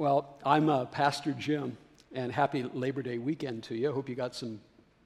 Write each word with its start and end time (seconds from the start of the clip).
Well, 0.00 0.38
I'm 0.46 0.70
uh, 0.70 0.86
Pastor 0.86 1.32
Jim, 1.32 1.76
and 2.14 2.32
happy 2.32 2.62
Labor 2.62 3.02
Day 3.02 3.18
weekend 3.18 3.64
to 3.64 3.74
you. 3.74 3.90
I 3.90 3.92
hope 3.92 4.08
you 4.08 4.14
got 4.14 4.34
some 4.34 4.58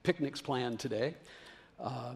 picnics 0.04 0.40
planned 0.40 0.78
today. 0.78 1.16
Uh, 1.82 2.12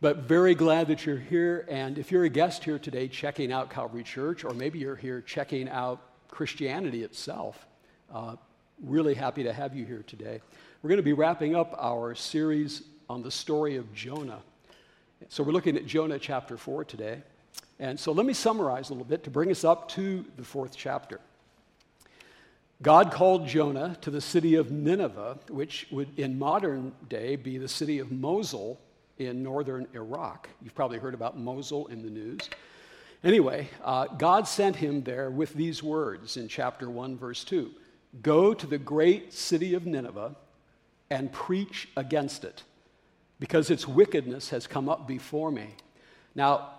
but 0.00 0.16
very 0.24 0.56
glad 0.56 0.88
that 0.88 1.06
you're 1.06 1.16
here. 1.16 1.64
And 1.70 1.98
if 1.98 2.10
you're 2.10 2.24
a 2.24 2.28
guest 2.28 2.64
here 2.64 2.80
today 2.80 3.06
checking 3.06 3.52
out 3.52 3.70
Calvary 3.70 4.02
Church, 4.02 4.42
or 4.42 4.52
maybe 4.52 4.80
you're 4.80 4.96
here 4.96 5.20
checking 5.20 5.68
out 5.68 6.00
Christianity 6.26 7.04
itself, 7.04 7.68
uh, 8.12 8.34
really 8.82 9.14
happy 9.14 9.44
to 9.44 9.52
have 9.52 9.76
you 9.76 9.84
here 9.84 10.02
today. 10.04 10.40
We're 10.82 10.88
going 10.88 10.96
to 10.96 11.04
be 11.04 11.12
wrapping 11.12 11.54
up 11.54 11.72
our 11.78 12.16
series 12.16 12.82
on 13.08 13.22
the 13.22 13.30
story 13.30 13.76
of 13.76 13.94
Jonah. 13.94 14.40
So 15.28 15.44
we're 15.44 15.52
looking 15.52 15.76
at 15.76 15.86
Jonah 15.86 16.18
chapter 16.18 16.56
4 16.56 16.84
today. 16.84 17.22
And 17.78 17.98
so 17.98 18.10
let 18.10 18.26
me 18.26 18.32
summarize 18.32 18.90
a 18.90 18.92
little 18.92 19.06
bit 19.06 19.22
to 19.22 19.30
bring 19.30 19.52
us 19.52 19.62
up 19.62 19.88
to 19.90 20.24
the 20.36 20.42
fourth 20.42 20.74
chapter. 20.76 21.20
God 22.82 23.12
called 23.12 23.46
Jonah 23.46 23.96
to 24.00 24.10
the 24.10 24.20
city 24.20 24.56
of 24.56 24.72
Nineveh, 24.72 25.38
which 25.48 25.86
would 25.92 26.18
in 26.18 26.36
modern 26.36 26.92
day 27.08 27.36
be 27.36 27.56
the 27.56 27.68
city 27.68 28.00
of 28.00 28.10
Mosul 28.10 28.80
in 29.18 29.40
northern 29.40 29.86
Iraq. 29.94 30.48
You've 30.60 30.74
probably 30.74 30.98
heard 30.98 31.14
about 31.14 31.38
Mosul 31.38 31.86
in 31.86 32.02
the 32.02 32.10
news. 32.10 32.50
Anyway, 33.22 33.68
uh, 33.84 34.06
God 34.06 34.48
sent 34.48 34.74
him 34.74 35.04
there 35.04 35.30
with 35.30 35.54
these 35.54 35.80
words 35.80 36.36
in 36.36 36.48
chapter 36.48 36.90
1, 36.90 37.16
verse 37.16 37.44
2 37.44 37.70
Go 38.20 38.52
to 38.52 38.66
the 38.66 38.78
great 38.78 39.32
city 39.32 39.74
of 39.74 39.86
Nineveh 39.86 40.34
and 41.08 41.30
preach 41.30 41.88
against 41.96 42.42
it, 42.42 42.64
because 43.38 43.70
its 43.70 43.86
wickedness 43.86 44.50
has 44.50 44.66
come 44.66 44.88
up 44.88 45.06
before 45.06 45.52
me. 45.52 45.68
Now, 46.34 46.70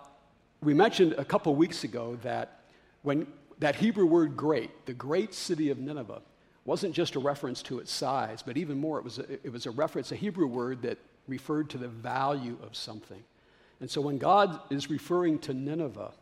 we 0.60 0.74
mentioned 0.74 1.14
a 1.14 1.24
couple 1.24 1.54
weeks 1.54 1.82
ago 1.82 2.18
that 2.22 2.60
when 3.00 3.26
that 3.58 3.76
Hebrew 3.76 4.06
word 4.06 4.36
great, 4.36 4.86
the 4.86 4.94
great 4.94 5.34
city 5.34 5.70
of 5.70 5.78
Nineveh, 5.78 6.22
wasn't 6.64 6.94
just 6.94 7.14
a 7.14 7.20
reference 7.20 7.62
to 7.62 7.78
its 7.78 7.92
size, 7.92 8.42
but 8.42 8.56
even 8.56 8.78
more, 8.78 8.98
it 8.98 9.04
was 9.04 9.18
a, 9.18 9.30
it 9.32 9.52
was 9.52 9.66
a 9.66 9.70
reference, 9.70 10.12
a 10.12 10.16
Hebrew 10.16 10.46
word 10.46 10.82
that 10.82 10.98
referred 11.28 11.70
to 11.70 11.78
the 11.78 11.88
value 11.88 12.56
of 12.62 12.74
something. 12.74 13.22
And 13.80 13.90
so 13.90 14.00
when 14.00 14.18
God 14.18 14.60
is 14.70 14.88
referring 14.88 15.38
to 15.40 15.54
Nineveh, 15.54 16.12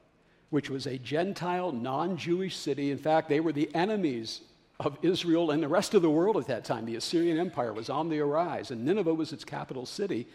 which 0.50 0.68
was 0.68 0.86
a 0.86 0.98
Gentile, 0.98 1.72
non 1.72 2.16
Jewish 2.16 2.56
city, 2.56 2.90
in 2.90 2.98
fact, 2.98 3.28
they 3.28 3.40
were 3.40 3.52
the 3.52 3.72
enemies 3.74 4.40
of 4.80 4.98
Israel 5.02 5.50
and 5.50 5.62
the 5.62 5.68
rest 5.68 5.94
of 5.94 6.02
the 6.02 6.10
world 6.10 6.36
at 6.36 6.46
that 6.48 6.64
time. 6.64 6.84
The 6.84 6.96
Assyrian 6.96 7.38
Empire 7.38 7.72
was 7.72 7.88
on 7.88 8.08
the 8.08 8.20
arise, 8.20 8.70
and 8.70 8.84
Nineveh 8.84 9.14
was 9.14 9.32
its 9.32 9.44
capital 9.44 9.86
city. 9.86 10.26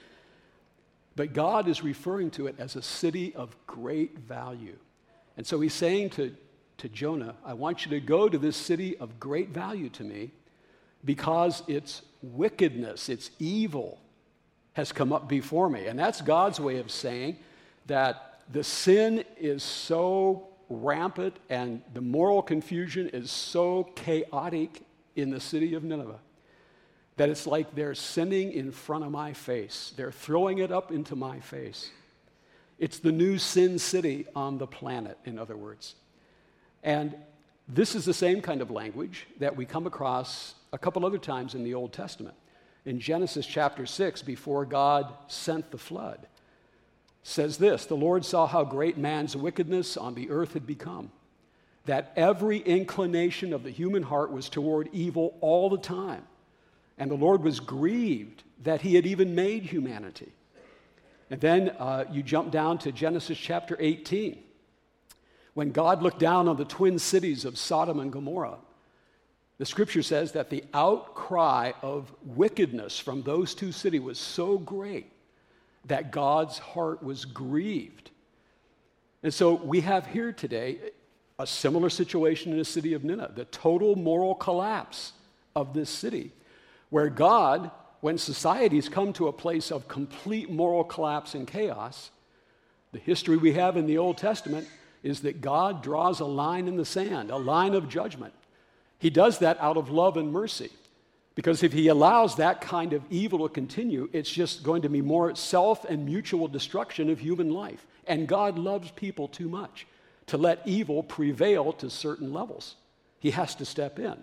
But 1.16 1.34
God 1.34 1.68
is 1.68 1.84
referring 1.84 2.32
to 2.32 2.48
it 2.48 2.56
as 2.60 2.76
a 2.76 2.82
city 2.82 3.34
of 3.36 3.56
great 3.66 4.20
value. 4.20 4.78
And 5.36 5.46
so 5.46 5.60
he's 5.60 5.74
saying 5.74 6.12
to 6.12 6.36
to 6.78 6.90
Jonah, 6.90 7.36
I 7.46 7.54
want 7.54 7.86
you 7.86 7.92
to 7.92 8.00
go 8.00 8.30
to 8.30 8.38
this 8.38 8.56
city 8.56 8.98
of 8.98 9.20
great 9.20 9.50
value 9.50 9.90
to 9.90 10.04
me 10.04 10.32
because 11.04 11.64
its 11.68 12.02
wickedness, 12.22 13.10
its 13.10 13.32
evil, 13.40 14.00
has 14.74 14.92
come 14.92 15.12
up 15.12 15.28
before 15.28 15.70
me. 15.70 15.88
And 15.88 15.98
that's 15.98 16.22
God's 16.22 16.60
way 16.60 16.78
of 16.78 16.92
saying 16.92 17.38
that 17.88 18.42
the 18.52 18.64
sin 18.64 19.24
is 19.38 19.64
so 19.64 20.50
rampant 20.70 21.36
and 21.50 21.82
the 21.94 22.02
moral 22.02 22.42
confusion 22.42 23.10
is 23.10 23.32
so 23.32 23.86
chaotic 23.96 24.84
in 25.16 25.32
the 25.32 25.40
city 25.40 25.74
of 25.74 25.84
Nineveh 25.84 26.20
that 27.18 27.30
it's 27.30 27.48
like 27.48 27.74
they're 27.74 27.96
sinning 27.96 28.52
in 28.52 28.72
front 28.72 29.04
of 29.04 29.12
my 29.12 29.34
face. 29.34 29.92
They're 29.98 30.12
throwing 30.12 30.60
it 30.60 30.72
up 30.72 30.92
into 30.92 31.16
my 31.16 31.40
face. 31.40 31.90
It's 32.78 33.00
the 33.00 33.12
new 33.12 33.40
sin 33.40 33.80
city 33.80 34.28
on 34.36 34.60
the 34.60 34.68
planet, 34.68 35.18
in 35.26 35.40
other 35.40 35.58
words. 35.58 35.96
And 36.84 37.16
this 37.68 37.96
is 37.96 38.06
the 38.06 38.14
same 38.14 38.42
kind 38.42 38.62
of 38.62 38.72
language 38.72 39.28
that 39.40 39.56
we 39.56 39.66
come 39.66 39.88
across 39.88 40.56
a 40.72 40.78
couple 40.78 41.06
other 41.06 41.18
times 41.18 41.54
in 41.54 41.64
the 41.64 41.74
Old 41.74 41.92
Testament. 41.92 42.36
In 42.86 43.00
Genesis 43.00 43.46
chapter 43.46 43.86
6, 43.86 44.22
before 44.22 44.66
God 44.66 45.14
sent 45.28 45.72
the 45.72 45.78
flood, 45.78 46.28
says 47.24 47.58
this 47.58 47.86
The 47.86 47.96
Lord 47.96 48.24
saw 48.24 48.48
how 48.48 48.64
great 48.64 48.98
man's 48.98 49.36
wickedness 49.36 49.98
on 49.98 50.16
the 50.16 50.30
earth 50.30 50.54
had 50.54 50.66
become, 50.66 51.12
that 51.86 52.14
every 52.16 52.60
inclination 52.60 53.52
of 53.52 53.64
the 53.64 53.72
human 53.72 54.04
heart 54.04 54.32
was 54.32 54.48
toward 54.48 54.88
evil 54.94 55.38
all 55.42 55.70
the 55.70 55.78
time. 55.78 56.24
And 56.98 57.12
the 57.12 57.16
Lord 57.16 57.44
was 57.44 57.60
grieved 57.60 58.44
that 58.64 58.82
he 58.82 58.96
had 58.96 59.06
even 59.06 59.36
made 59.36 59.64
humanity. 59.64 60.32
And 61.30 61.42
then 61.42 61.70
uh, 61.78 62.06
you 62.10 62.24
jump 62.24 62.52
down 62.52 62.78
to 62.80 62.92
Genesis 62.94 63.38
chapter 63.38 63.76
18 63.78 64.42
when 65.58 65.72
God 65.72 66.04
looked 66.04 66.20
down 66.20 66.48
on 66.48 66.56
the 66.56 66.66
twin 66.66 67.00
cities 67.00 67.44
of 67.44 67.58
Sodom 67.58 68.00
and 68.00 68.12
Gomorrah, 68.12 68.60
the 69.58 69.66
scripture 69.66 70.04
says 70.04 70.34
that 70.34 70.52
the 70.52 70.64
outcry 70.72 71.72
of 71.82 72.14
wickedness 72.24 73.00
from 73.00 73.24
those 73.24 73.56
two 73.56 73.72
cities 73.72 74.02
was 74.02 74.20
so 74.20 74.60
great 74.60 75.12
that 75.86 76.12
God's 76.12 76.60
heart 76.60 77.02
was 77.02 77.26
grieved. 77.26 78.12
And 79.24 79.34
so 79.34 79.56
we 79.56 79.82
have 79.82 80.06
here 80.06 80.32
today 80.32 80.78
a 81.40 81.48
similar 81.48 81.90
situation 81.90 82.52
in 82.52 82.60
the 82.60 82.64
city 82.64 82.94
of 82.94 83.04
Nineveh, 83.04 83.34
the 83.34 83.46
total 83.46 83.96
moral 83.96 84.36
collapse 84.36 85.14
of 85.56 85.74
this 85.74 85.90
city, 85.90 86.34
where 86.92 87.10
God, 87.10 87.72
when 88.02 88.20
societies 88.20 88.90
come 88.90 89.12
to 89.14 89.28
a 89.28 89.34
place 89.34 89.72
of 89.72 89.88
complete 89.88 90.52
moral 90.52 90.84
collapse 90.84 91.34
and 91.34 91.48
chaos, 91.48 92.12
the 92.92 93.00
history 93.00 93.38
we 93.38 93.54
have 93.54 93.76
in 93.76 93.88
the 93.88 93.98
Old 93.98 94.20
Testament 94.20 94.68
is 95.04 95.22
that 95.22 95.42
God 95.42 95.84
draws 95.84 96.20
a 96.20 96.26
line 96.26 96.68
in 96.68 96.78
the 96.78 96.86
sand, 96.86 97.30
a 97.30 97.38
line 97.38 97.74
of 97.74 97.90
judgment. 97.90 98.34
He 99.00 99.10
does 99.10 99.40
that 99.40 99.60
out 99.60 99.78
of 99.78 99.90
love 99.90 100.18
and 100.18 100.32
mercy. 100.32 100.72
Because 101.36 101.62
if 101.62 101.72
he 101.72 101.88
allows 101.88 102.36
that 102.38 102.62
kind 102.62 102.94
of 102.94 103.04
evil 103.12 103.48
to 103.48 103.54
continue, 103.54 104.10
it's 104.12 104.30
just 104.30 104.64
going 104.64 104.82
to 104.82 104.90
be 104.90 105.04
more 105.04 105.36
self 105.36 105.86
and 105.86 106.04
mutual 106.04 106.48
destruction 106.48 107.12
of 107.12 107.20
human 107.20 107.52
life. 107.52 107.86
And 108.08 108.28
God 108.28 108.58
loves 108.58 108.90
people 108.92 109.28
too 109.28 109.48
much 109.48 109.86
to 110.26 110.38
let 110.38 110.62
evil 110.66 111.04
prevail 111.04 111.74
to 111.74 111.92
certain 111.92 112.34
levels. 112.34 112.76
He 113.20 113.30
has 113.32 113.54
to 113.56 113.66
step 113.66 114.00
in. 114.00 114.18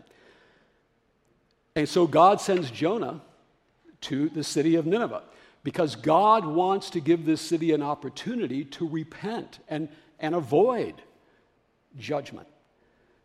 And 1.77 1.89
so 1.89 2.07
God 2.09 2.41
sends 2.41 2.71
Jonah 2.71 3.21
to 4.03 4.29
the 4.29 4.43
city 4.43 4.75
of 4.75 4.85
Nineveh 4.85 5.23
because 5.63 5.97
God 5.97 6.45
wants 6.45 6.91
to 6.91 7.01
give 7.01 7.25
this 7.25 7.41
city 7.41 7.73
an 7.73 7.83
opportunity 7.83 8.65
to 8.67 8.89
repent 8.89 9.61
and 9.69 9.89
and 10.25 10.35
avoid 10.35 10.95
judgment. 11.99 12.49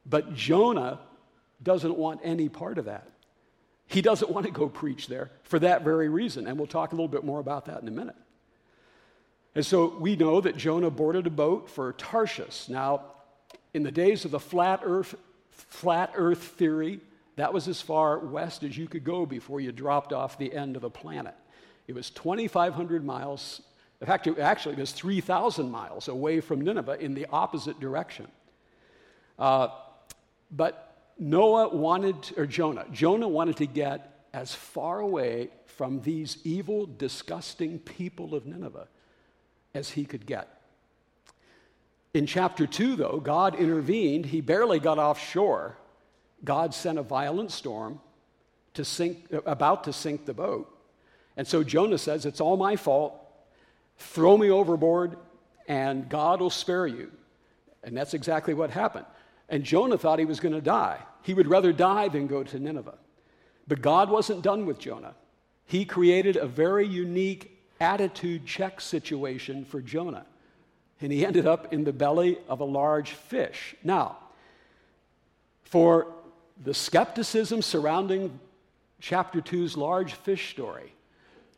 But 0.05 0.33
Jonah 0.33 0.99
doesn't 1.63 1.97
want 1.97 2.19
any 2.25 2.49
part 2.49 2.77
of 2.77 2.85
that. 2.85 3.09
He 3.87 4.01
doesn't 4.01 4.29
want 4.29 4.45
to 4.47 4.51
go 4.51 4.67
preach 4.67 5.07
there 5.07 5.31
for 5.43 5.59
that 5.59 5.83
very 5.83 6.09
reason. 6.09 6.45
And 6.45 6.57
we'll 6.57 6.67
talk 6.67 6.91
a 6.91 6.95
little 6.95 7.07
bit 7.07 7.23
more 7.23 7.39
about 7.39 7.67
that 7.67 7.81
in 7.81 7.87
a 7.87 7.91
minute. 7.91 8.17
And 9.55 9.65
so 9.65 9.95
we 9.97 10.17
know 10.17 10.41
that 10.41 10.57
Jonah 10.57 10.89
boarded 10.91 11.25
a 11.25 11.29
boat 11.29 11.69
for 11.69 11.93
Tarshish. 11.93 12.67
Now, 12.67 13.03
in 13.73 13.83
the 13.83 13.91
days 13.91 14.25
of 14.25 14.31
the 14.31 14.39
flat 14.39 14.81
earth, 14.83 15.15
flat 15.51 16.11
earth 16.15 16.43
theory, 16.43 16.99
that 17.37 17.53
was 17.53 17.69
as 17.69 17.81
far 17.81 18.19
west 18.19 18.63
as 18.63 18.77
you 18.77 18.87
could 18.87 19.05
go 19.05 19.25
before 19.25 19.61
you 19.61 19.71
dropped 19.71 20.11
off 20.11 20.37
the 20.37 20.53
end 20.53 20.75
of 20.75 20.81
the 20.81 20.89
planet. 20.89 21.35
It 21.87 21.95
was 21.95 22.09
2,500 22.09 23.05
miles 23.05 23.61
in 24.01 24.07
fact, 24.07 24.27
it 24.27 24.39
actually 24.39 24.75
was 24.75 24.91
3,000 24.91 25.69
miles 25.69 26.07
away 26.07 26.39
from 26.39 26.61
Nineveh 26.61 26.99
in 26.99 27.13
the 27.13 27.25
opposite 27.31 27.79
direction. 27.79 28.27
Uh, 29.37 29.69
but 30.51 31.11
Noah 31.17 31.75
wanted, 31.75 32.15
or 32.37 32.45
Jonah, 32.45 32.85
Jonah 32.91 33.27
wanted 33.27 33.57
to 33.57 33.65
get 33.65 34.25
as 34.33 34.55
far 34.55 34.99
away 34.99 35.49
from 35.65 36.01
these 36.01 36.37
evil, 36.43 36.85
disgusting 36.85 37.79
people 37.79 38.35
of 38.35 38.45
Nineveh 38.45 38.87
as 39.73 39.91
he 39.91 40.05
could 40.05 40.25
get. 40.25 40.47
In 42.13 42.25
chapter 42.25 42.65
2, 42.65 42.95
though, 42.95 43.19
God 43.19 43.55
intervened. 43.55 44.27
He 44.27 44.41
barely 44.41 44.79
got 44.79 44.97
offshore. 44.97 45.77
God 46.43 46.73
sent 46.73 46.97
a 46.97 47.03
violent 47.03 47.51
storm 47.51 47.99
to 48.73 48.85
sink, 48.85 49.27
about 49.45 49.83
to 49.83 49.93
sink 49.93 50.25
the 50.25 50.33
boat. 50.33 50.73
And 51.37 51.47
so 51.47 51.63
Jonah 51.63 51.97
says, 51.97 52.25
It's 52.25 52.41
all 52.41 52.57
my 52.57 52.75
fault. 52.75 53.28
Throw 53.99 54.37
me 54.37 54.49
overboard, 54.49 55.17
and 55.67 56.09
God 56.09 56.41
will 56.41 56.49
spare 56.49 56.87
you. 56.87 57.11
And 57.83 57.95
that's 57.95 58.13
exactly 58.13 58.53
what 58.53 58.71
happened. 58.71 59.05
And 59.49 59.63
Jonah 59.63 59.97
thought 59.97 60.19
he 60.19 60.25
was 60.25 60.39
going 60.39 60.55
to 60.55 60.61
die. 60.61 60.99
He 61.21 61.33
would 61.33 61.47
rather 61.47 61.73
die 61.73 62.07
than 62.07 62.27
go 62.27 62.43
to 62.43 62.59
Nineveh. 62.59 62.97
But 63.67 63.81
God 63.81 64.09
wasn't 64.09 64.41
done 64.41 64.65
with 64.65 64.79
Jonah. 64.79 65.13
He 65.65 65.85
created 65.85 66.35
a 66.35 66.47
very 66.47 66.87
unique 66.87 67.57
attitude 67.79 68.45
check 68.45 68.81
situation 68.81 69.65
for 69.65 69.81
Jonah. 69.81 70.25
And 71.01 71.11
he 71.11 71.25
ended 71.25 71.45
up 71.45 71.71
in 71.71 71.83
the 71.83 71.93
belly 71.93 72.39
of 72.47 72.59
a 72.59 72.65
large 72.65 73.11
fish. 73.11 73.75
Now, 73.83 74.17
for 75.63 76.07
the 76.61 76.73
skepticism 76.73 77.61
surrounding 77.61 78.39
chapter 78.99 79.39
2's 79.39 79.77
large 79.77 80.13
fish 80.13 80.51
story, 80.51 80.93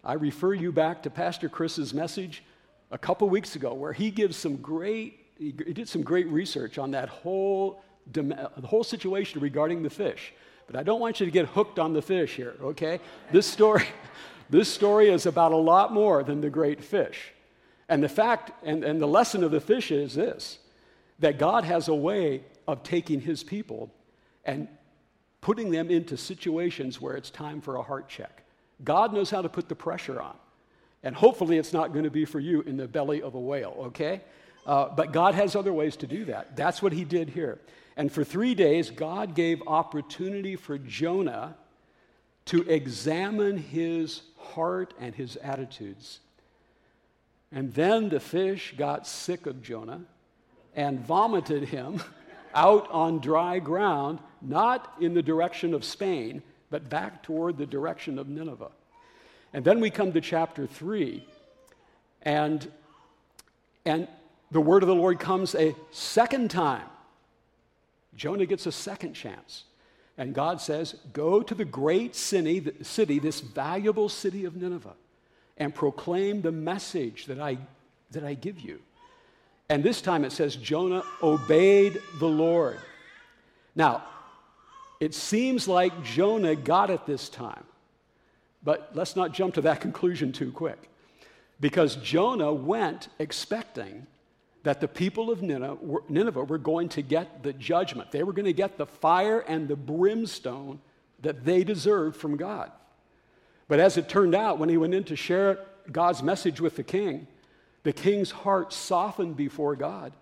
I 0.03 0.13
refer 0.13 0.53
you 0.53 0.71
back 0.71 1.03
to 1.03 1.09
Pastor 1.09 1.47
Chris's 1.47 1.93
message 1.93 2.43
a 2.91 2.97
couple 2.97 3.29
weeks 3.29 3.55
ago 3.55 3.73
where 3.73 3.93
he 3.93 4.11
gives 4.11 4.35
some 4.35 4.57
great, 4.57 5.19
he 5.37 5.51
did 5.51 5.87
some 5.87 6.01
great 6.01 6.27
research 6.27 6.77
on 6.77 6.91
that 6.91 7.09
whole 7.09 7.83
the 8.11 8.49
whole 8.65 8.83
situation 8.83 9.41
regarding 9.41 9.83
the 9.83 9.89
fish. 9.89 10.33
But 10.67 10.75
I 10.75 10.83
don't 10.83 10.99
want 10.99 11.19
you 11.19 11.25
to 11.25 11.31
get 11.31 11.47
hooked 11.47 11.79
on 11.79 11.93
the 11.93 12.01
fish 12.01 12.35
here, 12.35 12.55
okay? 12.61 12.99
This 13.31 13.45
story, 13.45 13.85
this 14.49 14.69
story 14.69 15.09
is 15.09 15.25
about 15.25 15.51
a 15.51 15.57
lot 15.57 15.93
more 15.93 16.23
than 16.23 16.41
the 16.41 16.49
great 16.49 16.83
fish. 16.83 17.33
And 17.89 18.01
the 18.01 18.09
fact 18.09 18.51
and, 18.63 18.83
and 18.83 19.01
the 19.01 19.07
lesson 19.07 19.43
of 19.43 19.51
the 19.51 19.61
fish 19.61 19.91
is 19.91 20.15
this 20.15 20.59
that 21.19 21.37
God 21.37 21.63
has 21.63 21.87
a 21.87 21.93
way 21.93 22.43
of 22.67 22.81
taking 22.81 23.21
his 23.21 23.43
people 23.43 23.93
and 24.43 24.67
putting 25.39 25.69
them 25.69 25.91
into 25.91 26.17
situations 26.17 26.99
where 26.99 27.15
it's 27.15 27.29
time 27.29 27.61
for 27.61 27.75
a 27.75 27.83
heart 27.83 28.09
check. 28.09 28.43
God 28.83 29.13
knows 29.13 29.29
how 29.29 29.41
to 29.41 29.49
put 29.49 29.69
the 29.69 29.75
pressure 29.75 30.21
on. 30.21 30.35
And 31.03 31.15
hopefully, 31.15 31.57
it's 31.57 31.73
not 31.73 31.93
going 31.93 32.03
to 32.03 32.11
be 32.11 32.25
for 32.25 32.39
you 32.39 32.61
in 32.61 32.77
the 32.77 32.87
belly 32.87 33.21
of 33.21 33.33
a 33.33 33.39
whale, 33.39 33.75
okay? 33.87 34.21
Uh, 34.65 34.89
but 34.89 35.11
God 35.11 35.33
has 35.33 35.55
other 35.55 35.73
ways 35.73 35.95
to 35.97 36.07
do 36.07 36.25
that. 36.25 36.55
That's 36.55 36.81
what 36.81 36.93
he 36.93 37.03
did 37.03 37.29
here. 37.29 37.59
And 37.97 38.11
for 38.11 38.23
three 38.23 38.55
days, 38.55 38.91
God 38.91 39.35
gave 39.35 39.61
opportunity 39.67 40.55
for 40.55 40.77
Jonah 40.77 41.55
to 42.45 42.61
examine 42.69 43.57
his 43.57 44.21
heart 44.37 44.93
and 44.99 45.13
his 45.15 45.35
attitudes. 45.37 46.19
And 47.51 47.73
then 47.73 48.09
the 48.09 48.19
fish 48.19 48.73
got 48.77 49.07
sick 49.07 49.45
of 49.45 49.61
Jonah 49.61 50.01
and 50.75 50.99
vomited 50.99 51.65
him 51.65 52.01
out 52.55 52.89
on 52.91 53.19
dry 53.19 53.59
ground, 53.59 54.19
not 54.41 54.93
in 54.99 55.13
the 55.13 55.21
direction 55.21 55.73
of 55.73 55.83
Spain, 55.83 56.43
but 56.71 56.89
back 56.89 57.21
toward 57.21 57.57
the 57.57 57.67
direction 57.67 58.17
of 58.17 58.27
Nineveh. 58.27 58.71
And 59.53 59.63
then 59.63 59.79
we 59.79 59.91
come 59.91 60.13
to 60.13 60.21
chapter 60.21 60.65
3, 60.65 61.23
and, 62.23 62.71
and 63.85 64.07
the 64.49 64.61
word 64.61 64.81
of 64.81 64.87
the 64.87 64.95
Lord 64.95 65.19
comes 65.19 65.53
a 65.53 65.75
second 65.91 66.49
time. 66.49 66.87
Jonah 68.15 68.45
gets 68.45 68.65
a 68.65 68.71
second 68.71 69.13
chance. 69.13 69.65
And 70.17 70.33
God 70.33 70.61
says, 70.61 70.95
Go 71.13 71.41
to 71.41 71.55
the 71.55 71.65
great 71.65 72.15
city, 72.15 72.71
city, 72.81 73.19
this 73.19 73.41
valuable 73.41 74.09
city 74.09 74.45
of 74.45 74.55
Nineveh, 74.55 74.95
and 75.57 75.73
proclaim 75.73 76.41
the 76.41 76.51
message 76.51 77.25
that 77.25 77.39
I, 77.39 77.57
that 78.11 78.23
I 78.23 78.33
give 78.33 78.59
you. 78.59 78.79
And 79.69 79.83
this 79.83 80.01
time 80.01 80.25
it 80.25 80.31
says, 80.31 80.55
Jonah 80.55 81.03
obeyed 81.23 82.01
the 82.19 82.27
Lord. 82.27 82.77
Now, 83.75 84.03
it 85.01 85.15
seems 85.15 85.67
like 85.67 86.03
Jonah 86.03 86.55
got 86.55 86.91
it 86.91 87.07
this 87.07 87.27
time. 87.27 87.63
But 88.63 88.91
let's 88.93 89.15
not 89.15 89.33
jump 89.33 89.55
to 89.55 89.61
that 89.61 89.81
conclusion 89.87 90.31
too 90.31 90.51
quick. 90.51 90.89
Because 91.59 91.95
Jonah 91.97 92.53
went 92.53 93.09
expecting 93.19 94.05
that 94.63 94.79
the 94.79 94.87
people 94.87 95.31
of 95.31 95.41
Nineveh 95.41 96.43
were 96.43 96.57
going 96.59 96.89
to 96.89 97.01
get 97.01 97.41
the 97.41 97.51
judgment. 97.51 98.11
They 98.11 98.21
were 98.21 98.31
going 98.31 98.45
to 98.45 98.53
get 98.53 98.77
the 98.77 98.85
fire 98.85 99.39
and 99.39 99.67
the 99.67 99.75
brimstone 99.75 100.79
that 101.21 101.45
they 101.45 101.63
deserved 101.63 102.15
from 102.15 102.37
God. 102.37 102.71
But 103.67 103.79
as 103.79 103.97
it 103.97 104.07
turned 104.07 104.35
out, 104.35 104.59
when 104.59 104.69
he 104.69 104.77
went 104.77 104.93
in 104.93 105.03
to 105.05 105.15
share 105.15 105.65
God's 105.91 106.21
message 106.21 106.61
with 106.61 106.75
the 106.75 106.83
king, 106.83 107.25
the 107.81 107.93
king's 107.93 108.29
heart 108.29 108.71
softened 108.71 109.35
before 109.35 109.75
God. 109.75 110.13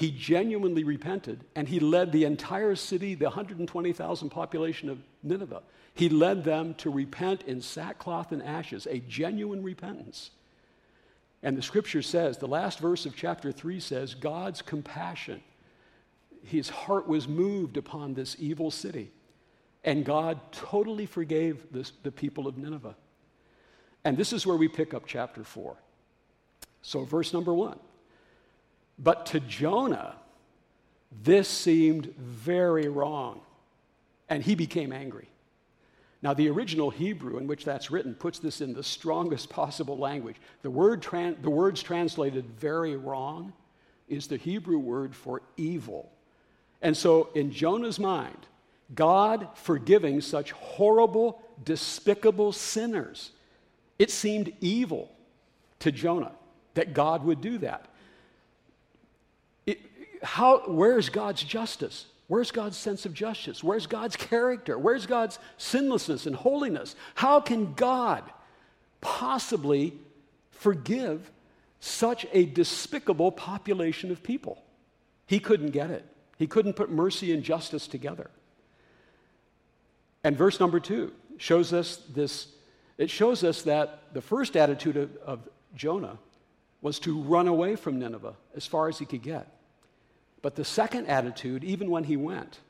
He 0.00 0.10
genuinely 0.10 0.82
repented 0.82 1.44
and 1.54 1.68
he 1.68 1.78
led 1.78 2.10
the 2.10 2.24
entire 2.24 2.74
city, 2.74 3.14
the 3.14 3.26
120,000 3.26 4.30
population 4.30 4.88
of 4.88 4.98
Nineveh, 5.22 5.60
he 5.92 6.08
led 6.08 6.42
them 6.42 6.72
to 6.76 6.88
repent 6.88 7.42
in 7.42 7.60
sackcloth 7.60 8.32
and 8.32 8.42
ashes, 8.42 8.86
a 8.86 9.00
genuine 9.00 9.62
repentance. 9.62 10.30
And 11.42 11.54
the 11.54 11.60
scripture 11.60 12.00
says, 12.00 12.38
the 12.38 12.48
last 12.48 12.78
verse 12.78 13.04
of 13.04 13.14
chapter 13.14 13.52
3 13.52 13.78
says, 13.78 14.14
God's 14.14 14.62
compassion, 14.62 15.42
his 16.44 16.70
heart 16.70 17.06
was 17.06 17.28
moved 17.28 17.76
upon 17.76 18.14
this 18.14 18.36
evil 18.38 18.70
city. 18.70 19.12
And 19.84 20.02
God 20.02 20.40
totally 20.50 21.04
forgave 21.04 21.70
this, 21.72 21.92
the 22.02 22.10
people 22.10 22.46
of 22.46 22.56
Nineveh. 22.56 22.96
And 24.06 24.16
this 24.16 24.32
is 24.32 24.46
where 24.46 24.56
we 24.56 24.66
pick 24.66 24.94
up 24.94 25.02
chapter 25.06 25.44
4. 25.44 25.76
So, 26.80 27.04
verse 27.04 27.34
number 27.34 27.52
1. 27.52 27.78
But 29.02 29.26
to 29.26 29.40
Jonah, 29.40 30.14
this 31.22 31.48
seemed 31.48 32.14
very 32.16 32.88
wrong, 32.88 33.40
and 34.28 34.42
he 34.42 34.54
became 34.54 34.92
angry. 34.92 35.28
Now, 36.22 36.34
the 36.34 36.50
original 36.50 36.90
Hebrew 36.90 37.38
in 37.38 37.46
which 37.46 37.64
that's 37.64 37.90
written 37.90 38.14
puts 38.14 38.38
this 38.38 38.60
in 38.60 38.74
the 38.74 38.84
strongest 38.84 39.48
possible 39.48 39.96
language. 39.96 40.36
The, 40.60 40.70
word 40.70 41.02
tran- 41.02 41.40
the 41.42 41.48
words 41.48 41.82
translated 41.82 42.44
very 42.58 42.94
wrong 42.94 43.54
is 44.06 44.26
the 44.26 44.36
Hebrew 44.36 44.78
word 44.78 45.16
for 45.16 45.40
evil. 45.56 46.12
And 46.82 46.94
so, 46.94 47.30
in 47.34 47.50
Jonah's 47.50 47.98
mind, 47.98 48.46
God 48.94 49.48
forgiving 49.54 50.20
such 50.20 50.50
horrible, 50.52 51.40
despicable 51.64 52.52
sinners, 52.52 53.30
it 53.98 54.10
seemed 54.10 54.52
evil 54.60 55.10
to 55.78 55.90
Jonah 55.90 56.32
that 56.74 56.92
God 56.92 57.24
would 57.24 57.40
do 57.40 57.58
that. 57.58 57.86
How, 60.22 60.62
where's 60.66 61.08
God's 61.08 61.42
justice? 61.42 62.06
Where's 62.28 62.52
God's 62.52 62.76
sense 62.76 63.06
of 63.06 63.14
justice? 63.14 63.64
Where's 63.64 63.86
God's 63.86 64.16
character? 64.16 64.78
Where's 64.78 65.06
God's 65.06 65.38
sinlessness 65.56 66.26
and 66.26 66.36
holiness? 66.36 66.94
How 67.14 67.40
can 67.40 67.74
God 67.74 68.22
possibly 69.00 69.94
forgive 70.50 71.30
such 71.80 72.26
a 72.32 72.44
despicable 72.44 73.32
population 73.32 74.10
of 74.10 74.22
people? 74.22 74.62
He 75.26 75.40
couldn't 75.40 75.70
get 75.70 75.90
it. 75.90 76.04
He 76.38 76.46
couldn't 76.46 76.74
put 76.74 76.90
mercy 76.90 77.32
and 77.32 77.42
justice 77.42 77.86
together. 77.86 78.30
And 80.22 80.36
verse 80.36 80.60
number 80.60 80.80
two 80.80 81.12
shows 81.38 81.72
us 81.72 81.96
this 82.14 82.48
it 82.98 83.08
shows 83.08 83.44
us 83.44 83.62
that 83.62 84.02
the 84.12 84.20
first 84.20 84.56
attitude 84.56 84.96
of, 84.96 85.16
of 85.24 85.48
Jonah 85.74 86.18
was 86.82 86.98
to 87.00 87.20
run 87.22 87.48
away 87.48 87.74
from 87.74 87.98
Nineveh 87.98 88.34
as 88.54 88.66
far 88.66 88.88
as 88.88 88.98
he 88.98 89.06
could 89.06 89.22
get. 89.22 89.48
But 90.42 90.56
the 90.56 90.64
second 90.64 91.06
attitude, 91.06 91.64
even 91.64 91.90
when 91.90 92.04
he 92.04 92.16
went, 92.16 92.60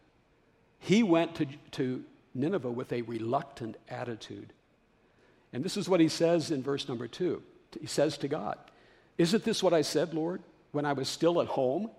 he 0.78 1.02
went 1.02 1.34
to, 1.37 1.46
to 1.72 2.05
Nineveh 2.34 2.70
with 2.70 2.93
a 2.93 3.02
reluctant 3.02 3.76
attitude. 3.88 4.52
And 5.52 5.62
this 5.64 5.76
is 5.76 5.88
what 5.88 6.00
he 6.00 6.08
says 6.08 6.50
in 6.50 6.62
verse 6.62 6.88
number 6.88 7.08
two. 7.08 7.43
He 7.78 7.87
says 7.87 8.19
to 8.19 8.28
God, 8.28 8.58
Isn't 9.19 9.44
this 9.44 9.62
what 9.62 9.75
I 9.75 9.82
said, 9.82 10.14
Lord, 10.14 10.43
when 10.72 10.84
I 10.84 10.93
was 10.93 11.08
still 11.08 11.40
at 11.40 11.49
home? 11.49 11.90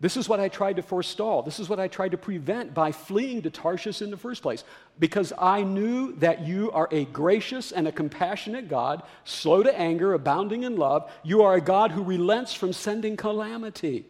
This 0.00 0.16
is 0.16 0.28
what 0.28 0.38
I 0.38 0.48
tried 0.48 0.76
to 0.76 0.82
forestall. 0.82 1.42
This 1.42 1.58
is 1.58 1.68
what 1.68 1.80
I 1.80 1.88
tried 1.88 2.12
to 2.12 2.18
prevent 2.18 2.72
by 2.72 2.92
fleeing 2.92 3.42
to 3.42 3.50
Tarshish 3.50 4.00
in 4.00 4.12
the 4.12 4.16
first 4.16 4.42
place. 4.42 4.62
Because 5.00 5.32
I 5.36 5.62
knew 5.62 6.12
that 6.16 6.46
you 6.46 6.70
are 6.70 6.88
a 6.92 7.04
gracious 7.06 7.72
and 7.72 7.88
a 7.88 7.92
compassionate 7.92 8.68
God, 8.68 9.02
slow 9.24 9.64
to 9.64 9.76
anger, 9.76 10.14
abounding 10.14 10.62
in 10.62 10.76
love. 10.76 11.10
You 11.24 11.42
are 11.42 11.54
a 11.54 11.60
God 11.60 11.90
who 11.90 12.04
relents 12.04 12.54
from 12.54 12.72
sending 12.72 13.16
calamity. 13.16 14.06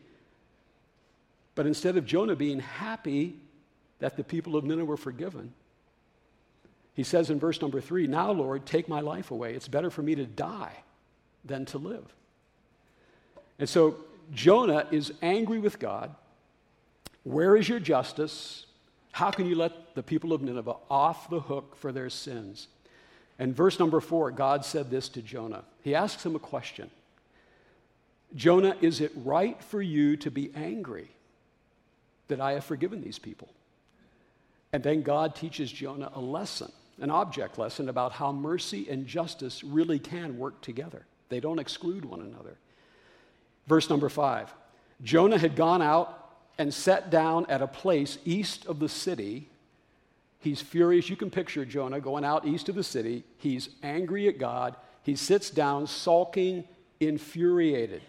But 1.58 1.66
instead 1.66 1.96
of 1.96 2.06
Jonah 2.06 2.36
being 2.36 2.60
happy 2.60 3.34
that 3.98 4.16
the 4.16 4.22
people 4.22 4.54
of 4.54 4.62
Nineveh 4.62 4.84
were 4.84 4.96
forgiven, 4.96 5.52
he 6.94 7.02
says 7.02 7.30
in 7.30 7.40
verse 7.40 7.60
number 7.60 7.80
three, 7.80 8.06
Now, 8.06 8.30
Lord, 8.30 8.64
take 8.64 8.88
my 8.88 9.00
life 9.00 9.32
away. 9.32 9.54
It's 9.54 9.66
better 9.66 9.90
for 9.90 10.00
me 10.00 10.14
to 10.14 10.24
die 10.24 10.84
than 11.44 11.64
to 11.64 11.78
live. 11.78 12.04
And 13.58 13.68
so 13.68 13.96
Jonah 14.32 14.86
is 14.92 15.12
angry 15.20 15.58
with 15.58 15.80
God. 15.80 16.14
Where 17.24 17.56
is 17.56 17.68
your 17.68 17.80
justice? 17.80 18.66
How 19.10 19.32
can 19.32 19.46
you 19.46 19.56
let 19.56 19.96
the 19.96 20.02
people 20.04 20.32
of 20.32 20.42
Nineveh 20.42 20.76
off 20.88 21.28
the 21.28 21.40
hook 21.40 21.74
for 21.74 21.90
their 21.90 22.08
sins? 22.08 22.68
And 23.36 23.52
verse 23.52 23.80
number 23.80 24.00
four, 24.00 24.30
God 24.30 24.64
said 24.64 24.90
this 24.90 25.08
to 25.08 25.22
Jonah. 25.22 25.64
He 25.82 25.96
asks 25.96 26.24
him 26.24 26.36
a 26.36 26.38
question 26.38 26.88
Jonah, 28.36 28.76
is 28.80 29.00
it 29.00 29.10
right 29.16 29.60
for 29.60 29.82
you 29.82 30.16
to 30.18 30.30
be 30.30 30.52
angry? 30.54 31.08
That 32.28 32.40
I 32.40 32.52
have 32.52 32.64
forgiven 32.64 33.00
these 33.00 33.18
people. 33.18 33.48
And 34.72 34.82
then 34.82 35.02
God 35.02 35.34
teaches 35.34 35.72
Jonah 35.72 36.10
a 36.14 36.20
lesson, 36.20 36.70
an 37.00 37.10
object 37.10 37.58
lesson 37.58 37.88
about 37.88 38.12
how 38.12 38.32
mercy 38.32 38.88
and 38.88 39.06
justice 39.06 39.64
really 39.64 39.98
can 39.98 40.38
work 40.38 40.60
together. 40.60 41.06
They 41.28 41.40
don't 41.40 41.58
exclude 41.58 42.04
one 42.04 42.20
another. 42.20 42.56
Verse 43.66 43.90
number 43.90 44.08
five 44.08 44.52
Jonah 45.02 45.38
had 45.38 45.56
gone 45.56 45.82
out 45.82 46.32
and 46.58 46.74
sat 46.74 47.10
down 47.10 47.46
at 47.48 47.62
a 47.62 47.66
place 47.66 48.18
east 48.24 48.66
of 48.66 48.78
the 48.80 48.88
city. 48.88 49.48
He's 50.40 50.60
furious. 50.60 51.08
You 51.08 51.16
can 51.16 51.30
picture 51.30 51.64
Jonah 51.64 52.00
going 52.00 52.24
out 52.24 52.46
east 52.46 52.68
of 52.68 52.74
the 52.74 52.84
city. 52.84 53.24
He's 53.38 53.70
angry 53.82 54.28
at 54.28 54.38
God. 54.38 54.76
He 55.02 55.16
sits 55.16 55.50
down, 55.50 55.86
sulking, 55.86 56.64
infuriated. 57.00 58.02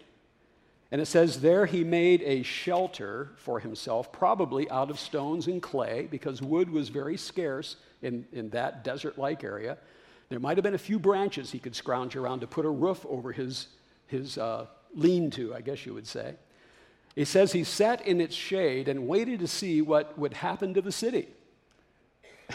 And 0.92 1.00
it 1.02 1.06
says, 1.06 1.42
There 1.42 1.66
he 1.66 1.84
made 1.84 2.22
a 2.24 2.44
shelter 2.44 3.32
for 3.38 3.60
himself, 3.60 4.12
probably 4.12 4.70
out 4.70 4.90
of 4.90 5.00
stones 5.00 5.48
and 5.48 5.62
clay, 5.62 6.08
because 6.10 6.42
wood 6.42 6.70
was 6.70 6.90
very 6.90 7.18
scarce 7.18 7.76
in, 8.02 8.26
in 8.34 8.50
that 8.50 8.84
desert 8.84 9.18
like 9.18 9.44
area. 9.44 9.78
There 10.30 10.40
might 10.40 10.58
have 10.58 10.64
been 10.64 10.76
a 10.76 10.80
few 10.80 11.00
branches 11.00 11.52
he 11.52 11.60
could 11.60 11.76
scrounge 11.76 12.16
around 12.16 12.42
to 12.42 12.48
put 12.48 12.66
a 12.66 12.70
roof 12.70 13.06
over 13.10 13.32
his, 13.32 13.68
his 14.08 14.38
uh, 14.38 14.68
lean 14.94 15.32
to, 15.32 15.56
I 15.56 15.62
guess 15.62 15.86
you 15.86 15.94
would 15.94 16.08
say. 16.08 16.36
He 17.16 17.26
says 17.26 17.52
he 17.52 17.64
sat 17.64 18.06
in 18.08 18.22
its 18.22 18.36
shade 18.36 18.88
and 18.88 19.08
waited 19.08 19.40
to 19.40 19.48
see 19.48 19.82
what 19.82 20.18
would 20.18 20.34
happen 20.34 20.74
to 20.76 20.82
the 20.82 20.92
city. 20.92 21.28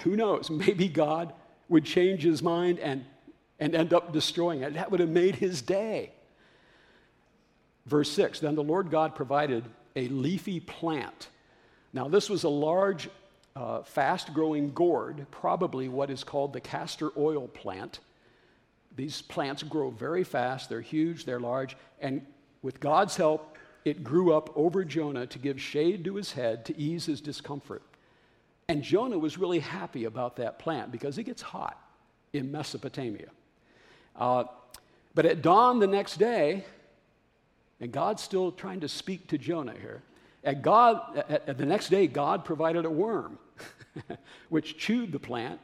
Who 0.02 0.16
knows? 0.16 0.50
Maybe 0.50 0.88
God 0.88 1.32
would 1.68 1.84
change 1.84 2.22
his 2.22 2.42
mind 2.42 2.78
and, 2.78 3.04
and 3.58 3.74
end 3.74 3.92
up 3.92 4.12
destroying 4.12 4.62
it. 4.62 4.74
That 4.74 4.90
would 4.90 5.00
have 5.00 5.08
made 5.08 5.36
his 5.36 5.62
day. 5.62 6.12
Verse 7.86 8.10
6 8.12 8.40
Then 8.40 8.54
the 8.54 8.62
Lord 8.62 8.90
God 8.90 9.14
provided 9.14 9.64
a 9.96 10.08
leafy 10.08 10.60
plant. 10.60 11.28
Now, 11.92 12.08
this 12.08 12.28
was 12.28 12.44
a 12.44 12.48
large, 12.48 13.08
uh, 13.54 13.82
fast 13.82 14.34
growing 14.34 14.72
gourd, 14.72 15.26
probably 15.30 15.88
what 15.88 16.10
is 16.10 16.24
called 16.24 16.52
the 16.52 16.60
castor 16.60 17.10
oil 17.16 17.46
plant. 17.48 18.00
These 18.96 19.22
plants 19.22 19.62
grow 19.62 19.90
very 19.90 20.24
fast, 20.24 20.68
they're 20.68 20.80
huge, 20.80 21.24
they're 21.24 21.40
large, 21.40 21.76
and 22.00 22.24
with 22.62 22.80
God's 22.80 23.16
help, 23.16 23.58
it 23.84 24.02
grew 24.02 24.32
up 24.32 24.50
over 24.56 24.84
Jonah 24.84 25.26
to 25.26 25.38
give 25.38 25.60
shade 25.60 26.04
to 26.04 26.14
his 26.14 26.32
head 26.32 26.64
to 26.66 26.78
ease 26.78 27.04
his 27.04 27.20
discomfort. 27.20 27.82
And 28.68 28.82
Jonah 28.82 29.18
was 29.18 29.36
really 29.36 29.58
happy 29.58 30.04
about 30.04 30.36
that 30.36 30.58
plant 30.58 30.90
because 30.90 31.18
it 31.18 31.24
gets 31.24 31.42
hot 31.42 31.78
in 32.32 32.50
Mesopotamia. 32.50 33.28
Uh, 34.16 34.44
but 35.14 35.26
at 35.26 35.42
dawn 35.42 35.80
the 35.80 35.86
next 35.86 36.16
day, 36.16 36.64
and 37.84 37.92
God's 37.92 38.22
still 38.22 38.50
trying 38.50 38.80
to 38.80 38.88
speak 38.88 39.26
to 39.26 39.36
Jonah 39.36 39.74
here. 39.78 40.00
At 40.42 40.62
God, 40.62 41.22
at, 41.28 41.46
at 41.46 41.58
the 41.58 41.66
next 41.66 41.90
day, 41.90 42.06
God 42.06 42.42
provided 42.42 42.86
a 42.86 42.90
worm, 42.90 43.38
which 44.48 44.78
chewed 44.78 45.12
the 45.12 45.18
plant 45.18 45.60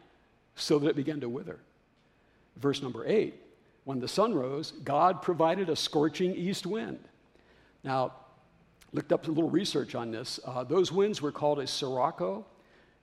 so 0.55 0.79
that 0.81 0.89
it 0.89 0.97
began 0.97 1.21
to 1.21 1.31
wither. 1.31 1.59
Verse 2.59 2.83
number 2.83 3.07
eight 3.07 3.41
when 3.85 4.01
the 4.01 4.07
sun 4.07 4.35
rose, 4.35 4.73
God 4.85 5.23
provided 5.23 5.71
a 5.71 5.77
scorching 5.77 6.35
east 6.35 6.67
wind. 6.67 6.99
Now, 7.85 8.13
looked 8.93 9.13
up 9.13 9.27
a 9.27 9.31
little 9.31 9.49
research 9.49 9.95
on 9.95 10.11
this. 10.11 10.39
Uh, 10.45 10.63
those 10.63 10.93
winds 10.93 11.23
were 11.23 11.33
called 11.33 11.59
a 11.59 11.67
sirocco, 11.67 12.45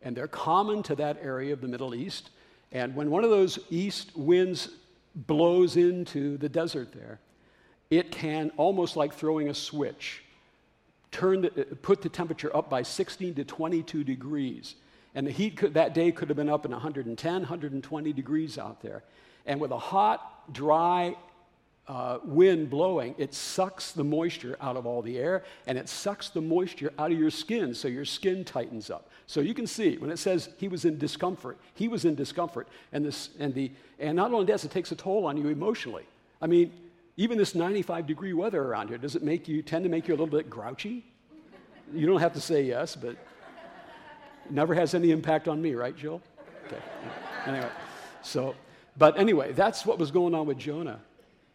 and 0.04 0.16
they're 0.16 0.28
common 0.28 0.84
to 0.84 0.96
that 0.98 1.18
area 1.24 1.54
of 1.54 1.62
the 1.62 1.68
Middle 1.68 1.96
East. 1.96 2.30
And 2.72 2.96
when 2.96 3.10
one 3.10 3.24
of 3.24 3.32
those 3.32 3.58
east 3.72 4.16
winds 4.16 4.70
blows 5.16 5.76
into 5.76 6.38
the 6.38 6.50
desert 6.50 6.94
there, 6.94 7.20
it 7.89 8.12
can, 8.12 8.51
almost 8.58 8.96
like 8.96 9.13
throwing 9.13 9.50
a 9.50 9.53
switch, 9.53 10.24
turn 11.12 11.41
the, 11.41 11.50
put 11.82 12.01
the 12.01 12.10
temperature 12.10 12.56
up 12.56 12.70
by 12.70 12.84
16 12.84 13.36
to 13.36 13.46
22 13.46 14.03
degrees. 14.03 14.75
And 15.15 15.25
the 15.25 15.32
heat 15.32 15.58
could, 15.58 15.74
that 15.74 15.94
day 15.94 16.12
could 16.12 16.29
have 16.29 16.38
been 16.38 16.50
up 16.50 16.65
in 16.65 16.72
110, 16.72 17.34
120 17.34 18.13
degrees 18.13 18.58
out 18.58 18.82
there. 18.82 19.03
And 19.46 19.60
with 19.60 19.72
a 19.72 19.79
hot, 19.79 20.53
dry 20.53 21.15
uh, 21.88 22.20
wind 22.24 22.70
blowing, 22.70 23.15
it 23.17 23.34
sucks 23.34 23.94
the 23.94 24.03
moisture 24.03 24.58
out 24.60 24.75
of 24.75 24.86
all 24.86 25.01
the 25.01 25.17
air 25.17 25.44
and 25.65 25.77
it 25.77 25.88
sucks 25.88 26.29
the 26.29 26.41
moisture 26.41 26.91
out 27.00 27.13
of 27.13 27.17
your 27.17 27.29
skin 27.29 27.74
so 27.74 27.88
your 27.88 28.03
skin 28.03 28.44
tightens 28.44 28.89
up. 28.89 29.10
So 29.25 29.39
you 29.39 29.53
can 29.53 29.65
see 29.65 29.98
when 29.98 30.12
it 30.12 30.17
says 30.17 30.50
he 30.58 30.67
was 30.67 30.84
in 30.84 30.98
discomfort, 30.98 31.58
he 31.75 31.88
was 31.88 32.03
in 32.03 32.15
discomfort. 32.15 32.67
And, 32.91 33.06
this, 33.06 33.29
and, 33.39 33.53
the, 33.53 33.72
and 34.00 34.17
not 34.17 34.34
only 34.34 34.46
does 34.46 34.65
it 34.65 34.72
takes 34.72 34.91
a 34.91 34.96
toll 34.96 35.25
on 35.25 35.38
you 35.38 35.48
emotionally. 35.48 36.03
I 36.41 36.48
mean, 36.48 36.72
even 37.18 37.38
this 37.38 37.56
95 37.56 38.06
degree 38.06 38.34
weather 38.34 38.62
around 38.62 38.90
here, 38.90 38.98
does 38.98 39.16
it 39.16 39.24
make 39.24 39.48
you 39.48 39.64
tend 39.64 39.84
to 39.84 39.90
make 39.90 40.08
you 40.08 40.14
a 40.14 40.18
little 40.18 40.28
bit 40.28 40.50
grouchy? 40.50 41.04
You 41.94 42.06
don't 42.06 42.20
have 42.20 42.34
to 42.34 42.42
say 42.42 42.64
yes, 42.64 42.96
but 42.96 43.12
it 43.12 44.52
never 44.52 44.76
has 44.76 44.94
any 44.94 45.12
impact 45.12 45.48
on 45.48 45.62
me, 45.62 45.74
right, 45.74 45.96
Jill? 45.96 46.22
Okay. 46.68 46.82
Anyway, 47.48 47.70
so, 48.22 48.56
but 48.98 49.18
anyway, 49.18 49.52
that's 49.54 49.86
what 49.86 49.98
was 49.98 50.12
going 50.12 50.36
on 50.36 50.46
with 50.46 50.60
Jonah. 50.60 51.00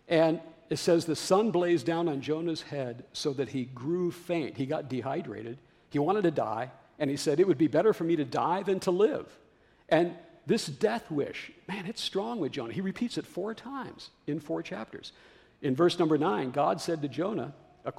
And 0.09 0.41
it 0.69 0.79
says 0.79 1.05
the 1.05 1.15
sun 1.15 1.51
blazed 1.51 1.87
down 1.87 2.09
on 2.09 2.21
Jonah's 2.21 2.63
head 2.63 3.05
so 3.13 3.33
that 3.35 3.51
he 3.51 3.67
grew 3.67 4.11
faint. 4.11 4.57
He 4.57 4.67
got 4.67 4.89
dehydrated. 4.89 5.59
He 5.91 5.99
wanted 5.99 6.23
to 6.23 6.31
die, 6.31 6.73
and 6.99 7.09
he 7.09 7.17
said, 7.17 7.39
It 7.39 7.47
would 7.47 7.59
be 7.59 7.69
better 7.69 7.93
for 7.93 8.05
me 8.05 8.17
to 8.17 8.25
die 8.25 8.63
than 8.63 8.81
to 8.81 8.91
live. 8.91 9.29
And 9.89 10.15
this 10.47 10.67
death 10.67 11.11
wish, 11.11 11.53
man, 11.69 11.87
it's 11.87 12.01
strong 12.01 12.41
with 12.41 12.53
Jonah. 12.53 12.73
He 12.73 12.81
repeats 12.81 13.17
it 13.19 13.27
four 13.27 13.55
times 13.55 14.11
in 14.27 14.41
four 14.41 14.63
chapters. 14.63 15.13
In 15.63 15.77
verse 15.77 15.99
number 15.99 16.19
nine, 16.19 16.51
God 16.51 16.81
said 16.81 17.01
to 17.03 17.09
Jonah, 17.09 17.55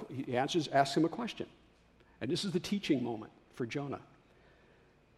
he 0.09 0.37
answers, 0.37 0.67
asks 0.67 0.95
him 0.95 1.05
a 1.05 1.09
question. 1.09 1.47
And 2.21 2.29
this 2.29 2.45
is 2.45 2.51
the 2.51 2.59
teaching 2.59 3.03
moment 3.03 3.31
for 3.55 3.65
Jonah. 3.65 4.01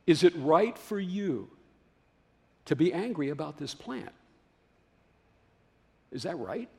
Is 0.08 0.24
it 0.24 0.34
right 0.38 0.78
for 0.78 1.00
you 1.00 1.50
to 2.66 2.76
be 2.76 2.94
angry 2.94 3.30
about 3.30 3.58
this 3.58 3.74
plant? 3.74 4.12
Is 6.12 6.24
that 6.24 6.38
right? 6.38 6.70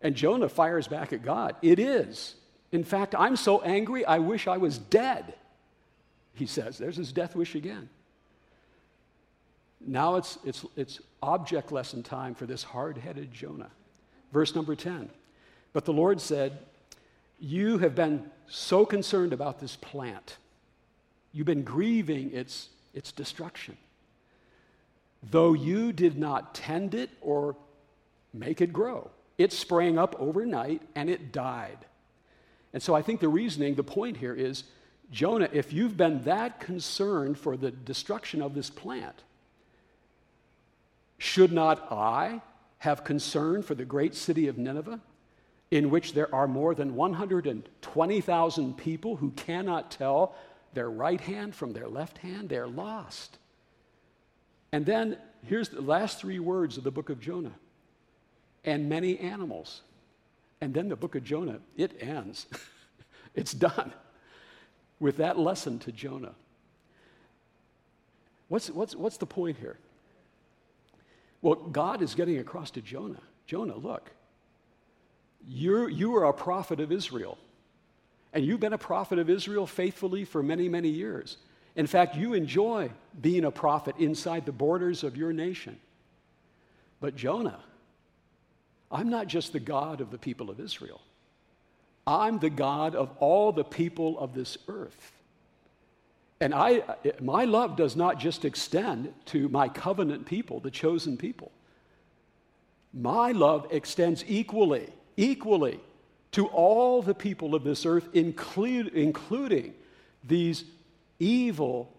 And 0.00 0.14
Jonah 0.14 0.48
fires 0.48 0.86
back 0.86 1.12
at 1.12 1.24
God. 1.24 1.56
It 1.62 1.78
is. 1.78 2.36
In 2.70 2.84
fact, 2.84 3.14
I'm 3.16 3.36
so 3.36 3.60
angry, 3.62 4.04
I 4.04 4.18
wish 4.18 4.46
I 4.46 4.56
was 4.56 4.78
dead, 4.78 5.34
he 6.34 6.46
says. 6.46 6.78
There's 6.78 6.96
his 6.96 7.12
death 7.12 7.34
wish 7.34 7.54
again. 7.54 7.88
Now 9.80 10.16
it's, 10.16 10.38
it's, 10.44 10.64
it's 10.76 11.00
object 11.22 11.72
lesson 11.72 12.02
time 12.02 12.34
for 12.34 12.46
this 12.46 12.62
hard 12.62 12.98
headed 12.98 13.32
Jonah. 13.32 13.70
Verse 14.32 14.54
number 14.54 14.74
10. 14.74 15.08
But 15.72 15.84
the 15.84 15.92
Lord 15.92 16.20
said, 16.20 16.58
You 17.38 17.78
have 17.78 17.94
been 17.94 18.30
so 18.48 18.86
concerned 18.86 19.32
about 19.32 19.60
this 19.60 19.76
plant, 19.76 20.36
you've 21.32 21.46
been 21.46 21.64
grieving 21.64 22.32
its, 22.32 22.68
its 22.94 23.12
destruction. 23.12 23.76
Though 25.30 25.54
you 25.54 25.92
did 25.92 26.16
not 26.16 26.54
tend 26.54 26.94
it 26.94 27.10
or 27.20 27.56
make 28.32 28.60
it 28.60 28.72
grow, 28.72 29.10
it 29.38 29.52
sprang 29.52 29.98
up 29.98 30.14
overnight 30.18 30.82
and 30.94 31.10
it 31.10 31.32
died. 31.32 31.78
And 32.72 32.82
so 32.82 32.94
I 32.94 33.02
think 33.02 33.20
the 33.20 33.28
reasoning, 33.28 33.74
the 33.74 33.82
point 33.82 34.18
here 34.18 34.34
is 34.34 34.64
Jonah, 35.10 35.48
if 35.52 35.72
you've 35.72 35.96
been 35.96 36.22
that 36.24 36.60
concerned 36.60 37.38
for 37.38 37.56
the 37.56 37.70
destruction 37.70 38.42
of 38.42 38.54
this 38.54 38.70
plant, 38.70 39.22
should 41.18 41.52
not 41.52 41.90
I 41.90 42.42
have 42.86 43.02
concern 43.02 43.64
for 43.64 43.74
the 43.74 43.84
great 43.84 44.14
city 44.14 44.46
of 44.46 44.58
Nineveh, 44.58 45.00
in 45.72 45.90
which 45.90 46.12
there 46.12 46.32
are 46.32 46.46
more 46.46 46.72
than 46.72 46.94
120,000 46.94 48.76
people 48.76 49.16
who 49.16 49.32
cannot 49.32 49.90
tell 49.90 50.36
their 50.72 50.88
right 50.88 51.20
hand 51.20 51.52
from 51.52 51.72
their 51.72 51.88
left 51.88 52.18
hand. 52.18 52.48
They're 52.48 52.68
lost. 52.68 53.38
And 54.70 54.86
then 54.86 55.18
here's 55.42 55.68
the 55.70 55.80
last 55.80 56.20
three 56.20 56.38
words 56.38 56.78
of 56.78 56.84
the 56.84 56.92
book 56.92 57.10
of 57.10 57.18
Jonah 57.18 57.56
and 58.64 58.88
many 58.88 59.18
animals. 59.18 59.82
And 60.60 60.72
then 60.72 60.88
the 60.88 60.94
book 60.94 61.16
of 61.16 61.24
Jonah, 61.24 61.58
it 61.76 62.00
ends. 62.00 62.46
it's 63.34 63.52
done 63.52 63.92
with 65.00 65.16
that 65.16 65.36
lesson 65.36 65.80
to 65.80 65.90
Jonah. 65.90 66.36
What's, 68.46 68.70
what's, 68.70 68.94
what's 68.94 69.16
the 69.16 69.26
point 69.26 69.56
here? 69.56 69.76
Well, 71.46 71.54
God 71.54 72.02
is 72.02 72.16
getting 72.16 72.38
across 72.38 72.72
to 72.72 72.82
Jonah 72.82 73.22
Jonah, 73.46 73.76
look, 73.76 74.10
you're, 75.46 75.88
you 75.88 76.16
are 76.16 76.24
a 76.24 76.32
prophet 76.32 76.80
of 76.80 76.90
Israel. 76.90 77.38
And 78.32 78.44
you've 78.44 78.58
been 78.58 78.72
a 78.72 78.78
prophet 78.78 79.20
of 79.20 79.30
Israel 79.30 79.68
faithfully 79.68 80.24
for 80.24 80.42
many, 80.42 80.68
many 80.68 80.88
years. 80.88 81.36
In 81.76 81.86
fact, 81.86 82.16
you 82.16 82.34
enjoy 82.34 82.90
being 83.20 83.44
a 83.44 83.52
prophet 83.52 83.94
inside 83.98 84.44
the 84.44 84.50
borders 84.50 85.04
of 85.04 85.16
your 85.16 85.32
nation. 85.32 85.78
But 86.98 87.14
Jonah, 87.14 87.60
I'm 88.90 89.08
not 89.08 89.28
just 89.28 89.52
the 89.52 89.60
God 89.60 90.00
of 90.00 90.10
the 90.10 90.18
people 90.18 90.50
of 90.50 90.58
Israel, 90.58 91.00
I'm 92.08 92.40
the 92.40 92.50
God 92.50 92.96
of 92.96 93.16
all 93.20 93.52
the 93.52 93.62
people 93.62 94.18
of 94.18 94.34
this 94.34 94.58
earth. 94.66 95.12
And 96.40 96.54
I, 96.54 96.82
my 97.20 97.44
love 97.44 97.76
does 97.76 97.96
not 97.96 98.18
just 98.18 98.44
extend 98.44 99.12
to 99.26 99.48
my 99.48 99.68
covenant 99.68 100.26
people, 100.26 100.60
the 100.60 100.70
chosen 100.70 101.16
people. 101.16 101.50
My 102.92 103.32
love 103.32 103.66
extends 103.70 104.24
equally, 104.26 104.88
equally 105.16 105.80
to 106.32 106.46
all 106.48 107.00
the 107.00 107.14
people 107.14 107.54
of 107.54 107.64
this 107.64 107.86
earth, 107.86 108.08
include, 108.12 108.88
including 108.88 109.72
these 110.24 110.64
evil, 111.18 111.94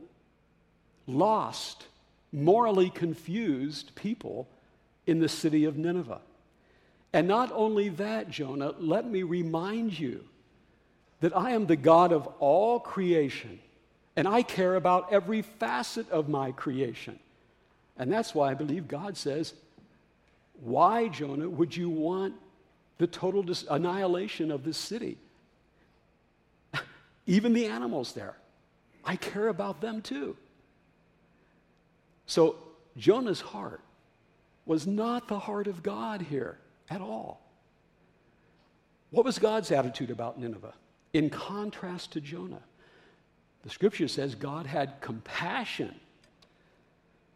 lost, 1.07 1.87
morally 2.31 2.89
confused 2.89 3.95
people 3.95 4.47
in 5.07 5.19
the 5.19 5.29
city 5.29 5.65
of 5.65 5.77
Nineveh. 5.77 6.21
And 7.13 7.27
not 7.27 7.51
only 7.53 7.89
that, 7.89 8.29
Jonah, 8.29 8.75
let 8.77 9.09
me 9.09 9.23
remind 9.23 9.97
you 9.97 10.23
that 11.21 11.35
I 11.35 11.51
am 11.51 11.65
the 11.65 11.75
God 11.75 12.11
of 12.11 12.27
all 12.39 12.79
creation 12.79 13.59
and 14.17 14.27
I 14.27 14.43
care 14.43 14.75
about 14.75 15.13
every 15.13 15.41
facet 15.41 16.09
of 16.11 16.27
my 16.27 16.51
creation. 16.51 17.17
And 17.97 18.11
that's 18.11 18.35
why 18.35 18.51
I 18.51 18.53
believe 18.53 18.89
God 18.89 19.15
says, 19.15 19.53
Why, 20.61 21.07
Jonah, 21.07 21.47
would 21.47 21.75
you 21.75 21.89
want 21.89 22.33
the 22.97 23.07
total 23.07 23.43
dis- 23.43 23.65
annihilation 23.69 24.51
of 24.51 24.65
this 24.65 24.77
city? 24.77 25.17
Even 27.25 27.53
the 27.53 27.67
animals 27.67 28.11
there. 28.11 28.35
I 29.05 29.15
care 29.15 29.47
about 29.47 29.79
them 29.79 30.01
too. 30.01 30.35
So, 32.25 32.57
Jonah's 32.97 33.39
heart 33.39 33.79
was 34.65 34.85
not 34.85 35.29
the 35.29 35.39
heart 35.39 35.67
of 35.67 35.81
God 35.81 36.21
here 36.23 36.57
at 36.89 36.99
all. 36.99 37.39
What 39.11 39.23
was 39.23 39.39
God's 39.39 39.71
attitude 39.71 40.09
about 40.11 40.37
Nineveh? 40.37 40.73
in 41.13 41.29
contrast 41.29 42.11
to 42.13 42.21
Jonah. 42.21 42.61
The 43.67 43.73
scripture 43.73 44.07
says 44.07 44.33
God 44.33 44.65
had 44.65 45.01
compassion. 45.01 45.93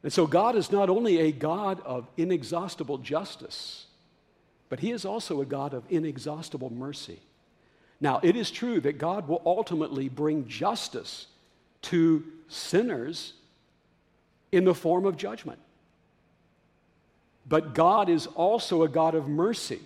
And 0.02 0.14
so 0.14 0.26
God 0.26 0.56
is 0.56 0.72
not 0.72 0.90
only 0.90 1.20
a 1.20 1.34
God 1.34 1.82
of 1.82 2.08
inexhaustible 2.16 3.00
justice, 3.00 3.88
but 4.70 4.80
He 4.80 4.92
is 4.92 5.04
also 5.04 5.42
a 5.42 5.46
God 5.46 5.74
of 5.74 5.84
inexhaustible 5.90 6.72
mercy. 6.72 7.20
Now, 8.00 8.22
it 8.24 8.38
is 8.38 8.50
true 8.50 8.80
that 8.80 8.98
God 8.98 9.28
will 9.28 9.42
ultimately 9.46 10.08
bring 10.08 10.48
justice 10.48 11.28
to 11.82 12.24
sinners 12.48 13.34
in 14.54 14.64
the 14.64 14.74
form 14.74 15.06
of 15.06 15.18
judgment. 15.18 15.60
But 17.46 17.76
God 17.76 18.08
is 18.08 18.28
also 18.28 18.84
a 18.84 18.88
God 18.88 19.16
of 19.16 19.28
mercy. 19.28 19.82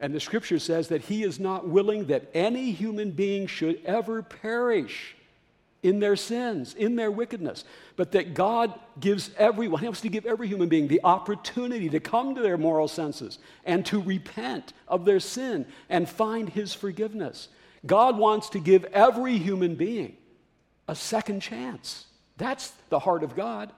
And 0.00 0.12
the 0.12 0.18
scripture 0.18 0.58
says 0.58 0.88
that 0.88 1.02
He 1.02 1.22
is 1.22 1.38
not 1.38 1.68
willing 1.68 2.06
that 2.06 2.28
any 2.34 2.72
human 2.72 3.12
being 3.12 3.46
should 3.46 3.80
ever 3.84 4.22
perish 4.22 5.14
in 5.84 6.00
their 6.00 6.16
sins, 6.16 6.72
in 6.74 6.96
their 6.96 7.10
wickedness, 7.10 7.62
but 7.94 8.12
that 8.12 8.32
God 8.32 8.72
gives 8.98 9.30
everyone, 9.36 9.80
He 9.80 9.86
wants 9.86 10.00
to 10.00 10.08
give 10.08 10.24
every 10.24 10.48
human 10.48 10.68
being 10.68 10.88
the 10.88 11.02
opportunity 11.04 11.90
to 11.90 12.00
come 12.00 12.34
to 12.34 12.40
their 12.40 12.56
moral 12.56 12.88
senses 12.88 13.38
and 13.66 13.84
to 13.86 14.00
repent 14.00 14.72
of 14.88 15.04
their 15.04 15.20
sin 15.20 15.66
and 15.90 16.08
find 16.08 16.48
His 16.48 16.72
forgiveness. 16.72 17.48
God 17.84 18.16
wants 18.16 18.48
to 18.50 18.58
give 18.58 18.84
every 18.86 19.36
human 19.36 19.74
being 19.74 20.16
a 20.88 20.94
second 20.96 21.40
chance. 21.40 22.06
That's 22.38 22.72
the 22.88 22.98
heart 22.98 23.22
of 23.22 23.36
God. 23.36 23.70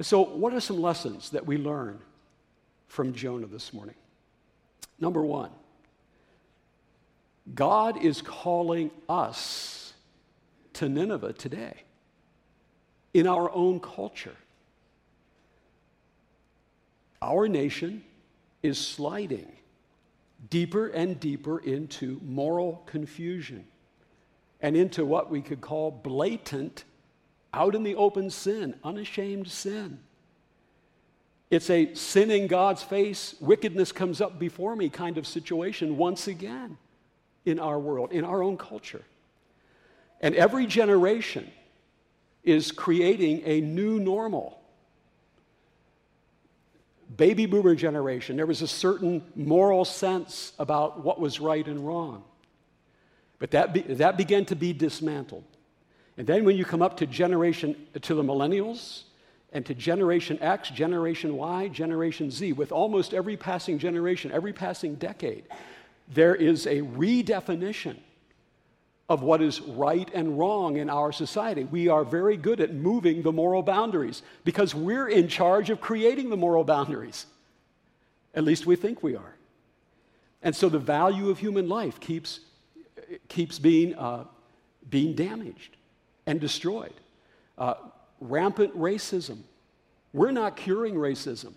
So, 0.00 0.22
what 0.22 0.52
are 0.52 0.60
some 0.60 0.82
lessons 0.82 1.30
that 1.30 1.46
we 1.46 1.58
learn 1.58 2.00
from 2.88 3.14
Jonah 3.14 3.46
this 3.46 3.72
morning? 3.72 3.96
Number 4.98 5.22
one, 5.22 5.50
God 7.54 8.02
is 8.02 8.22
calling 8.22 8.90
us 9.08 9.92
to 10.74 10.88
Nineveh 10.88 11.32
today 11.32 11.74
in 13.14 13.26
our 13.26 13.50
own 13.50 13.80
culture. 13.80 14.36
Our 17.20 17.48
nation 17.48 18.04
is 18.62 18.78
sliding 18.78 19.50
deeper 20.50 20.88
and 20.88 21.18
deeper 21.18 21.58
into 21.58 22.20
moral 22.22 22.82
confusion 22.86 23.64
and 24.60 24.76
into 24.76 25.04
what 25.04 25.30
we 25.30 25.40
could 25.40 25.60
call 25.60 25.90
blatant, 25.90 26.84
out 27.54 27.74
in 27.74 27.82
the 27.82 27.94
open 27.94 28.30
sin, 28.30 28.74
unashamed 28.84 29.48
sin. 29.48 29.98
It's 31.50 31.70
a 31.70 31.94
sin 31.94 32.30
in 32.30 32.46
God's 32.46 32.82
face, 32.82 33.34
wickedness 33.40 33.90
comes 33.90 34.20
up 34.20 34.38
before 34.38 34.76
me 34.76 34.88
kind 34.88 35.16
of 35.16 35.26
situation 35.26 35.96
once 35.96 36.28
again 36.28 36.76
in 37.48 37.58
our 37.58 37.78
world, 37.78 38.12
in 38.12 38.24
our 38.24 38.42
own 38.42 38.56
culture. 38.56 39.02
And 40.20 40.34
every 40.34 40.66
generation 40.66 41.50
is 42.44 42.72
creating 42.72 43.42
a 43.44 43.60
new 43.60 43.98
normal. 43.98 44.60
Baby 47.16 47.46
boomer 47.46 47.74
generation, 47.74 48.36
there 48.36 48.46
was 48.46 48.62
a 48.62 48.68
certain 48.68 49.22
moral 49.34 49.84
sense 49.84 50.52
about 50.58 51.04
what 51.04 51.18
was 51.18 51.40
right 51.40 51.66
and 51.66 51.86
wrong. 51.86 52.22
But 53.38 53.52
that, 53.52 53.72
be, 53.72 53.80
that 53.82 54.16
began 54.16 54.44
to 54.46 54.56
be 54.56 54.72
dismantled. 54.72 55.44
And 56.16 56.26
then 56.26 56.44
when 56.44 56.56
you 56.56 56.64
come 56.64 56.82
up 56.82 56.96
to 56.98 57.06
generation, 57.06 57.76
to 58.02 58.14
the 58.14 58.22
millennials, 58.22 59.04
and 59.52 59.64
to 59.64 59.74
Generation 59.74 60.38
X, 60.42 60.68
Generation 60.70 61.36
Y, 61.36 61.68
Generation 61.68 62.30
Z, 62.30 62.52
with 62.52 62.72
almost 62.72 63.14
every 63.14 63.36
passing 63.36 63.78
generation, 63.78 64.30
every 64.32 64.52
passing 64.52 64.96
decade, 64.96 65.44
there 66.12 66.34
is 66.34 66.66
a 66.66 66.80
redefinition 66.82 67.96
of 69.08 69.22
what 69.22 69.40
is 69.40 69.60
right 69.60 70.10
and 70.12 70.38
wrong 70.38 70.76
in 70.76 70.90
our 70.90 71.12
society. 71.12 71.64
We 71.64 71.88
are 71.88 72.04
very 72.04 72.36
good 72.36 72.60
at 72.60 72.74
moving 72.74 73.22
the 73.22 73.32
moral 73.32 73.62
boundaries 73.62 74.22
because 74.44 74.74
we're 74.74 75.08
in 75.08 75.28
charge 75.28 75.70
of 75.70 75.80
creating 75.80 76.28
the 76.28 76.36
moral 76.36 76.64
boundaries. 76.64 77.26
At 78.34 78.44
least 78.44 78.66
we 78.66 78.76
think 78.76 79.02
we 79.02 79.16
are. 79.16 79.34
And 80.42 80.54
so 80.54 80.68
the 80.68 80.78
value 80.78 81.30
of 81.30 81.38
human 81.38 81.68
life 81.68 82.00
keeps 82.00 82.40
keeps 83.28 83.58
being, 83.58 83.94
uh, 83.94 84.24
being 84.88 85.14
damaged 85.14 85.76
and 86.26 86.40
destroyed. 86.40 86.94
Uh, 87.56 87.74
rampant 88.20 88.76
racism. 88.76 89.38
We're 90.12 90.30
not 90.30 90.56
curing 90.56 90.94
racism. 90.94 91.52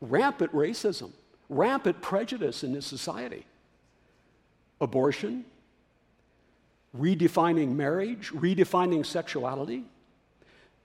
Rampant 0.00 0.52
racism, 0.52 1.12
rampant 1.52 2.00
prejudice 2.00 2.64
in 2.64 2.72
this 2.72 2.86
society. 2.86 3.44
Abortion, 4.80 5.44
redefining 6.98 7.74
marriage, 7.74 8.30
redefining 8.30 9.04
sexuality, 9.04 9.84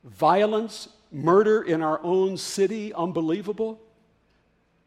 violence, 0.03 0.89
murder 1.11 1.63
in 1.63 1.81
our 1.81 1.99
own 2.03 2.37
city, 2.37 2.93
unbelievable, 2.93 3.79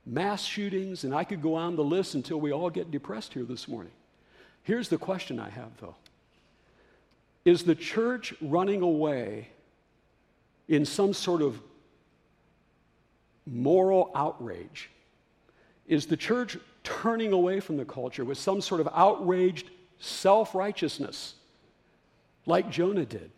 mass 0.07 0.45
shootings, 0.45 1.05
and 1.05 1.15
I 1.15 1.25
could 1.25 1.43
go 1.43 1.55
on 1.55 1.77
the 1.77 1.85
list 1.85 2.15
until 2.15 2.41
we 2.41 2.53
all 2.53 2.71
get 2.71 2.91
depressed 2.91 3.33
here 3.35 3.45
this 3.45 3.69
morning. 3.69 3.93
Here's 4.63 4.89
the 4.89 4.99
question 4.99 5.41
I 5.41 5.51
have, 5.51 5.71
though 5.81 5.97
Is 7.45 7.65
the 7.65 7.75
church 7.75 8.35
running 8.41 8.83
away 8.83 9.49
in 10.69 10.85
some 10.85 11.13
sort 11.13 11.43
of 11.43 11.61
moral 13.47 14.11
outrage? 14.15 14.91
Is 15.91 16.07
the 16.07 16.17
church 16.17 16.57
turning 16.85 17.33
away 17.33 17.59
from 17.59 17.77
the 17.77 17.85
culture 17.85 18.25
with 18.25 18.39
some 18.39 18.61
sort 18.61 18.81
of 18.81 18.89
outraged 18.95 19.71
self 19.99 20.55
righteousness, 20.55 21.35
like 22.47 22.71
Jonah 22.71 23.05
did? 23.05 23.33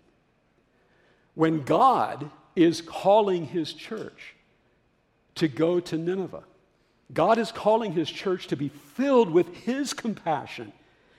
When 1.34 1.62
God 1.62 2.30
is 2.54 2.82
calling 2.82 3.46
his 3.46 3.72
church 3.72 4.34
to 5.36 5.48
go 5.48 5.80
to 5.80 5.96
Nineveh, 5.96 6.44
God 7.14 7.38
is 7.38 7.50
calling 7.50 7.92
his 7.92 8.10
church 8.10 8.48
to 8.48 8.56
be 8.56 8.68
filled 8.68 9.30
with 9.30 9.56
his 9.56 9.94
compassion 9.94 10.74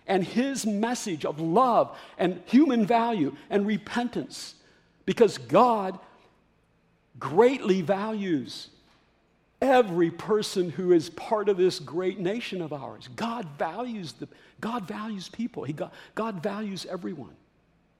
and 0.05 0.23
his 0.23 0.67
message 0.67 1.25
of 1.25 1.39
love 1.39 1.97
and 2.19 2.43
human 2.45 2.85
value 2.85 3.35
and 3.49 3.65
repentance 3.65 4.53
because 5.07 5.39
God 5.39 5.97
greatly 7.17 7.81
values 7.81 8.67
every 9.63 10.12
person 10.12 10.69
who 10.69 10.91
is 10.91 11.10
part 11.10 11.47
of 11.47 11.56
this 11.56 11.80
great 11.80 12.19
nation 12.19 12.62
of 12.62 12.73
ours. 12.73 13.08
God 13.15 13.47
values 13.58 14.12
the, 14.12 14.28
God 14.60 14.86
values 14.86 15.30
people. 15.30 15.63
He, 15.63 15.71
God, 15.71 15.91
God 16.15 16.43
values 16.43 16.86
everyone. 16.89 17.36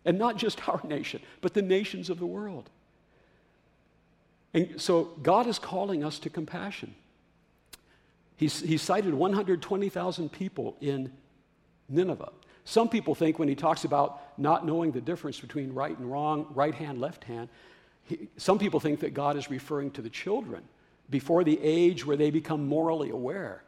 And 0.04 0.20
not 0.20 0.36
just 0.36 0.68
our 0.68 0.82
nation, 0.88 1.22
but 1.40 1.54
the 1.54 1.62
nations 1.62 2.10
of 2.10 2.20
the 2.20 2.26
world. 2.26 2.70
And 4.54 4.80
so 4.80 5.14
God 5.24 5.48
is 5.48 5.58
calling 5.58 6.04
us 6.04 6.20
to 6.20 6.30
compassion. 6.30 6.94
He, 8.36 8.48
he 8.48 8.78
cited 8.78 9.14
120,000 9.14 10.32
people 10.32 10.76
in 10.82 11.14
Nineveh. 11.88 12.34
Some 12.66 12.90
people 12.90 13.16
think 13.16 13.40
when 13.40 13.48
he 13.48 13.56
talks 13.56 13.86
about 13.86 14.38
not 14.38 14.66
knowing 14.66 14.92
the 14.92 15.02
difference 15.02 15.40
between 15.40 15.74
right 15.74 15.98
and 15.98 16.12
wrong, 16.12 16.48
right 16.54 16.76
hand, 16.76 17.00
left 17.00 17.24
hand, 17.24 17.48
he, 18.04 18.28
some 18.36 18.60
people 18.60 18.82
think 18.82 19.00
that 19.00 19.14
God 19.14 19.38
is 19.38 19.50
referring 19.50 19.92
to 19.92 20.02
the 20.02 20.10
children 20.10 20.64
before 21.14 21.44
the 21.44 21.60
age 21.62 22.06
where 22.06 22.18
they 22.18 22.32
become 22.32 22.68
morally 22.68 23.12
aware. 23.12 23.62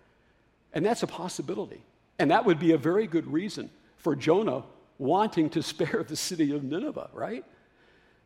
And 0.74 0.84
that's 0.84 1.04
a 1.04 1.08
possibility. 1.08 1.84
And 2.18 2.32
that 2.32 2.44
would 2.44 2.58
be 2.60 2.72
a 2.72 2.78
very 2.78 3.06
good 3.06 3.32
reason 3.32 3.70
for 3.98 4.16
Jonah 4.16 4.64
wanting 4.98 5.52
to 5.52 5.62
spare 5.72 6.04
the 6.04 6.16
city 6.16 6.56
of 6.56 6.64
Nineveh, 6.64 7.12
right? 7.14 7.46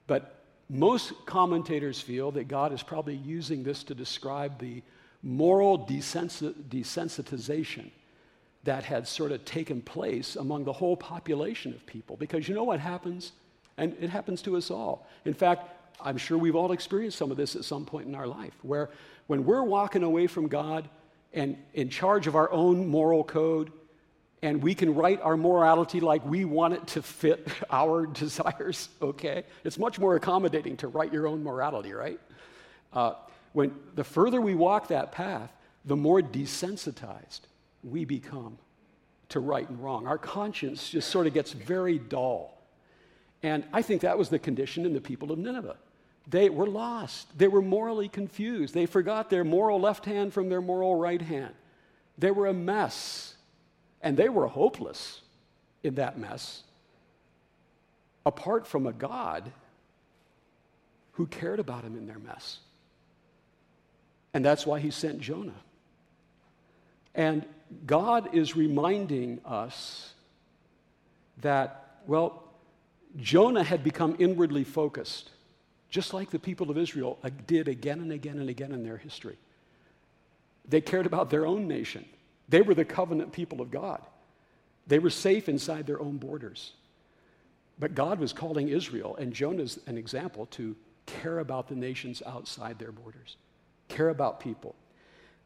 But 0.07 0.35
most 0.69 1.11
commentators 1.25 1.99
feel 1.99 2.31
that 2.31 2.47
God 2.47 2.71
is 2.71 2.81
probably 2.81 3.17
using 3.17 3.61
this 3.61 3.83
to 3.83 3.93
describe 3.93 4.57
the 4.57 4.81
moral 5.21 5.85
desensitization 5.85 7.91
that 8.63 8.85
had 8.85 9.05
sort 9.05 9.33
of 9.33 9.43
taken 9.43 9.81
place 9.81 10.37
among 10.37 10.63
the 10.63 10.71
whole 10.71 10.95
population 10.95 11.73
of 11.73 11.85
people. 11.85 12.15
Because 12.15 12.47
you 12.47 12.55
know 12.55 12.63
what 12.63 12.79
happens? 12.79 13.33
And 13.77 13.97
it 13.99 14.09
happens 14.09 14.41
to 14.43 14.55
us 14.55 14.71
all. 14.71 15.05
In 15.25 15.33
fact, 15.33 15.75
I'm 16.01 16.17
sure 16.17 16.37
we've 16.37 16.55
all 16.55 16.71
experienced 16.71 17.17
some 17.17 17.31
of 17.31 17.37
this 17.37 17.55
at 17.55 17.65
some 17.65 17.85
point 17.85 18.07
in 18.07 18.15
our 18.15 18.27
life, 18.27 18.53
where 18.61 18.89
when 19.27 19.45
we're 19.45 19.63
walking 19.63 20.03
away 20.03 20.27
from 20.27 20.47
God 20.47 20.89
and 21.33 21.57
in 21.73 21.89
charge 21.89 22.27
of 22.27 22.35
our 22.35 22.51
own 22.51 22.87
moral 22.87 23.23
code, 23.23 23.71
and 24.41 24.63
we 24.63 24.73
can 24.73 24.95
write 24.95 25.21
our 25.21 25.35
morality 25.35 25.99
like 25.99 26.25
we 26.25 26.45
want 26.45 26.73
it 26.73 26.87
to 26.87 27.01
fit 27.01 27.47
our 27.71 28.05
desires, 28.23 28.89
okay? 29.01 29.43
It's 29.63 29.77
much 29.77 29.99
more 29.99 30.15
accommodating 30.15 30.77
to 30.77 30.87
write 30.87 31.13
your 31.13 31.27
own 31.27 31.43
morality, 31.43 31.93
right? 31.93 32.19
Uh, 32.93 33.13
when 33.53 33.75
the 33.95 34.03
further 34.03 34.39
we 34.41 34.55
walk 34.55 34.87
that 34.89 35.11
path, 35.11 35.51
the 35.85 35.95
more 35.95 36.21
desensitized 36.21 37.41
we 37.83 38.05
become 38.05 38.57
to 39.29 39.39
right 39.39 39.67
and 39.69 39.81
wrong. 39.81 40.07
Our 40.07 40.17
conscience 40.17 40.89
just 40.89 41.09
sort 41.09 41.27
of 41.27 41.33
gets 41.33 41.51
very 41.51 41.97
dull. 41.97 42.58
And 43.41 43.63
I 43.71 43.81
think 43.81 44.01
that 44.01 44.17
was 44.17 44.29
the 44.29 44.39
condition 44.39 44.85
in 44.85 44.93
the 44.93 45.01
people 45.01 45.31
of 45.31 45.39
Nineveh. 45.39 45.77
They 46.27 46.49
were 46.49 46.67
lost. 46.67 47.37
They 47.37 47.47
were 47.47 47.61
morally 47.61 48.09
confused. 48.09 48.73
They 48.73 48.85
forgot 48.85 49.29
their 49.29 49.43
moral 49.43 49.79
left 49.79 50.05
hand 50.05 50.33
from 50.33 50.49
their 50.49 50.61
moral 50.61 50.95
right 50.95 51.21
hand. 51.21 51.53
They 52.17 52.31
were 52.31 52.47
a 52.47 52.53
mess. 52.53 53.35
And 54.01 54.15
they 54.15 54.29
were 54.29 54.47
hopeless 54.47 55.21
in 55.83 55.95
that 55.95 56.17
mess, 56.17 56.63
apart 58.25 58.67
from 58.67 58.85
a 58.85 58.93
God 58.93 59.51
who 61.13 61.27
cared 61.27 61.59
about 61.59 61.83
them 61.83 61.97
in 61.97 62.05
their 62.05 62.19
mess. 62.19 62.59
And 64.33 64.43
that's 64.43 64.65
why 64.65 64.79
he 64.79 64.91
sent 64.91 65.19
Jonah. 65.19 65.51
And 67.15 67.45
God 67.85 68.33
is 68.33 68.55
reminding 68.55 69.41
us 69.45 70.13
that, 71.41 71.97
well, 72.07 72.43
Jonah 73.17 73.63
had 73.63 73.83
become 73.83 74.15
inwardly 74.19 74.63
focused, 74.63 75.31
just 75.89 76.13
like 76.13 76.29
the 76.29 76.39
people 76.39 76.69
of 76.69 76.77
Israel 76.77 77.17
did 77.47 77.67
again 77.67 77.99
and 77.99 78.11
again 78.11 78.39
and 78.39 78.49
again 78.49 78.71
in 78.71 78.83
their 78.83 78.97
history. 78.97 79.37
They 80.67 80.81
cared 80.81 81.05
about 81.05 81.29
their 81.29 81.45
own 81.45 81.67
nation. 81.67 82.05
They 82.47 82.61
were 82.61 82.75
the 82.75 82.85
covenant 82.85 83.31
people 83.31 83.61
of 83.61 83.71
God. 83.71 84.01
They 84.87 84.99
were 84.99 85.09
safe 85.09 85.49
inside 85.49 85.87
their 85.87 85.99
own 85.99 86.17
borders. 86.17 86.73
But 87.79 87.95
God 87.95 88.19
was 88.19 88.33
calling 88.33 88.69
Israel, 88.69 89.15
and 89.15 89.33
Jonah's 89.33 89.79
an 89.87 89.97
example, 89.97 90.45
to 90.47 90.75
care 91.05 91.39
about 91.39 91.67
the 91.67 91.75
nations 91.75 92.21
outside 92.25 92.77
their 92.77 92.91
borders, 92.91 93.37
care 93.87 94.09
about 94.09 94.39
people, 94.39 94.75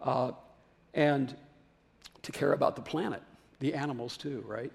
uh, 0.02 0.32
and 0.94 1.36
to 2.24 2.32
care 2.32 2.54
about 2.54 2.76
the 2.76 2.82
planet, 2.82 3.22
the 3.60 3.74
animals 3.74 4.18
too, 4.18 4.44
right? 4.48 4.72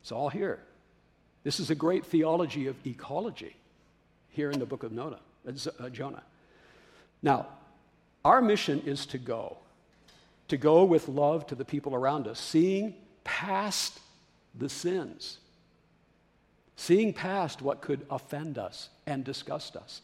It's 0.00 0.12
all 0.12 0.28
here. 0.28 0.60
This 1.44 1.60
is 1.60 1.70
a 1.70 1.74
great 1.74 2.04
theology 2.04 2.66
of 2.66 2.76
ecology 2.86 3.56
here 4.30 4.50
in 4.50 4.58
the 4.58 4.66
book 4.66 4.82
of 4.82 4.94
Jonah. 4.94 5.20
Uh, 5.46 5.88
Jonah. 5.88 6.22
Now, 7.22 7.46
our 8.24 8.42
mission 8.42 8.82
is 8.84 9.06
to 9.06 9.18
go, 9.18 9.56
to 10.48 10.56
go 10.56 10.84
with 10.84 11.08
love 11.08 11.46
to 11.46 11.54
the 11.54 11.64
people 11.64 11.94
around 11.94 12.26
us, 12.26 12.38
seeing 12.38 12.94
past 13.24 14.00
the 14.54 14.68
sins, 14.68 15.38
seeing 16.76 17.12
past 17.12 17.62
what 17.62 17.80
could 17.80 18.04
offend 18.10 18.58
us 18.58 18.88
and 19.06 19.24
disgust 19.24 19.76
us. 19.76 20.02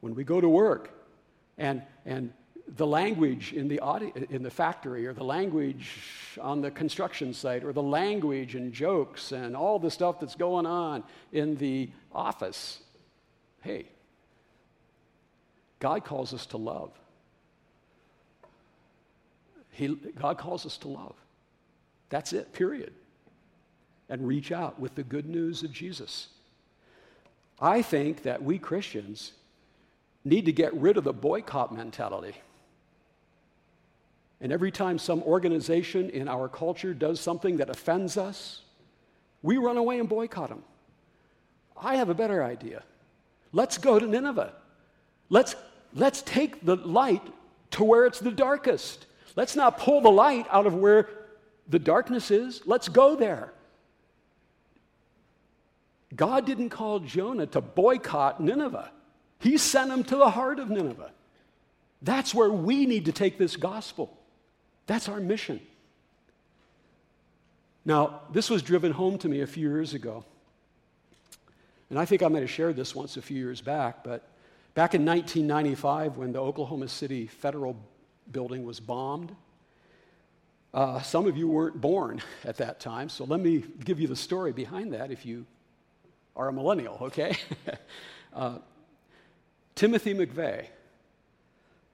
When 0.00 0.14
we 0.14 0.24
go 0.24 0.40
to 0.40 0.48
work 0.48 0.90
and, 1.56 1.82
and 2.06 2.32
the 2.76 2.86
language 2.86 3.52
in 3.52 3.68
the, 3.68 3.80
audi- 3.80 4.12
in 4.30 4.42
the 4.42 4.50
factory 4.50 5.06
or 5.06 5.12
the 5.12 5.24
language 5.24 6.38
on 6.40 6.60
the 6.60 6.70
construction 6.70 7.32
site 7.32 7.64
or 7.64 7.72
the 7.72 7.82
language 7.82 8.54
and 8.54 8.72
jokes 8.72 9.32
and 9.32 9.56
all 9.56 9.78
the 9.78 9.90
stuff 9.90 10.20
that's 10.20 10.34
going 10.34 10.66
on 10.66 11.02
in 11.32 11.56
the 11.56 11.90
office. 12.12 12.80
Hey, 13.62 13.86
God 15.78 16.04
calls 16.04 16.34
us 16.34 16.46
to 16.46 16.56
love. 16.56 16.90
He, 19.70 19.88
God 19.88 20.38
calls 20.38 20.66
us 20.66 20.76
to 20.78 20.88
love. 20.88 21.14
That's 22.10 22.32
it, 22.32 22.52
period. 22.52 22.92
And 24.08 24.26
reach 24.26 24.52
out 24.52 24.78
with 24.80 24.94
the 24.94 25.04
good 25.04 25.26
news 25.26 25.62
of 25.62 25.72
Jesus. 25.72 26.28
I 27.60 27.82
think 27.82 28.22
that 28.22 28.42
we 28.42 28.58
Christians 28.58 29.32
need 30.24 30.46
to 30.46 30.52
get 30.52 30.74
rid 30.74 30.96
of 30.96 31.04
the 31.04 31.12
boycott 31.12 31.74
mentality. 31.74 32.34
And 34.40 34.52
every 34.52 34.70
time 34.70 34.98
some 34.98 35.22
organization 35.22 36.10
in 36.10 36.28
our 36.28 36.48
culture 36.48 36.94
does 36.94 37.20
something 37.20 37.56
that 37.56 37.70
offends 37.70 38.16
us, 38.16 38.62
we 39.42 39.56
run 39.56 39.76
away 39.76 39.98
and 39.98 40.08
boycott 40.08 40.48
them. 40.48 40.62
I 41.76 41.96
have 41.96 42.08
a 42.08 42.14
better 42.14 42.42
idea. 42.42 42.82
Let's 43.52 43.78
go 43.78 43.98
to 43.98 44.06
Nineveh. 44.06 44.52
Let's, 45.28 45.54
let's 45.94 46.22
take 46.22 46.64
the 46.64 46.76
light 46.76 47.22
to 47.72 47.84
where 47.84 48.06
it's 48.06 48.20
the 48.20 48.30
darkest. 48.30 49.06
Let's 49.36 49.56
not 49.56 49.78
pull 49.78 50.00
the 50.00 50.10
light 50.10 50.46
out 50.50 50.66
of 50.66 50.74
where 50.74 51.08
the 51.68 51.78
darkness 51.78 52.30
is. 52.30 52.62
Let's 52.66 52.88
go 52.88 53.14
there. 53.14 53.52
God 56.14 56.46
didn't 56.46 56.70
call 56.70 57.00
Jonah 57.00 57.46
to 57.48 57.60
boycott 57.60 58.40
Nineveh, 58.40 58.90
He 59.40 59.58
sent 59.58 59.90
him 59.90 60.04
to 60.04 60.16
the 60.16 60.30
heart 60.30 60.58
of 60.58 60.70
Nineveh. 60.70 61.12
That's 62.00 62.34
where 62.34 62.50
we 62.50 62.86
need 62.86 63.06
to 63.06 63.12
take 63.12 63.38
this 63.38 63.56
gospel. 63.56 64.17
That's 64.88 65.08
our 65.08 65.20
mission. 65.20 65.60
Now, 67.84 68.22
this 68.32 68.50
was 68.50 68.62
driven 68.62 68.90
home 68.90 69.18
to 69.18 69.28
me 69.28 69.42
a 69.42 69.46
few 69.46 69.68
years 69.68 69.94
ago. 69.94 70.24
And 71.90 71.98
I 71.98 72.06
think 72.06 72.22
I 72.22 72.28
might 72.28 72.40
have 72.40 72.50
shared 72.50 72.74
this 72.74 72.94
once 72.94 73.16
a 73.16 73.22
few 73.22 73.36
years 73.36 73.60
back, 73.60 74.02
but 74.02 74.26
back 74.74 74.94
in 74.94 75.04
1995, 75.04 76.16
when 76.16 76.32
the 76.32 76.40
Oklahoma 76.40 76.88
City 76.88 77.26
Federal 77.26 77.76
Building 78.32 78.64
was 78.64 78.80
bombed, 78.80 79.34
uh, 80.72 81.00
some 81.02 81.26
of 81.26 81.36
you 81.36 81.48
weren't 81.48 81.80
born 81.80 82.20
at 82.44 82.56
that 82.56 82.80
time, 82.80 83.10
so 83.10 83.24
let 83.24 83.40
me 83.40 83.64
give 83.84 84.00
you 84.00 84.08
the 84.08 84.16
story 84.16 84.52
behind 84.52 84.92
that 84.94 85.10
if 85.10 85.24
you 85.24 85.46
are 86.34 86.48
a 86.48 86.52
millennial, 86.52 86.96
okay? 87.00 87.36
uh, 88.34 88.58
Timothy 89.74 90.14
McVeigh, 90.14 90.66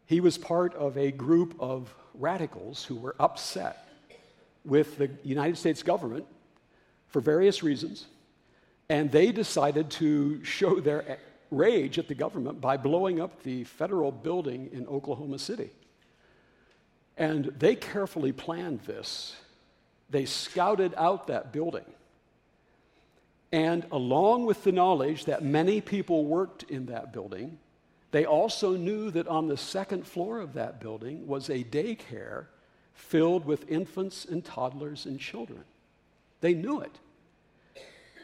he 0.06 0.20
was 0.20 0.38
part 0.38 0.74
of 0.74 0.96
a 0.98 1.10
group 1.10 1.54
of 1.58 1.94
radicals 2.14 2.84
who 2.84 2.96
were 2.96 3.16
upset 3.18 3.88
with 4.64 4.98
the 4.98 5.10
United 5.22 5.56
States 5.56 5.82
government 5.82 6.26
for 7.08 7.20
various 7.20 7.62
reasons, 7.62 8.06
and 8.88 9.10
they 9.10 9.32
decided 9.32 9.90
to 9.90 10.42
show 10.44 10.80
their 10.80 11.18
rage 11.50 11.98
at 11.98 12.08
the 12.08 12.14
government 12.14 12.60
by 12.60 12.76
blowing 12.76 13.20
up 13.20 13.42
the 13.42 13.64
federal 13.64 14.10
building 14.10 14.68
in 14.72 14.86
Oklahoma 14.86 15.38
City. 15.38 15.70
And 17.16 17.46
they 17.58 17.76
carefully 17.76 18.32
planned 18.32 18.80
this. 18.80 19.36
They 20.10 20.24
scouted 20.24 20.94
out 20.96 21.28
that 21.28 21.52
building. 21.52 21.84
And 23.52 23.86
along 23.92 24.46
with 24.46 24.64
the 24.64 24.72
knowledge 24.72 25.26
that 25.26 25.44
many 25.44 25.80
people 25.80 26.24
worked 26.24 26.64
in 26.64 26.86
that 26.86 27.12
building, 27.12 27.58
they 28.14 28.26
also 28.26 28.76
knew 28.76 29.10
that 29.10 29.26
on 29.26 29.48
the 29.48 29.56
second 29.56 30.06
floor 30.06 30.38
of 30.38 30.52
that 30.52 30.78
building 30.78 31.26
was 31.26 31.50
a 31.50 31.64
daycare 31.64 32.46
filled 32.92 33.44
with 33.44 33.68
infants 33.68 34.24
and 34.24 34.44
toddlers 34.44 35.04
and 35.04 35.18
children. 35.18 35.64
They 36.40 36.54
knew 36.54 36.80
it. 36.80 36.96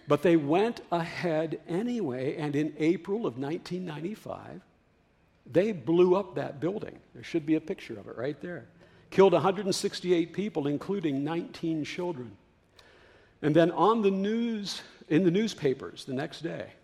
But 0.07 0.22
they 0.22 0.37
went 0.37 0.81
ahead 0.92 1.59
anyway, 1.66 2.37
and 2.37 2.55
in 2.55 2.72
April 2.79 3.26
of 3.26 3.37
1995, 3.37 4.61
they 5.50 5.72
blew 5.72 6.14
up 6.14 6.37
that 6.37 6.61
building. 6.61 6.96
There 7.12 7.24
should 7.24 7.44
be 7.44 7.57
a 7.57 7.61
picture 7.61 7.98
of 7.98 8.07
it 8.07 8.16
right 8.16 8.40
there. 8.40 8.66
Killed 9.11 9.33
168 9.33 10.33
people, 10.33 10.68
including 10.68 11.24
19 11.24 11.85
children. 11.85 12.31
And 13.42 13.57
then 13.57 13.72
on 13.72 14.03
the 14.03 14.11
news, 14.12 14.83
in 15.09 15.24
the 15.24 15.33
newspapers 15.33 16.05
the 16.05 16.14
next 16.14 16.44
day, 16.44 16.74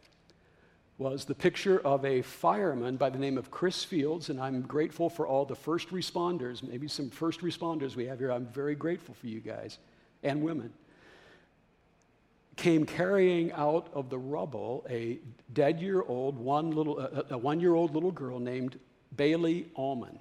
was 0.99 1.27
the 1.27 1.35
picture 1.35 1.79
of 1.81 2.05
a 2.05 2.23
fireman 2.23 2.97
by 2.97 3.11
the 3.11 3.19
name 3.19 3.37
of 3.37 3.51
Chris 3.51 3.85
Fields, 3.85 4.31
and 4.31 4.41
I'm 4.41 4.63
grateful 4.63 5.11
for 5.11 5.27
all 5.27 5.45
the 5.45 5.55
first 5.55 5.91
responders, 5.91 6.63
maybe 6.63 6.89
some 6.89 7.11
first 7.11 7.41
responders 7.41 7.97
we 7.97 8.07
have 8.07 8.19
here. 8.19 8.33
I'm 8.33 8.47
very 8.47 8.75
grateful 8.75 9.15
for 9.15 9.27
you 9.27 9.41
guys 9.41 9.79
and 10.23 10.43
women. 10.43 10.73
Came 12.57 12.87
carrying 12.87 13.53
out 13.53 13.89
of 13.93 14.09
the 14.09 14.19
rubble 14.19 14.87
a 14.89 15.19
dead 15.53 15.81
year 15.81 16.03
old, 16.03 16.39
one 16.39 16.71
little, 16.71 16.99
a 17.31 17.37
one 17.37 17.61
year 17.61 17.75
old 17.75 17.95
little 17.95 18.13
girl 18.13 18.39
named 18.39 18.79
Baylee 19.15 19.67
Almon. 19.77 20.19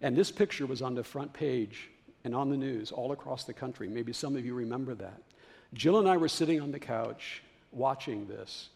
And 0.00 0.16
this 0.16 0.30
picture 0.30 0.66
was 0.66 0.82
on 0.82 0.94
the 0.94 1.02
front 1.02 1.32
page 1.32 1.90
and 2.24 2.34
on 2.34 2.50
the 2.50 2.56
news 2.56 2.92
all 2.92 3.10
across 3.10 3.42
the 3.42 3.52
country. 3.52 3.88
Maybe 3.88 4.12
some 4.12 4.36
of 4.36 4.46
you 4.46 4.54
remember 4.54 4.94
that. 4.94 5.20
Jill 5.74 5.98
and 5.98 6.08
I 6.08 6.16
were 6.16 6.28
sitting 6.28 6.60
on 6.60 6.70
the 6.70 6.78
couch 6.78 7.42
watching 7.72 8.28
this. 8.28 8.68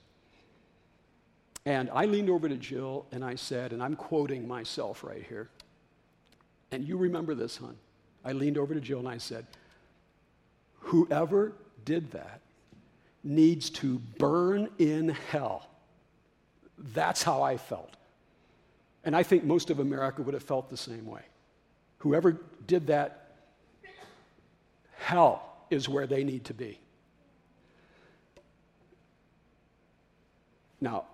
And 1.66 1.90
I 1.92 2.05
leaned 2.05 2.31
over 2.31 2.48
to 2.48 2.57
Jill 2.57 3.07
and 3.11 3.24
I 3.24 3.35
said, 3.35 3.72
and 3.72 3.83
I'm 3.83 3.96
quoting 3.96 4.46
myself 4.46 5.02
right 5.02 5.24
here, 5.29 5.50
and 6.70 6.87
you 6.87 6.96
remember 6.96 7.35
this, 7.35 7.57
hon. 7.57 7.76
I 8.24 8.33
leaned 8.33 8.57
over 8.57 8.72
to 8.72 8.81
Jill 8.81 9.00
and 9.00 9.09
I 9.09 9.18
said, 9.18 9.46
Whoever 10.81 11.52
did 11.85 12.12
that 12.12 12.40
needs 13.24 13.70
to 13.70 13.98
burn 14.18 14.68
in 14.79 15.09
hell. 15.09 15.68
That's 16.79 17.22
how 17.22 17.42
I 17.42 17.57
felt. 17.57 17.96
And 19.05 19.16
I 19.16 19.24
think 19.24 19.42
most 19.44 19.70
of 19.70 19.81
America 19.81 20.22
would 20.22 20.35
have 20.35 20.42
felt 20.44 20.70
the 20.70 20.76
same 20.76 21.07
way. 21.07 21.22
Whoever 21.98 22.40
did 22.66 22.87
that, 22.88 23.35
hell 24.96 25.42
is 25.70 25.88
where 25.88 26.07
they 26.07 26.22
need 26.22 26.44
to 26.44 26.55
be. 26.55 26.79
Now, 30.81 31.07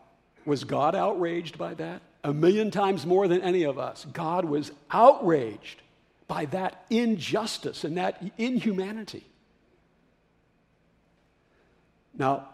was 0.44 0.64
God 0.64 0.94
outraged 0.94 1.58
by 1.58 1.74
that? 1.74 2.02
A 2.24 2.32
million 2.32 2.70
times 2.70 3.04
more 3.04 3.26
than 3.28 3.42
any 3.42 3.64
of 3.64 3.78
us. 3.78 4.06
God 4.12 4.44
was 4.44 4.70
outraged 4.90 5.82
by 6.28 6.46
that 6.46 6.84
injustice 6.88 7.84
and 7.84 7.96
that 7.96 8.22
inhumanity. 8.38 9.26
Now, 12.16 12.48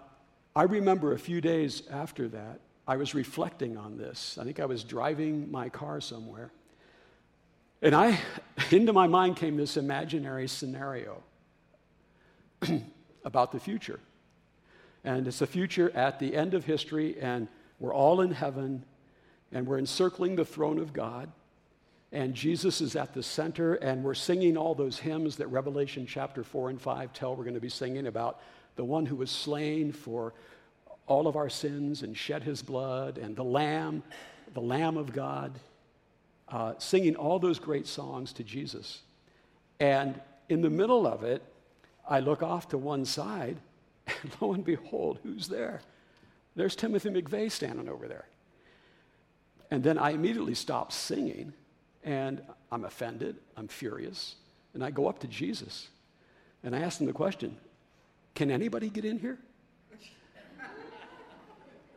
I 0.56 0.64
remember 0.64 1.12
a 1.12 1.18
few 1.18 1.40
days 1.40 1.82
after 1.90 2.28
that, 2.28 2.60
I 2.86 2.96
was 2.96 3.14
reflecting 3.14 3.76
on 3.76 3.98
this. 3.98 4.38
I 4.40 4.44
think 4.44 4.60
I 4.60 4.64
was 4.64 4.82
driving 4.82 5.50
my 5.50 5.68
car 5.68 6.00
somewhere. 6.00 6.50
And 7.82 7.94
I, 7.94 8.18
into 8.70 8.92
my 8.92 9.06
mind 9.06 9.36
came 9.36 9.56
this 9.56 9.76
imaginary 9.76 10.48
scenario 10.48 11.22
about 13.24 13.52
the 13.52 13.60
future. 13.60 14.00
And 15.04 15.28
it's 15.28 15.42
a 15.42 15.46
future 15.46 15.90
at 15.94 16.18
the 16.18 16.34
end 16.34 16.54
of 16.54 16.64
history, 16.64 17.20
and 17.20 17.46
we're 17.78 17.94
all 17.94 18.20
in 18.20 18.30
heaven, 18.30 18.84
and 19.52 19.66
we're 19.66 19.78
encircling 19.78 20.36
the 20.36 20.44
throne 20.44 20.78
of 20.78 20.92
God, 20.92 21.30
and 22.10 22.34
Jesus 22.34 22.80
is 22.80 22.96
at 22.96 23.12
the 23.12 23.22
center, 23.22 23.74
and 23.74 24.02
we're 24.02 24.14
singing 24.14 24.56
all 24.56 24.74
those 24.74 24.98
hymns 24.98 25.36
that 25.36 25.46
Revelation 25.48 26.06
chapter 26.06 26.42
4 26.42 26.70
and 26.70 26.80
5 26.80 27.12
tell 27.12 27.36
we're 27.36 27.44
going 27.44 27.54
to 27.54 27.60
be 27.60 27.68
singing 27.68 28.06
about 28.06 28.40
the 28.76 28.84
one 28.84 29.04
who 29.04 29.16
was 29.16 29.30
slain 29.30 29.92
for 29.92 30.32
all 31.06 31.26
of 31.26 31.36
our 31.36 31.48
sins 31.48 32.02
and 32.02 32.16
shed 32.16 32.42
his 32.42 32.62
blood, 32.62 33.18
and 33.18 33.36
the 33.36 33.44
Lamb, 33.44 34.02
the 34.54 34.60
Lamb 34.60 34.96
of 34.96 35.12
God, 35.12 35.58
uh, 36.48 36.74
singing 36.78 37.14
all 37.16 37.38
those 37.38 37.58
great 37.58 37.86
songs 37.86 38.32
to 38.34 38.44
Jesus. 38.44 39.02
And 39.80 40.18
in 40.48 40.62
the 40.62 40.70
middle 40.70 41.06
of 41.06 41.24
it, 41.24 41.42
I 42.08 42.20
look 42.20 42.42
off 42.42 42.68
to 42.68 42.78
one 42.78 43.04
side, 43.04 43.58
and 44.06 44.32
lo 44.40 44.54
and 44.54 44.64
behold, 44.64 45.18
who's 45.22 45.48
there? 45.48 45.82
There's 46.58 46.74
Timothy 46.74 47.10
McVeigh 47.10 47.52
standing 47.52 47.88
over 47.88 48.08
there. 48.08 48.26
And 49.70 49.80
then 49.80 49.96
I 49.96 50.10
immediately 50.10 50.54
stop 50.54 50.90
singing, 50.90 51.52
and 52.02 52.42
I'm 52.72 52.84
offended, 52.84 53.36
I'm 53.56 53.68
furious, 53.68 54.34
and 54.74 54.82
I 54.82 54.90
go 54.90 55.06
up 55.06 55.20
to 55.20 55.28
Jesus, 55.28 55.86
and 56.64 56.74
I 56.74 56.80
ask 56.80 57.00
him 57.00 57.06
the 57.06 57.12
question 57.12 57.56
Can 58.34 58.50
anybody 58.50 58.90
get 58.90 59.04
in 59.04 59.20
here? 59.20 59.38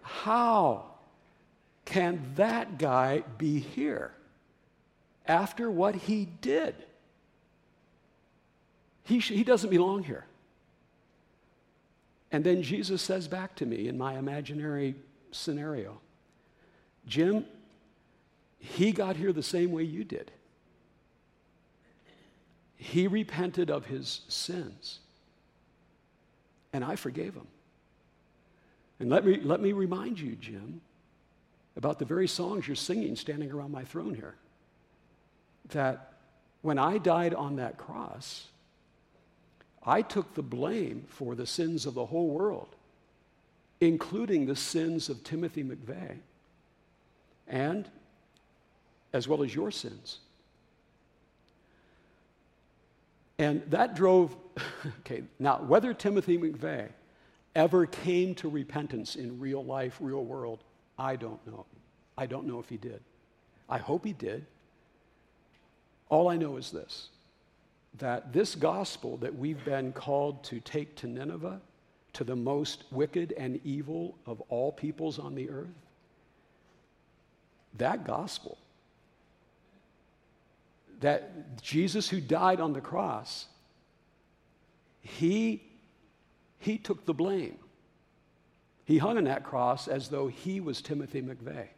How 0.04 0.91
can 1.84 2.21
that 2.36 2.78
guy 2.78 3.24
be 3.39 3.58
here 3.58 4.13
after 5.26 5.71
what 5.71 5.95
he 5.95 6.26
did? 6.39 6.76
He, 9.06 9.21
sh- 9.21 9.30
he 9.30 9.43
doesn't 9.43 9.71
belong 9.71 10.04
here. 10.04 10.26
And 12.32 12.44
then 12.44 12.63
Jesus 12.63 13.02
says 13.02 13.28
back 13.28 13.56
to 13.58 13.65
me 13.65 13.88
in 13.88 13.98
my 13.98 14.17
imaginary 14.17 14.96
scenario 15.32 16.00
Jim, 17.08 17.46
he 18.60 18.91
got 18.91 19.15
here 19.15 19.34
the 19.34 19.41
same 19.41 19.72
way 19.72 19.84
you 19.84 20.04
did. 20.04 20.32
He 22.76 23.08
repented 23.08 23.70
of 23.70 23.86
his 23.86 24.22
sins, 24.28 25.00
and 26.74 26.84
I 26.84 26.96
forgave 26.96 27.34
him. 27.34 27.48
And 29.00 29.10
let 29.10 29.26
me, 29.26 29.39
let 29.41 29.62
me 29.62 29.72
remind 29.72 30.20
you, 30.20 30.36
Jim, 30.36 30.82
about 31.76 31.98
the 31.98 32.06
very 32.06 32.28
songs 32.28 32.67
you're 32.67 32.76
singing 32.76 33.15
standing 33.15 33.52
around 33.52 33.72
my 33.72 33.84
throne 33.84 34.13
here. 34.13 34.36
That 35.70 36.13
when 36.62 36.78
I 36.78 37.00
died 37.00 37.34
on 37.34 37.56
that 37.56 37.78
cross, 37.78 38.48
I 39.84 40.02
took 40.02 40.34
the 40.34 40.44
blame 40.44 41.06
for 41.08 41.36
the 41.36 41.48
sins 41.48 41.86
of 41.86 41.94
the 41.94 42.06
whole 42.06 42.30
world, 42.30 42.76
including 43.80 44.46
the 44.46 44.56
sins 44.56 45.10
of 45.10 45.24
Timothy 45.24 45.63
McVeigh, 45.63 46.17
and 47.48 47.89
as 49.13 49.28
well 49.28 49.44
as 49.44 49.54
your 49.54 49.72
sins. 49.72 50.20
And 53.39 53.63
that 53.72 53.96
drove, 53.96 54.36
okay, 55.00 55.24
now 55.39 55.62
whether 55.63 55.94
Timothy 55.94 56.38
McVeigh 56.38 56.89
ever 57.56 57.86
came 57.86 58.36
to 58.36 58.50
repentance 58.50 59.15
in 59.15 59.39
real 59.39 59.65
life, 59.65 59.98
real 60.00 60.24
world, 60.24 60.60
I 60.98 61.15
don't 61.15 61.46
know. 61.48 61.65
I 62.17 62.28
don't 62.28 62.46
know 62.46 62.60
if 62.60 62.70
he 62.70 62.78
did. 62.78 63.02
I 63.67 63.80
hope 63.80 64.06
he 64.06 64.13
did. 64.13 64.46
All 66.10 66.28
I 66.28 66.38
know 66.38 66.58
is 66.58 66.72
this 66.72 67.10
that 68.00 68.34
this 68.34 68.56
gospel 68.56 69.18
that 69.18 69.36
we've 69.36 69.64
been 69.66 69.92
called 69.92 70.44
to 70.46 70.60
take 70.60 70.96
to 70.98 71.08
Nineveh, 71.08 71.62
to 72.14 72.24
the 72.24 72.36
most 72.36 72.84
wicked 72.92 73.34
and 73.38 73.60
evil 73.64 74.18
of 74.26 74.42
all 74.50 74.72
peoples 74.72 75.20
on 75.20 75.36
the 75.36 75.50
earth, 75.50 75.68
that 77.78 78.06
gospel, 78.06 78.58
that 81.00 81.62
Jesus 81.62 82.10
who 82.10 82.22
died 82.22 82.60
on 82.60 82.74
the 82.74 82.82
cross, 82.82 83.48
he, 85.02 85.64
he 86.60 86.78
took 86.78 87.06
the 87.06 87.14
blame. 87.14 87.58
He 88.86 88.98
hung 88.98 89.18
on 89.18 89.24
that 89.26 89.44
cross 89.44 89.88
as 89.88 90.10
though 90.10 90.28
he 90.28 90.60
was 90.60 90.82
Timothy 90.82 91.22
McVeigh, 91.22 91.70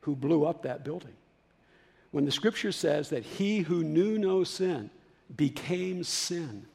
who 0.00 0.16
blew 0.16 0.44
up 0.44 0.62
that 0.62 0.84
building. 0.84 1.14
When 2.10 2.24
the 2.24 2.32
scripture 2.32 2.72
says 2.72 3.08
that 3.10 3.24
he 3.24 3.60
who 3.60 3.82
knew 3.82 4.18
no 4.18 4.44
sin, 4.44 4.90
became 5.36 6.04
sin 6.04 6.66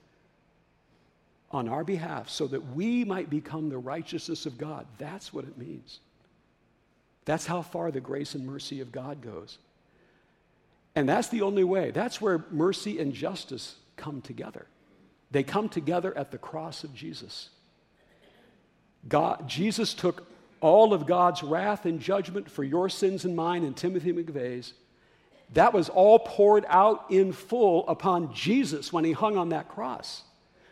on 1.52 1.68
our 1.68 1.84
behalf 1.84 2.30
so 2.30 2.48
that 2.48 2.76
we 2.76 3.06
might 3.06 3.30
become 3.30 3.70
the 3.70 3.78
righteousness 3.78 4.46
of 4.46 4.58
God. 4.58 4.86
That's 4.98 5.34
what 5.34 5.46
it 5.46 5.58
means. 5.58 6.00
That's 7.26 7.46
how 7.46 7.62
far 7.62 7.92
the 7.92 8.02
grace 8.02 8.36
and 8.36 8.46
mercy 8.46 8.82
of 8.82 8.92
God 8.92 9.22
goes. 9.22 9.58
And 10.96 11.08
that's 11.08 11.28
the 11.28 11.42
only 11.42 11.64
way. 11.64 11.92
That's 11.92 12.20
where 12.20 12.46
mercy 12.52 13.00
and 13.00 13.14
justice 13.14 13.76
come 13.98 14.22
together. 14.22 14.66
They 15.30 15.44
come 15.44 15.70
together 15.70 16.18
at 16.18 16.32
the 16.32 16.38
cross 16.38 16.84
of 16.84 16.94
Jesus. 16.94 17.50
God, 19.08 19.48
Jesus 19.48 19.94
took 19.94 20.26
all 20.60 20.94
of 20.94 21.06
God's 21.06 21.44
wrath 21.44 21.86
and 21.86 22.00
judgment 22.00 22.50
for 22.50 22.64
your 22.64 22.90
sins 22.90 23.26
and 23.26 23.36
mine 23.36 23.64
and 23.64 23.76
Timothy 23.76 24.12
McVeigh's 24.12 24.74
that 25.54 25.74
was 25.74 25.90
all 25.90 26.20
poured 26.20 26.66
out 26.68 27.06
in 27.10 27.32
full 27.32 27.88
upon 27.88 28.34
Jesus 28.34 28.92
when 28.92 29.06
he 29.06 29.14
hung 29.14 29.38
on 29.38 29.50
that 29.50 29.70
cross. 29.70 30.24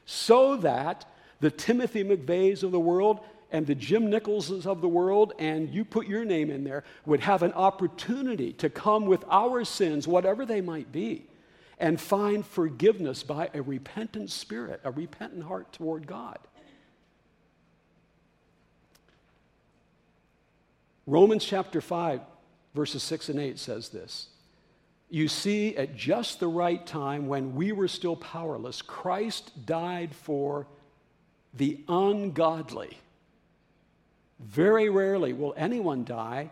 So 0.06 0.58
that 0.58 1.06
the 1.40 1.52
Timothy 1.52 2.04
McVeighs 2.04 2.64
of 2.64 2.72
the 2.72 2.80
world 2.80 3.22
and 3.52 3.66
the 3.66 3.76
Jim 3.76 4.10
Nicholses 4.10 4.68
of 4.68 4.82
the 4.82 4.88
world, 4.88 5.34
and 5.40 5.70
you 5.70 5.86
put 5.86 6.08
your 6.08 6.26
name 6.26 6.50
in 6.50 6.64
there, 6.64 6.84
would 7.06 7.22
have 7.22 7.42
an 7.42 7.54
opportunity 7.54 8.52
to 8.54 8.70
come 8.70 9.06
with 9.06 9.24
our 9.30 9.64
sins, 9.64 10.08
whatever 10.08 10.46
they 10.46 10.62
might 10.62 10.92
be, 10.92 11.26
and 11.80 12.00
find 12.00 12.46
forgiveness 12.46 13.24
by 13.24 13.50
a 13.54 13.62
repentant 13.62 14.30
spirit, 14.30 14.82
a 14.84 14.92
repentant 14.92 15.44
heart 15.44 15.72
toward 15.72 16.06
God. 16.06 16.38
Romans 21.08 21.46
chapter 21.46 21.82
5, 21.82 22.22
verses 22.74 23.04
6 23.04 23.30
and 23.30 23.40
8 23.40 23.60
says 23.60 23.90
this 23.90 24.30
you 25.10 25.28
see, 25.28 25.76
at 25.78 25.96
just 25.96 26.40
the 26.40 26.48
right 26.48 26.86
time, 26.86 27.28
when 27.28 27.56
we 27.56 27.72
were 27.72 27.88
still 27.88 28.16
powerless, 28.16 28.82
Christ 28.82 29.66
died 29.66 30.14
for 30.16 30.68
the 31.54 31.80
ungodly. 31.88 32.98
Very 34.40 34.90
rarely 34.90 35.34
will 35.34 35.54
anyone 35.56 36.04
die 36.04 36.50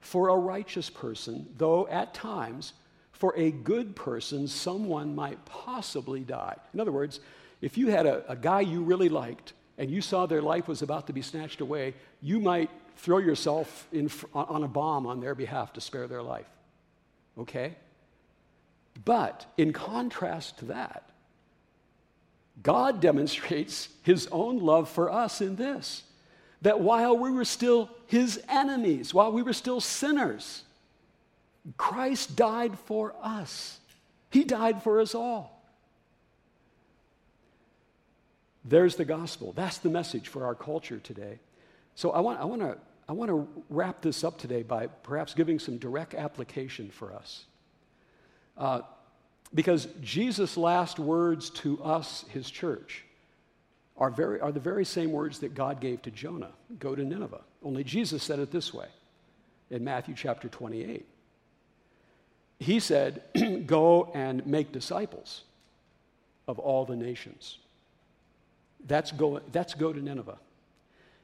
for 0.00 0.28
a 0.28 0.36
righteous 0.36 0.88
person, 0.88 1.46
though 1.56 1.88
at 1.88 2.14
times, 2.14 2.74
for 3.12 3.34
a 3.36 3.50
good 3.50 3.96
person, 3.96 4.46
someone 4.46 5.14
might 5.14 5.44
possibly 5.44 6.20
die. 6.20 6.56
In 6.72 6.80
other 6.80 6.92
words, 6.92 7.20
if 7.60 7.76
you 7.76 7.88
had 7.88 8.06
a, 8.06 8.30
a 8.30 8.36
guy 8.36 8.60
you 8.60 8.82
really 8.82 9.08
liked 9.08 9.52
and 9.76 9.90
you 9.90 10.00
saw 10.00 10.26
their 10.26 10.42
life 10.42 10.68
was 10.68 10.82
about 10.82 11.06
to 11.08 11.12
be 11.12 11.22
snatched 11.22 11.60
away, 11.60 11.94
you 12.22 12.40
might 12.40 12.70
throw 12.96 13.18
yourself 13.18 13.88
in, 13.92 14.10
on 14.34 14.62
a 14.62 14.68
bomb 14.68 15.06
on 15.06 15.20
their 15.20 15.34
behalf 15.34 15.72
to 15.74 15.80
spare 15.80 16.06
their 16.06 16.22
life. 16.22 16.48
Okay? 17.38 17.74
But 19.04 19.46
in 19.56 19.72
contrast 19.72 20.58
to 20.58 20.66
that, 20.66 21.04
God 22.62 23.00
demonstrates 23.00 23.88
his 24.02 24.28
own 24.30 24.58
love 24.58 24.88
for 24.88 25.10
us 25.10 25.40
in 25.40 25.56
this 25.56 26.02
that 26.62 26.80
while 26.80 27.16
we 27.16 27.30
were 27.30 27.44
still 27.44 27.88
his 28.06 28.42
enemies, 28.48 29.14
while 29.14 29.32
we 29.32 29.42
were 29.42 29.52
still 29.52 29.80
sinners, 29.80 30.64
Christ 31.76 32.36
died 32.36 32.78
for 32.80 33.14
us. 33.22 33.80
He 34.30 34.44
died 34.44 34.82
for 34.82 35.00
us 35.00 35.14
all. 35.14 35.60
There's 38.64 38.96
the 38.96 39.06
gospel. 39.06 39.52
That's 39.52 39.78
the 39.78 39.88
message 39.88 40.28
for 40.28 40.44
our 40.44 40.54
culture 40.54 40.98
today. 40.98 41.38
So 41.94 42.10
I 42.10 42.20
want, 42.20 42.40
I 42.40 42.44
want 42.44 42.60
to 42.60 42.76
I 43.10 43.12
want 43.12 43.28
to 43.28 43.48
wrap 43.68 44.02
this 44.02 44.22
up 44.22 44.38
today 44.38 44.62
by 44.62 44.86
perhaps 44.86 45.34
giving 45.34 45.58
some 45.58 45.78
direct 45.78 46.14
application 46.14 46.90
for 46.90 47.12
us. 47.12 47.44
Uh, 48.56 48.82
because 49.52 49.88
Jesus' 50.00 50.56
last 50.56 51.00
words 51.00 51.50
to 51.50 51.82
us, 51.82 52.24
his 52.28 52.48
church, 52.48 53.04
are, 53.96 54.10
very, 54.10 54.40
are 54.40 54.52
the 54.52 54.60
very 54.60 54.84
same 54.84 55.10
words 55.10 55.40
that 55.40 55.56
God 55.56 55.80
gave 55.80 56.02
to 56.02 56.12
Jonah 56.12 56.52
go 56.78 56.94
to 56.94 57.02
Nineveh. 57.02 57.40
Only 57.64 57.82
Jesus 57.82 58.22
said 58.22 58.38
it 58.38 58.52
this 58.52 58.72
way 58.72 58.86
in 59.70 59.82
Matthew 59.82 60.14
chapter 60.14 60.48
28. 60.48 61.04
He 62.60 62.78
said, 62.78 63.24
Go 63.66 64.12
and 64.14 64.46
make 64.46 64.70
disciples 64.70 65.42
of 66.46 66.60
all 66.60 66.84
the 66.84 66.94
nations. 66.94 67.58
That's 68.86 69.10
go, 69.10 69.40
that's 69.50 69.74
go 69.74 69.92
to 69.92 70.00
Nineveh. 70.00 70.38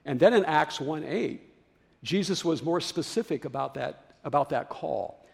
And 0.05 0.19
then 0.19 0.35
in 0.35 0.45
Acts 0.45 0.81
1 0.81 1.05
8, 1.05 1.53
Jesus 2.03 2.45
was 2.45 2.63
more 2.63 2.81
specific 2.81 3.45
about 3.45 3.75
that, 3.75 4.17
about 4.25 4.51
that 4.51 4.69
call. 4.69 5.27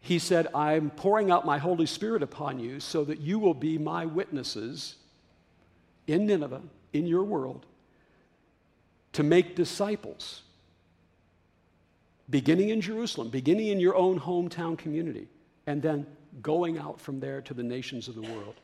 He 0.00 0.18
said, 0.18 0.48
I'm 0.54 0.90
pouring 0.90 1.30
out 1.30 1.44
my 1.44 1.58
Holy 1.58 1.86
Spirit 1.86 2.22
upon 2.22 2.58
you 2.58 2.80
so 2.80 3.04
that 3.04 3.20
you 3.20 3.38
will 3.38 3.54
be 3.54 3.76
my 3.76 4.06
witnesses 4.06 4.96
in 6.06 6.26
Nineveh, 6.26 6.62
in 6.92 7.06
your 7.06 7.22
world, 7.22 7.66
to 9.12 9.22
make 9.22 9.54
disciples, 9.56 10.42
beginning 12.30 12.70
in 12.70 12.80
Jerusalem, 12.80 13.28
beginning 13.28 13.68
in 13.68 13.78
your 13.78 13.94
own 13.94 14.18
hometown 14.18 14.78
community, 14.78 15.28
and 15.66 15.82
then 15.82 16.06
going 16.40 16.78
out 16.78 17.00
from 17.00 17.20
there 17.20 17.42
to 17.42 17.54
the 17.54 17.62
nations 17.62 18.08
of 18.08 18.14
the 18.14 18.22
world. 18.22 18.54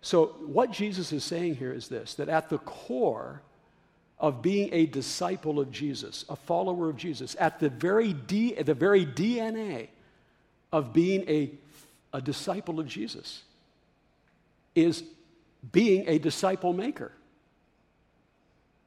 So, 0.00 0.36
what 0.46 0.70
Jesus 0.70 1.12
is 1.12 1.24
saying 1.24 1.56
here 1.56 1.72
is 1.72 1.88
this 1.88 2.14
that 2.14 2.28
at 2.28 2.48
the 2.48 2.58
core 2.58 3.42
of 4.24 4.40
being 4.40 4.72
a 4.72 4.86
disciple 4.86 5.60
of 5.60 5.70
Jesus, 5.70 6.24
a 6.30 6.34
follower 6.34 6.88
of 6.88 6.96
Jesus, 6.96 7.36
at 7.38 7.60
the 7.60 7.68
very, 7.68 8.14
D, 8.14 8.54
the 8.54 8.72
very 8.72 9.04
DNA 9.04 9.88
of 10.72 10.94
being 10.94 11.28
a, 11.28 11.50
a 12.14 12.22
disciple 12.22 12.80
of 12.80 12.86
Jesus, 12.86 13.42
is 14.74 15.04
being 15.72 16.08
a 16.08 16.16
disciple 16.16 16.72
maker. 16.72 17.12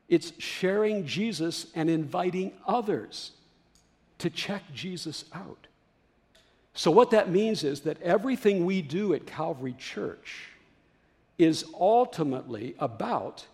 It's 0.09 0.33
sharing 0.39 1.05
Jesus 1.05 1.67
and 1.75 1.87
inviting 1.87 2.53
others 2.65 3.33
to 4.17 4.31
check 4.31 4.63
Jesus 4.73 5.23
out. 5.35 5.67
So, 6.73 6.89
what 6.89 7.11
that 7.11 7.29
means 7.29 7.63
is 7.63 7.81
that 7.81 8.01
everything 8.01 8.65
we 8.65 8.81
do 8.81 9.13
at 9.13 9.27
Calvary 9.27 9.75
Church 9.77 10.47
is 11.37 11.63
ultimately 11.79 12.73
about 12.79 13.45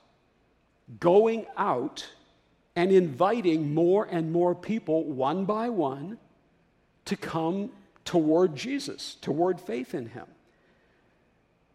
going 1.00 1.46
out 1.58 2.08
and 2.76 2.92
inviting 2.92 3.74
more 3.74 4.08
and 4.10 4.32
more 4.32 4.56
people, 4.56 5.04
one 5.04 5.46
by 5.46 5.70
one, 5.70 6.18
to 7.06 7.16
come 7.16 7.70
toward 8.06 8.56
Jesus, 8.56 9.16
toward 9.22 9.60
faith 9.60 9.94
in 9.94 10.08
Him. 10.08 10.26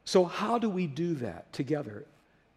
So, 0.05 0.25
how 0.25 0.59
do 0.59 0.69
we 0.69 0.87
do 0.87 1.15
that 1.17 1.53
together 1.53 2.07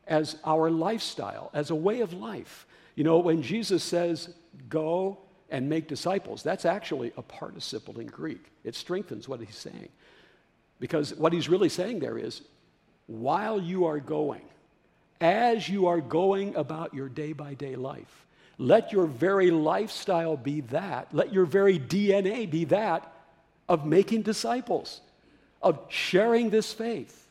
as 0.08 0.38
our 0.46 0.72
lifestyle, 0.72 1.52
as 1.54 1.70
a 1.70 1.76
way 1.76 2.02
of 2.02 2.14
life? 2.14 2.66
You 2.96 3.04
know, 3.04 3.20
when 3.20 3.42
Jesus 3.42 3.84
says, 3.84 4.34
go 4.70 5.18
and 5.50 5.70
make 5.70 5.88
disciples, 5.88 6.44
that's 6.44 6.66
actually 6.66 7.12
a 7.18 7.22
participle 7.22 8.00
in 8.00 8.08
Greek. 8.08 8.46
It 8.64 8.76
strengthens 8.76 9.28
what 9.28 9.40
he's 9.40 9.56
saying. 9.56 9.90
Because 10.80 11.14
what 11.16 11.34
he's 11.34 11.50
really 11.50 11.70
saying 11.70 12.00
there 12.00 12.18
is, 12.18 12.42
while 13.08 13.62
you 13.62 13.86
are 13.86 14.00
going, 14.00 14.42
as 15.22 15.70
you 15.70 15.88
are 15.88 16.02
going 16.02 16.56
about 16.56 16.94
your 16.94 17.08
day 17.08 17.32
by 17.32 17.54
day 17.54 17.76
life, 17.76 18.26
let 18.58 18.92
your 18.92 19.06
very 19.06 19.52
lifestyle 19.52 20.36
be 20.36 20.62
that, 20.62 21.08
let 21.14 21.32
your 21.32 21.46
very 21.46 21.80
DNA 21.80 22.50
be 22.50 22.66
that 22.66 23.12
of 23.70 23.86
making 23.86 24.24
disciples, 24.24 25.02
of 25.62 25.80
sharing 25.90 26.50
this 26.50 26.74
faith, 26.74 27.28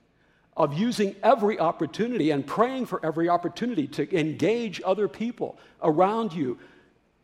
of 0.56 0.74
using 0.74 1.14
every 1.22 1.58
opportunity 1.58 2.30
and 2.30 2.46
praying 2.46 2.86
for 2.86 3.04
every 3.04 3.28
opportunity 3.28 3.86
to 3.86 4.18
engage 4.18 4.80
other 4.84 5.08
people 5.08 5.58
around 5.82 6.32
you 6.32 6.58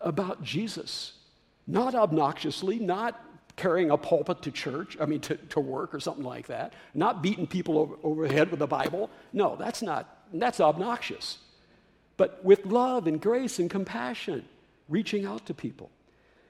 about 0.00 0.42
Jesus. 0.42 1.14
Not 1.66 1.94
obnoxiously, 1.94 2.78
not 2.78 3.20
carrying 3.56 3.90
a 3.90 3.96
pulpit 3.96 4.42
to 4.42 4.50
church, 4.50 4.96
I 5.00 5.06
mean, 5.06 5.20
to, 5.20 5.36
to 5.36 5.60
work 5.60 5.94
or 5.94 6.00
something 6.00 6.24
like 6.24 6.46
that, 6.46 6.74
not 6.94 7.22
beating 7.22 7.46
people 7.46 7.78
over, 7.78 7.96
over 8.02 8.28
the 8.28 8.34
head 8.34 8.50
with 8.50 8.60
the 8.60 8.66
Bible. 8.66 9.10
No, 9.32 9.56
that's 9.56 9.82
not, 9.82 10.15
that's 10.32 10.60
obnoxious. 10.60 11.38
But 12.16 12.44
with 12.44 12.64
love 12.66 13.06
and 13.06 13.20
grace 13.20 13.58
and 13.58 13.70
compassion, 13.70 14.44
reaching 14.88 15.26
out 15.26 15.46
to 15.46 15.54
people. 15.54 15.90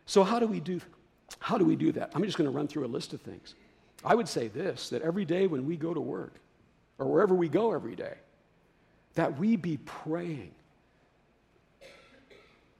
So, 0.06 0.22
how 0.22 0.38
do 0.38 0.46
we 0.46 0.60
do, 0.60 0.80
how 1.40 1.58
do, 1.58 1.64
we 1.64 1.76
do 1.76 1.92
that? 1.92 2.12
I'm 2.14 2.22
just 2.22 2.38
going 2.38 2.50
to 2.50 2.56
run 2.56 2.68
through 2.68 2.86
a 2.86 2.88
list 2.88 3.12
of 3.12 3.20
things. 3.20 3.54
I 4.04 4.14
would 4.14 4.28
say 4.28 4.48
this 4.48 4.90
that 4.90 5.02
every 5.02 5.24
day 5.24 5.46
when 5.46 5.66
we 5.66 5.76
go 5.76 5.92
to 5.92 6.00
work, 6.00 6.34
or 6.98 7.06
wherever 7.06 7.34
we 7.34 7.48
go 7.48 7.72
every 7.72 7.96
day, 7.96 8.14
that 9.14 9.38
we 9.38 9.56
be 9.56 9.78
praying. 9.78 10.52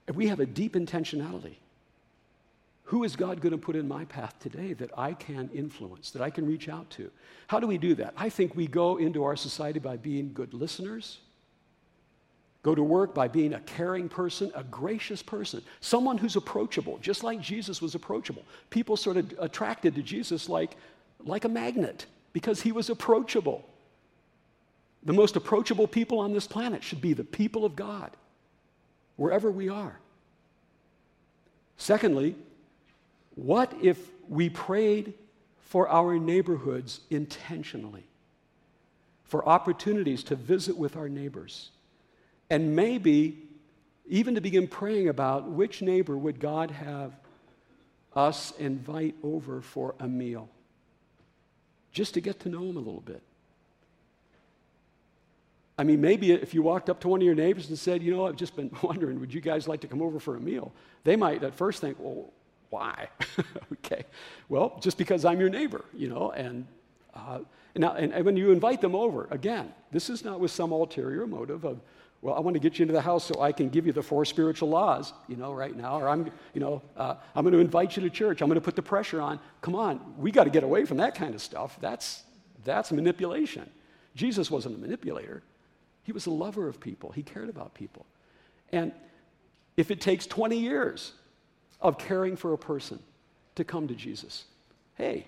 If 0.06 0.14
we 0.14 0.28
have 0.28 0.38
a 0.38 0.46
deep 0.46 0.74
intentionality 0.74 1.56
who 2.86 3.02
is 3.02 3.16
God 3.16 3.40
going 3.40 3.50
to 3.52 3.58
put 3.58 3.74
in 3.74 3.88
my 3.88 4.04
path 4.04 4.38
today 4.38 4.72
that 4.74 4.90
I 4.96 5.12
can 5.12 5.50
influence, 5.52 6.12
that 6.12 6.22
I 6.22 6.30
can 6.30 6.46
reach 6.46 6.68
out 6.68 6.88
to? 6.90 7.10
How 7.48 7.58
do 7.58 7.66
we 7.66 7.78
do 7.78 7.96
that? 7.96 8.14
I 8.16 8.28
think 8.28 8.54
we 8.54 8.68
go 8.68 8.96
into 8.98 9.24
our 9.24 9.34
society 9.34 9.80
by 9.80 9.96
being 9.96 10.32
good 10.32 10.54
listeners, 10.54 11.18
go 12.62 12.76
to 12.76 12.84
work 12.84 13.12
by 13.12 13.26
being 13.26 13.54
a 13.54 13.60
caring 13.60 14.08
person, 14.08 14.52
a 14.54 14.62
gracious 14.62 15.20
person, 15.20 15.62
someone 15.80 16.16
who's 16.16 16.36
approachable, 16.36 16.98
just 16.98 17.24
like 17.24 17.40
Jesus 17.40 17.82
was 17.82 17.96
approachable. 17.96 18.44
People 18.70 18.96
sort 18.96 19.16
of 19.16 19.34
attracted 19.40 19.96
to 19.96 20.02
Jesus 20.02 20.48
like, 20.48 20.76
like 21.24 21.44
a 21.44 21.48
magnet 21.48 22.06
because 22.32 22.62
he 22.62 22.70
was 22.70 22.88
approachable. 22.88 23.68
The 25.02 25.12
most 25.12 25.34
approachable 25.34 25.88
people 25.88 26.20
on 26.20 26.32
this 26.32 26.46
planet 26.46 26.84
should 26.84 27.00
be 27.00 27.14
the 27.14 27.24
people 27.24 27.64
of 27.64 27.74
God, 27.74 28.12
wherever 29.16 29.50
we 29.50 29.68
are. 29.68 29.98
Secondly, 31.76 32.36
what 33.36 33.72
if 33.80 33.98
we 34.28 34.48
prayed 34.48 35.14
for 35.60 35.88
our 35.88 36.18
neighborhoods 36.18 37.00
intentionally? 37.10 38.04
For 39.24 39.46
opportunities 39.48 40.24
to 40.24 40.36
visit 40.36 40.76
with 40.76 40.96
our 40.96 41.08
neighbors. 41.08 41.70
And 42.50 42.74
maybe 42.74 43.46
even 44.08 44.34
to 44.34 44.40
begin 44.40 44.66
praying 44.66 45.08
about 45.08 45.48
which 45.48 45.82
neighbor 45.82 46.16
would 46.16 46.40
God 46.40 46.70
have 46.70 47.12
us 48.14 48.52
invite 48.58 49.14
over 49.22 49.60
for 49.60 49.94
a 50.00 50.08
meal, 50.08 50.48
just 51.92 52.14
to 52.14 52.20
get 52.20 52.40
to 52.40 52.48
know 52.48 52.62
him 52.62 52.76
a 52.76 52.80
little 52.80 53.02
bit. 53.02 53.22
I 55.78 55.84
mean, 55.84 56.00
maybe 56.00 56.32
if 56.32 56.54
you 56.54 56.62
walked 56.62 56.88
up 56.88 57.00
to 57.00 57.08
one 57.08 57.20
of 57.20 57.26
your 57.26 57.34
neighbors 57.34 57.68
and 57.68 57.78
said, 57.78 58.02
You 58.02 58.16
know, 58.16 58.26
I've 58.26 58.36
just 58.36 58.56
been 58.56 58.70
wondering, 58.82 59.20
would 59.20 59.34
you 59.34 59.40
guys 59.40 59.68
like 59.68 59.80
to 59.80 59.88
come 59.88 60.00
over 60.00 60.18
for 60.18 60.36
a 60.36 60.40
meal? 60.40 60.72
They 61.04 61.16
might 61.16 61.42
at 61.44 61.54
first 61.54 61.80
think, 61.80 61.98
Well, 62.00 62.32
why? 62.70 63.08
okay. 63.72 64.04
Well, 64.48 64.78
just 64.80 64.98
because 64.98 65.24
I'm 65.24 65.40
your 65.40 65.48
neighbor, 65.48 65.84
you 65.94 66.08
know, 66.08 66.30
and 66.32 66.66
uh, 67.14 67.40
now, 67.74 67.94
and, 67.94 68.12
and, 68.12 68.24
when 68.24 68.36
you 68.36 68.52
invite 68.52 68.80
them 68.80 68.94
over, 68.94 69.28
again, 69.30 69.72
this 69.90 70.10
is 70.10 70.24
not 70.24 70.40
with 70.40 70.50
some 70.50 70.72
ulterior 70.72 71.26
motive 71.26 71.64
of, 71.64 71.80
well, 72.22 72.34
I 72.34 72.40
want 72.40 72.54
to 72.54 72.60
get 72.60 72.78
you 72.78 72.82
into 72.82 72.94
the 72.94 73.00
house 73.00 73.24
so 73.24 73.40
I 73.40 73.52
can 73.52 73.68
give 73.68 73.86
you 73.86 73.92
the 73.92 74.02
four 74.02 74.24
spiritual 74.24 74.68
laws, 74.68 75.12
you 75.28 75.36
know, 75.36 75.52
right 75.52 75.76
now, 75.76 76.00
or 76.00 76.08
I'm, 76.08 76.30
you 76.54 76.60
know, 76.60 76.82
uh, 76.96 77.16
I'm 77.34 77.44
going 77.44 77.52
to 77.52 77.58
invite 77.58 77.96
you 77.96 78.02
to 78.02 78.10
church. 78.10 78.40
I'm 78.40 78.48
going 78.48 78.60
to 78.60 78.64
put 78.64 78.76
the 78.76 78.82
pressure 78.82 79.20
on. 79.20 79.38
Come 79.60 79.74
on, 79.74 80.14
we 80.18 80.30
got 80.30 80.44
to 80.44 80.50
get 80.50 80.64
away 80.64 80.84
from 80.84 80.96
that 80.98 81.14
kind 81.14 81.34
of 81.34 81.42
stuff. 81.42 81.78
That's 81.80 82.22
that's 82.64 82.90
manipulation. 82.90 83.70
Jesus 84.16 84.50
wasn't 84.50 84.76
a 84.76 84.78
manipulator. 84.78 85.42
He 86.02 86.12
was 86.12 86.26
a 86.26 86.30
lover 86.30 86.68
of 86.68 86.80
people. 86.80 87.12
He 87.12 87.22
cared 87.22 87.48
about 87.48 87.74
people. 87.74 88.06
And 88.72 88.92
if 89.76 89.90
it 89.90 90.00
takes 90.00 90.26
20 90.26 90.58
years 90.58 91.12
of 91.80 91.98
caring 91.98 92.36
for 92.36 92.52
a 92.52 92.58
person 92.58 92.98
to 93.54 93.64
come 93.64 93.88
to 93.88 93.94
Jesus. 93.94 94.44
Hey, 94.94 95.26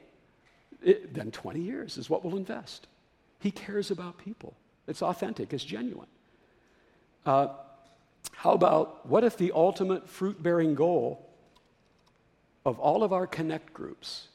it, 0.83 1.15
then 1.15 1.31
20 1.31 1.61
years 1.61 1.99
is 1.99 2.09
what 2.09 2.25
we'll 2.25 2.37
invest. 2.37 2.87
He 3.41 3.51
cares 3.51 3.91
about 3.91 4.19
people. 4.19 4.55
It's 4.87 5.03
authentic, 5.03 5.53
it's 5.53 5.65
genuine. 5.65 6.09
Uh, 7.27 7.49
how 8.33 8.53
about 8.53 9.07
what 9.07 9.25
if 9.25 9.37
the 9.37 9.53
ultimate 9.53 10.09
fruit 10.09 10.43
bearing 10.43 10.75
goal 10.75 11.29
of 12.65 12.79
all 12.79 13.03
of 13.03 13.13
our 13.13 13.27
connect 13.27 13.73
groups? 13.73 14.29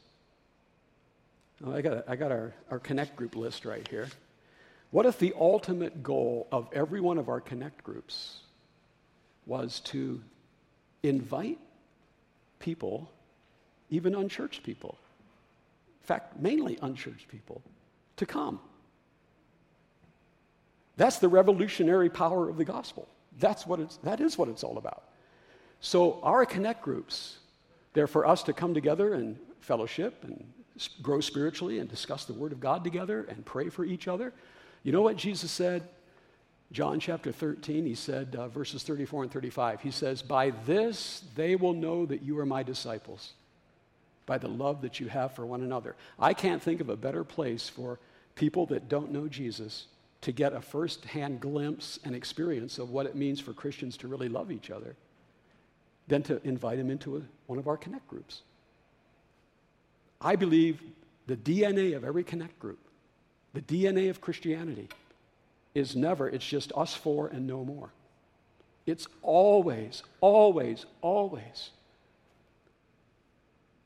Oh, 1.64 1.72
I 1.72 1.82
got, 1.82 2.04
I 2.08 2.16
got 2.16 2.30
our, 2.30 2.54
our 2.70 2.78
connect 2.78 3.16
group 3.16 3.36
list 3.36 3.64
right 3.64 3.86
here. 3.88 4.08
What 4.90 5.06
if 5.06 5.18
the 5.18 5.34
ultimate 5.38 6.02
goal 6.02 6.46
of 6.52 6.68
every 6.72 7.00
one 7.00 7.18
of 7.18 7.28
our 7.28 7.40
connect 7.40 7.82
groups 7.82 8.40
was 9.46 9.80
to 9.80 10.22
invite 11.02 11.58
people, 12.64 13.10
even 13.90 14.14
unchurched 14.14 14.62
people, 14.62 14.98
in 16.00 16.06
fact, 16.06 16.40
mainly 16.40 16.78
unchurched 16.80 17.28
people, 17.28 17.62
to 18.16 18.26
come. 18.26 18.58
That's 20.96 21.18
the 21.18 21.28
revolutionary 21.28 22.08
power 22.08 22.48
of 22.48 22.56
the 22.56 22.64
gospel. 22.64 23.06
That's 23.38 23.66
what 23.66 23.80
it's, 23.80 23.96
that 23.98 24.20
is 24.20 24.38
what 24.38 24.48
it's 24.48 24.64
all 24.64 24.78
about. 24.78 25.04
So, 25.80 26.20
our 26.22 26.46
connect 26.46 26.80
groups, 26.82 27.38
they're 27.92 28.06
for 28.06 28.26
us 28.26 28.42
to 28.44 28.52
come 28.52 28.72
together 28.72 29.14
and 29.14 29.36
fellowship 29.60 30.24
and 30.24 30.44
grow 31.02 31.20
spiritually 31.20 31.78
and 31.80 31.88
discuss 31.88 32.24
the 32.24 32.32
Word 32.32 32.52
of 32.52 32.60
God 32.60 32.82
together 32.82 33.26
and 33.28 33.44
pray 33.44 33.68
for 33.68 33.84
each 33.84 34.08
other. 34.08 34.32
You 34.82 34.92
know 34.92 35.02
what 35.02 35.16
Jesus 35.16 35.50
said? 35.50 35.82
John 36.74 36.98
chapter 36.98 37.30
13, 37.30 37.86
he 37.86 37.94
said, 37.94 38.34
uh, 38.36 38.48
verses 38.48 38.82
34 38.82 39.22
and 39.22 39.32
35, 39.32 39.80
he 39.80 39.92
says, 39.92 40.22
By 40.22 40.50
this 40.66 41.22
they 41.36 41.54
will 41.54 41.72
know 41.72 42.04
that 42.04 42.22
you 42.22 42.36
are 42.40 42.44
my 42.44 42.64
disciples, 42.64 43.34
by 44.26 44.38
the 44.38 44.48
love 44.48 44.82
that 44.82 44.98
you 44.98 45.06
have 45.06 45.36
for 45.36 45.46
one 45.46 45.62
another. 45.62 45.94
I 46.18 46.34
can't 46.34 46.60
think 46.60 46.80
of 46.80 46.88
a 46.88 46.96
better 46.96 47.22
place 47.22 47.68
for 47.68 48.00
people 48.34 48.66
that 48.66 48.88
don't 48.88 49.12
know 49.12 49.28
Jesus 49.28 49.86
to 50.22 50.32
get 50.32 50.52
a 50.52 50.60
first 50.60 51.04
hand 51.04 51.40
glimpse 51.40 52.00
and 52.04 52.12
experience 52.12 52.80
of 52.80 52.90
what 52.90 53.06
it 53.06 53.14
means 53.14 53.38
for 53.38 53.52
Christians 53.52 53.96
to 53.98 54.08
really 54.08 54.28
love 54.28 54.50
each 54.50 54.72
other 54.72 54.96
than 56.08 56.24
to 56.24 56.40
invite 56.42 56.78
them 56.78 56.90
into 56.90 57.18
a, 57.18 57.20
one 57.46 57.60
of 57.60 57.68
our 57.68 57.76
connect 57.76 58.08
groups. 58.08 58.42
I 60.20 60.34
believe 60.34 60.82
the 61.28 61.36
DNA 61.36 61.94
of 61.94 62.02
every 62.02 62.24
connect 62.24 62.58
group, 62.58 62.80
the 63.52 63.62
DNA 63.62 64.10
of 64.10 64.20
Christianity, 64.20 64.88
is 65.74 65.96
never, 65.96 66.28
it's 66.28 66.46
just 66.46 66.72
us 66.76 66.94
four 66.94 67.28
and 67.28 67.46
no 67.46 67.64
more. 67.64 67.90
It's 68.86 69.08
always, 69.22 70.02
always, 70.20 70.86
always. 71.00 71.70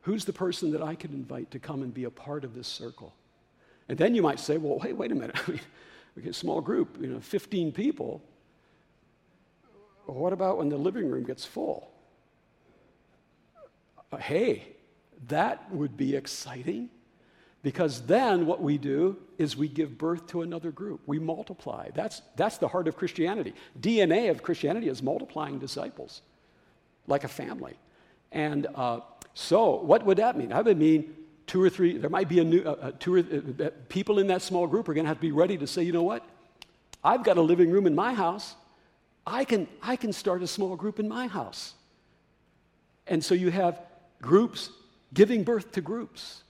Who's 0.03 0.25
the 0.25 0.33
person 0.33 0.73
that 0.73 0.83
I 0.83 0.95
can 0.95 1.13
invite 1.13 1.51
to 1.53 1.59
come 1.59 1.83
and 1.83 1.93
be 1.93 2.05
a 2.05 2.11
part 2.11 2.45
of 2.45 2.55
this 2.55 2.69
circle? 2.69 3.15
And 3.89 3.97
then 3.97 4.15
you 4.15 4.23
might 4.23 4.41
say, 4.41 4.59
well, 4.59 4.79
wait, 4.79 4.97
wait 4.97 5.13
a 5.13 5.15
minute. 5.15 5.37
I 5.49 5.51
mean, 5.51 5.61
okay, 6.19 6.33
small 6.33 6.61
group, 6.61 6.99
you 7.01 7.09
know, 7.09 7.21
15 7.21 7.73
people. 7.73 8.23
What 10.07 10.33
about 10.33 10.59
when 10.59 10.69
the 10.69 10.77
living 10.77 11.09
room 11.09 11.25
gets 11.25 11.45
full? 11.45 11.91
Uh, 14.11 14.17
hey, 14.17 14.77
that 15.29 15.71
would 15.73 15.97
be 15.97 16.17
exciting 16.17 16.89
because 17.63 18.03
then 18.03 18.47
what 18.47 18.63
we 18.63 18.79
do 18.79 19.17
is 19.37 19.57
we 19.57 19.69
give 19.69 19.99
birth 19.99 20.27
to 20.29 20.43
another 20.43 20.71
group. 20.71 21.01
We 21.07 21.19
multiply. 21.19 21.89
That's, 21.95 22.23
that's 22.37 22.59
the 22.59 22.69
heart 22.69 22.87
of 22.87 22.97
Christianity. 22.97 23.55
DNA 23.81 24.31
of 24.31 24.43
Christianity 24.43 24.89
is 24.89 25.03
multiplying 25.03 25.59
disciples 25.59 26.23
like 27.07 27.25
a 27.25 27.29
family. 27.29 27.75
And 28.31 28.67
uh, 28.75 29.01
so, 29.35 29.77
what 29.77 30.05
would 30.05 30.19
that 30.19 30.37
mean? 30.37 30.51
That 30.51 30.65
would 30.65 30.79
mean 30.79 31.15
two 31.47 31.63
or 31.63 31.71
three, 31.71 31.97
there 31.97 32.11
might 32.11 32.29
be 32.29 32.39
a 32.41 32.45
new, 32.45 32.63
uh, 32.63 32.77
uh 32.81 32.93
two 32.99 33.17
or 33.17 33.19
uh, 33.19 33.65
uh, 33.65 33.71
people 33.89 34.19
in 34.19 34.27
that 34.29 34.43
small 34.43 34.67
group 34.67 34.89
are 34.89 34.95
going 34.95 35.05
to 35.05 35.09
have 35.09 35.17
to 35.17 35.23
be 35.23 35.33
ready 35.33 35.57
to 35.59 35.67
say, 35.67 35.83
you 35.83 35.93
know 35.93 36.03
what? 36.03 36.25
I've 37.03 37.25
got 37.25 37.39
a 37.39 37.43
living 37.43 37.71
room 37.71 37.87
in 37.87 37.95
my 37.95 38.13
house. 38.13 38.55
I 39.27 39.45
can, 39.45 39.67
I 39.83 39.97
can 39.97 40.13
start 40.13 40.43
a 40.43 40.47
small 40.47 40.77
group 40.77 41.01
in 41.01 41.09
my 41.09 41.27
house. 41.27 41.75
And 43.07 43.25
so 43.25 43.35
you 43.35 43.51
have 43.51 43.81
groups 44.21 44.71
giving 45.15 45.43
birth 45.43 45.73
to 45.73 45.81
groups. 45.81 46.43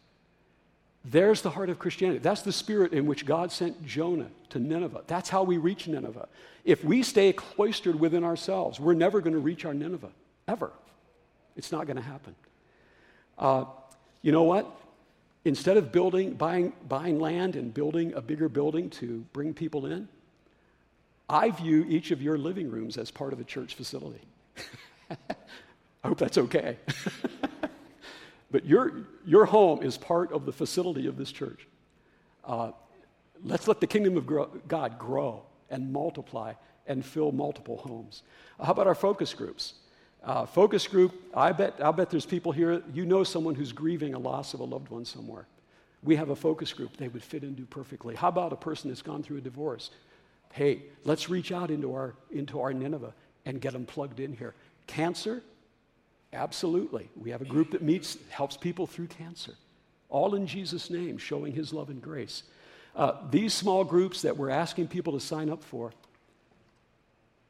There's 1.11 1.41
the 1.41 1.51
heart 1.51 1.71
of 1.71 1.79
Christianity. 1.79 2.19
That's 2.19 2.43
the 2.43 2.53
spirit 2.53 2.93
in 2.93 3.07
which 3.07 3.25
God 3.25 3.51
sent 3.51 3.87
Jonah 3.87 4.29
to 4.51 4.59
Nineveh. 4.59 5.03
That's 5.07 5.31
how 5.31 5.43
we 5.43 5.57
reach 5.57 5.89
Nineveh. 5.89 6.29
If 6.65 6.85
we 6.85 7.03
stay 7.03 7.33
cloistered 7.33 7.99
within 7.99 8.25
ourselves, 8.25 8.79
we're 8.79 8.95
never 8.95 9.21
going 9.21 9.33
to 9.33 9.39
reach 9.39 9.65
our 9.65 9.73
Nineveh, 9.73 10.11
ever. 10.47 10.71
It's 11.57 11.73
not 11.73 11.87
going 11.87 11.97
to 11.97 12.03
happen. 12.03 12.35
Uh, 13.39 13.65
you 14.21 14.33
know 14.33 14.43
what? 14.43 14.71
Instead 15.45 15.79
of 15.79 15.93
building, 15.93 16.35
buying, 16.35 16.75
buying 16.89 17.19
land 17.19 17.57
and 17.57 17.73
building 17.73 18.13
a 18.13 18.21
bigger 18.21 18.49
building 18.49 18.91
to 18.91 19.25
bring 19.33 19.55
people 19.55 19.87
in, 19.87 20.09
I 21.31 21.51
view 21.51 21.87
each 21.89 22.11
of 22.11 22.21
your 22.21 22.37
living 22.37 22.71
rooms 22.71 22.99
as 22.99 23.11
part 23.11 23.33
of 23.33 23.41
a 23.41 23.45
church 23.45 23.75
facility. 23.77 24.21
I 25.11 26.09
hope 26.09 26.19
that's 26.19 26.39
okay. 26.39 26.77
But 28.51 28.65
your, 28.65 29.07
your 29.27 29.45
home 29.45 29.83
is 29.83 29.99
part 29.99 30.33
of 30.33 30.47
the 30.47 30.53
facility 30.53 31.07
of 31.07 31.17
this 31.17 31.31
church. 31.31 31.67
Uh, 32.45 32.73
let's 33.45 33.69
let 33.69 33.81
the 33.81 33.87
kingdom 33.87 34.17
of 34.17 34.27
grow, 34.27 34.47
God 34.67 34.99
grow 34.99 35.43
and 35.71 35.93
multiply 35.93 36.55
and 36.87 37.05
fill 37.05 37.31
multiple 37.31 37.77
homes. 37.77 38.23
Uh, 38.59 38.65
how 38.65 38.73
about 38.73 38.87
our 38.87 38.95
focus 38.95 39.35
groups? 39.35 39.75
Uh, 40.25 40.47
focus 40.47 40.87
group, 40.87 41.15
I 41.35 41.53
bet, 41.53 41.75
I 41.83 41.91
bet 41.93 42.11
there's 42.11 42.27
people 42.27 42.51
here, 42.51 42.83
you 42.93 43.07
know 43.07 43.23
someone 43.23 43.55
who's 43.55 43.73
grieving 43.73 44.15
a 44.15 44.19
loss 44.19 44.55
of 44.55 44.61
a 44.61 44.65
loved 44.65 44.89
one 44.89 45.05
somewhere. 45.05 45.47
We 46.03 46.17
have 46.17 46.31
a 46.31 46.37
focus 46.37 46.73
group 46.73 46.97
they 46.97 47.09
would 47.09 47.23
fit 47.23 47.45
into 47.45 47.65
perfectly. 47.67 48.15
How 48.15 48.29
about 48.29 48.53
a 48.53 48.57
person 48.57 48.91
that's 48.91 49.03
gone 49.03 49.23
through 49.23 49.39
a 49.39 49.41
divorce? 49.41 49.91
Hey, 50.53 50.83
let's 51.05 51.29
reach 51.29 51.53
out 51.53 51.71
into 51.71 51.93
our, 51.93 52.15
into 52.31 52.61
our 52.61 52.73
Nineveh 52.73 53.15
and 53.45 53.61
get 53.61 53.75
them 53.75 53.85
plugged 53.85 54.21
in 54.21 54.33
here. 54.33 54.55
Cancer, 54.87 55.43
Absolutely. 56.33 57.09
We 57.17 57.31
have 57.31 57.41
a 57.41 57.47
group 57.47 57.71
that 57.71 57.83
meets, 57.83 58.19
helps 58.31 58.57
people 58.57 58.87
through 58.87 59.07
cancer, 59.07 59.55
all 60.11 60.35
in 60.35 60.47
Jesus' 60.47 60.91
name, 60.91 61.17
showing 61.19 61.53
his 61.53 61.73
love 61.73 61.89
and 61.89 62.03
grace. 62.03 62.43
Uh, 62.95 63.13
these 63.31 63.55
small 63.55 63.85
groups 63.85 64.23
that 64.23 64.37
we're 64.37 64.51
asking 64.51 64.89
people 64.89 65.13
to 65.15 65.21
sign 65.21 65.49
up 65.49 65.63
for, 65.63 65.93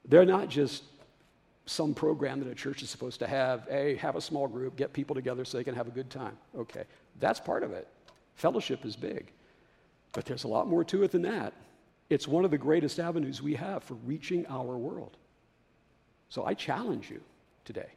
they're 0.05 0.25
not 0.25 0.49
just 0.49 0.85
some 1.67 1.93
program 1.93 2.39
that 2.41 2.49
a 2.49 2.55
church 2.55 2.83
is 2.83 2.89
supposed 2.91 3.19
to 3.19 3.27
have. 3.27 3.67
Hey, 3.69 3.97
have 3.97 4.17
a 4.17 4.21
small 4.21 4.47
group, 4.47 4.77
get 4.77 4.93
people 4.93 5.15
together 5.15 5.45
so 5.45 5.59
they 5.59 5.65
can 5.65 5.75
have 5.75 5.89
a 5.89 5.93
good 5.93 6.09
time. 6.09 6.37
Okay, 6.57 6.85
that's 7.21 7.41
part 7.41 7.63
of 7.63 7.73
it. 7.73 7.89
Fellowship 8.37 8.85
is 8.85 8.97
big. 8.97 9.31
But 10.13 10.25
there's 10.25 10.45
a 10.45 10.49
lot 10.49 10.69
more 10.69 10.85
to 10.85 11.03
it 11.03 11.11
than 11.11 11.23
that. 11.23 11.53
It's 12.09 12.27
one 12.27 12.45
of 12.45 12.51
the 12.51 12.59
greatest 12.59 12.99
avenues 12.99 13.43
we 13.43 13.55
have 13.57 13.83
for 13.83 13.95
reaching 14.07 14.47
our 14.47 14.79
world. 14.79 15.17
So 16.31 16.47
I 16.47 16.55
challenge 16.55 17.11
you 17.11 17.21
today 17.65 17.89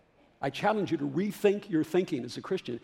I 0.41 0.49
challenge 0.49 0.91
you 0.91 0.97
to 0.97 1.07
rethink 1.07 1.69
your 1.69 1.83
thinking 1.83 2.23
as 2.25 2.37
a 2.37 2.41
Christian 2.41 2.79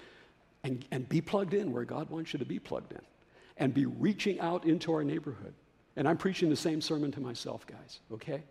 and, 0.64 0.86
and 0.92 1.08
be 1.08 1.22
plugged 1.22 1.54
in 1.54 1.72
where 1.72 1.86
God 1.86 2.10
wants 2.10 2.34
you 2.34 2.40
to 2.40 2.46
be 2.46 2.60
plugged 2.60 2.92
in 2.92 3.02
and 3.58 3.74
be 3.74 3.86
reaching 3.86 4.40
out 4.40 4.66
into 4.66 4.94
our 4.94 5.04
neighborhood. 5.04 5.54
And 5.96 6.08
I'm 6.08 6.18
preaching 6.18 6.50
the 6.50 6.56
same 6.56 6.82
sermon 6.82 7.12
to 7.14 7.20
myself, 7.20 7.66
guys, 7.66 8.00
okay? 8.14 8.44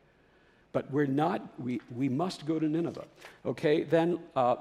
But 0.73 0.91
we're 0.91 1.07
not, 1.07 1.61
we, 1.61 1.81
we 1.95 2.09
must 2.09 2.45
go 2.45 2.59
to 2.59 2.67
Nineveh, 2.67 3.05
okay? 3.45 3.85
Then 3.85 4.19
uh, 4.35 4.57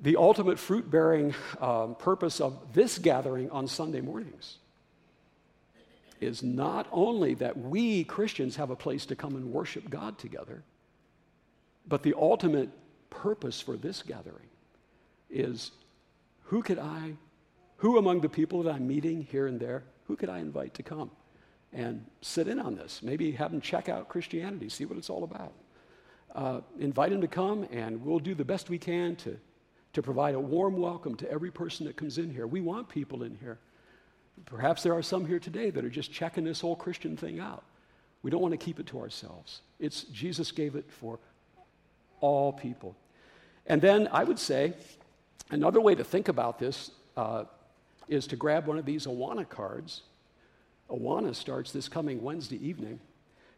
the 0.00 0.16
ultimate 0.16 0.58
fruit 0.58 0.90
bearing 0.90 1.34
um, 1.60 1.94
purpose 1.96 2.40
of 2.40 2.72
this 2.72 2.98
gathering 2.98 3.50
on 3.50 3.68
Sunday 3.68 4.00
mornings 4.00 4.56
is 6.20 6.42
not 6.42 6.88
only 6.90 7.34
that 7.34 7.58
we 7.58 8.04
Christians 8.04 8.56
have 8.56 8.70
a 8.70 8.76
place 8.76 9.04
to 9.06 9.14
come 9.16 9.36
and 9.36 9.52
worship 9.52 9.90
God 9.90 10.18
together, 10.18 10.62
but 11.86 12.02
the 12.02 12.14
ultimate 12.16 12.70
purpose 13.10 13.60
for 13.60 13.76
this 13.76 14.02
gathering 14.02 14.48
is 15.30 15.72
who 16.44 16.62
could 16.62 16.78
I, 16.78 17.14
who 17.78 17.98
among 17.98 18.20
the 18.20 18.28
people 18.28 18.62
that 18.62 18.74
I'm 18.74 18.86
meeting 18.86 19.22
here 19.30 19.46
and 19.46 19.58
there, 19.58 19.84
who 20.06 20.16
could 20.16 20.28
I 20.28 20.38
invite 20.38 20.74
to 20.74 20.82
come 20.82 21.10
and 21.72 22.04
sit 22.20 22.48
in 22.48 22.58
on 22.60 22.76
this? 22.76 23.00
Maybe 23.02 23.32
have 23.32 23.50
them 23.50 23.60
check 23.60 23.88
out 23.88 24.08
Christianity, 24.08 24.68
see 24.68 24.84
what 24.84 24.98
it's 24.98 25.10
all 25.10 25.24
about. 25.24 25.52
Uh, 26.34 26.60
invite 26.78 27.10
them 27.10 27.20
to 27.20 27.28
come, 27.28 27.66
and 27.72 28.04
we'll 28.04 28.18
do 28.18 28.34
the 28.34 28.44
best 28.44 28.68
we 28.68 28.78
can 28.78 29.16
to, 29.16 29.36
to 29.94 30.02
provide 30.02 30.34
a 30.34 30.40
warm 30.40 30.76
welcome 30.76 31.14
to 31.16 31.30
every 31.30 31.50
person 31.50 31.86
that 31.86 31.96
comes 31.96 32.18
in 32.18 32.30
here. 32.30 32.46
We 32.46 32.60
want 32.60 32.88
people 32.88 33.22
in 33.22 33.34
here. 33.36 33.58
Perhaps 34.44 34.82
there 34.82 34.94
are 34.94 35.02
some 35.02 35.26
here 35.26 35.38
today 35.38 35.70
that 35.70 35.84
are 35.84 35.90
just 35.90 36.12
checking 36.12 36.44
this 36.44 36.60
whole 36.60 36.76
Christian 36.76 37.16
thing 37.16 37.40
out. 37.40 37.64
We 38.22 38.30
don't 38.30 38.42
want 38.42 38.52
to 38.52 38.58
keep 38.58 38.78
it 38.78 38.86
to 38.88 39.00
ourselves. 39.00 39.62
It's 39.78 40.02
Jesus 40.04 40.52
gave 40.52 40.74
it 40.76 40.90
for 40.90 41.18
all 42.20 42.52
people. 42.52 42.94
And 43.66 43.80
then 43.80 44.08
I 44.12 44.24
would 44.24 44.38
say 44.38 44.74
another 45.50 45.80
way 45.80 45.94
to 45.94 46.04
think 46.04 46.28
about 46.28 46.58
this 46.58 46.90
uh, 47.16 47.44
is 48.08 48.26
to 48.28 48.36
grab 48.36 48.66
one 48.66 48.78
of 48.78 48.84
these 48.84 49.06
Awana 49.06 49.48
cards. 49.48 50.02
Awana 50.90 51.34
starts 51.34 51.72
this 51.72 51.88
coming 51.88 52.22
Wednesday 52.22 52.64
evening. 52.64 53.00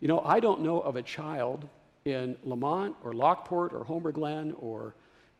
You 0.01 0.09
know, 0.09 0.21
I 0.21 0.41
don't 0.41 0.63
know 0.63 0.81
of 0.81 0.97
a 0.97 1.03
child 1.03 1.69
in 2.05 2.37
Lemont 2.45 2.95
or 3.03 3.13
Lockport 3.13 3.73
or 3.73 3.85
Homer 3.85 4.13
Glen 4.13 4.55
or 4.61 4.95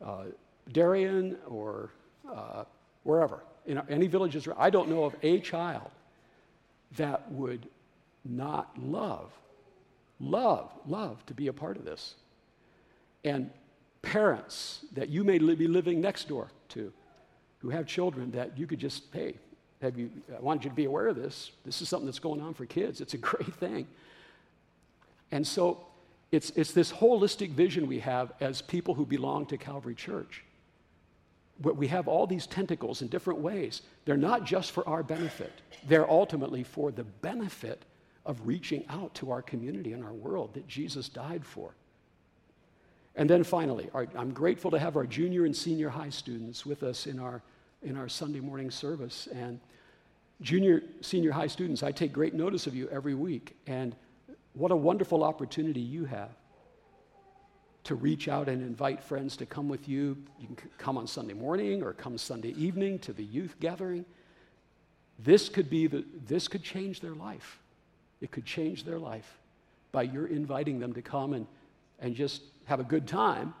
uh, 0.05 0.25
Darien 0.71 1.37
or 1.47 1.89
uh, 2.31 2.65
wherever, 3.03 3.39
in 3.65 3.81
any 3.89 4.07
villages, 4.07 4.47
I 4.57 4.69
don't 4.69 4.89
know 4.89 5.03
of 5.03 5.15
a 5.23 5.39
child 5.39 5.89
that 6.97 7.31
would 7.31 7.67
not 8.25 8.71
love, 8.77 9.31
love, 10.19 10.71
love 10.85 11.25
to 11.27 11.33
be 11.33 11.47
a 11.47 11.53
part 11.53 11.77
of 11.77 11.85
this. 11.85 12.15
And 13.23 13.49
parents 14.01 14.85
that 14.93 15.09
you 15.09 15.23
may 15.23 15.37
be 15.37 15.67
living 15.67 16.01
next 16.01 16.27
door 16.27 16.49
to 16.69 16.91
who 17.59 17.69
have 17.69 17.85
children 17.85 18.31
that 18.31 18.57
you 18.57 18.65
could 18.65 18.79
just, 18.79 19.03
hey, 19.11 19.35
have 19.81 19.97
you, 19.97 20.09
I 20.35 20.39
wanted 20.39 20.65
you 20.65 20.69
to 20.69 20.75
be 20.75 20.85
aware 20.85 21.07
of 21.07 21.15
this. 21.15 21.51
This 21.65 21.81
is 21.81 21.89
something 21.89 22.05
that's 22.05 22.19
going 22.19 22.41
on 22.41 22.53
for 22.53 22.65
kids. 22.65 23.01
It's 23.01 23.13
a 23.13 23.17
great 23.31 23.53
thing. 23.55 23.87
And 25.31 25.45
so 25.45 25.85
it's, 26.31 26.51
it's 26.51 26.71
this 26.71 26.91
holistic 26.91 27.51
vision 27.51 27.87
we 27.87 27.99
have 27.99 28.33
as 28.39 28.61
people 28.61 28.93
who 28.93 29.05
belong 29.05 29.45
to 29.47 29.57
Calvary 29.57 29.95
Church. 29.95 30.43
But 31.61 31.75
we 31.75 31.87
have 31.87 32.07
all 32.07 32.25
these 32.25 32.47
tentacles 32.47 33.01
in 33.01 33.09
different 33.09 33.39
ways. 33.39 33.81
They're 34.05 34.17
not 34.17 34.45
just 34.45 34.71
for 34.71 34.87
our 34.87 35.03
benefit, 35.03 35.51
they're 35.87 36.09
ultimately 36.09 36.63
for 36.63 36.91
the 36.91 37.03
benefit 37.03 37.83
of 38.25 38.45
reaching 38.45 38.85
out 38.89 39.13
to 39.15 39.31
our 39.31 39.41
community 39.41 39.93
and 39.93 40.03
our 40.03 40.13
world 40.13 40.53
that 40.53 40.67
Jesus 40.67 41.09
died 41.09 41.45
for. 41.45 41.73
And 43.19 43.29
then 43.29 43.43
finally, 43.43 43.89
our, 43.93 44.07
I'm 44.17 44.31
grateful 44.31 44.71
to 44.71 44.79
have 44.79 44.95
our 44.95 45.05
junior 45.05 45.43
and 45.43 45.53
senior 45.53 45.89
high 45.89 46.09
students 46.09 46.65
with 46.65 46.83
us 46.83 47.05
in 47.05 47.19
our, 47.19 47.41
in 47.83 47.97
our 47.97 48.07
Sunday 48.07 48.39
morning 48.39 48.71
service. 48.71 49.27
And 49.33 49.59
junior, 50.39 50.83
senior 51.01 51.33
high 51.33 51.47
students, 51.47 51.83
I 51.83 51.91
take 51.91 52.13
great 52.13 52.33
notice 52.33 52.65
of 52.65 52.75
you 52.75 52.87
every 52.87 53.15
week. 53.15 53.57
And 53.67 53.93
what 54.53 54.71
a 54.71 54.75
wonderful 54.75 55.25
opportunity 55.25 55.81
you 55.81 56.05
have 56.05 56.29
to 57.83 57.95
reach 57.95 58.29
out 58.29 58.47
and 58.47 58.61
invite 58.61 59.03
friends 59.03 59.35
to 59.35 59.45
come 59.45 59.67
with 59.67 59.89
you. 59.89 60.15
You 60.39 60.47
can 60.47 60.69
come 60.77 60.97
on 60.97 61.05
Sunday 61.05 61.33
morning 61.33 61.83
or 61.83 61.91
come 61.91 62.17
Sunday 62.17 62.51
evening 62.51 62.99
to 62.99 63.11
the 63.11 63.25
youth 63.25 63.57
gathering. 63.59 64.05
This 65.21 65.49
could 65.49 65.69
be 65.69 65.87
the, 65.87 66.05
this 66.25 66.47
could 66.47 66.63
change 66.63 67.01
their 67.01 67.15
life. 67.15 67.59
It 68.21 68.31
could 68.31 68.45
change 68.45 68.85
their 68.85 68.97
life 68.97 69.39
by 69.91 70.03
your 70.03 70.27
inviting 70.27 70.79
them 70.79 70.93
to 70.93 71.01
come 71.01 71.33
and, 71.33 71.47
and 71.99 72.15
just 72.15 72.43
have 72.69 72.79
a 72.79 72.83
good 72.83 73.07
time 73.07 73.53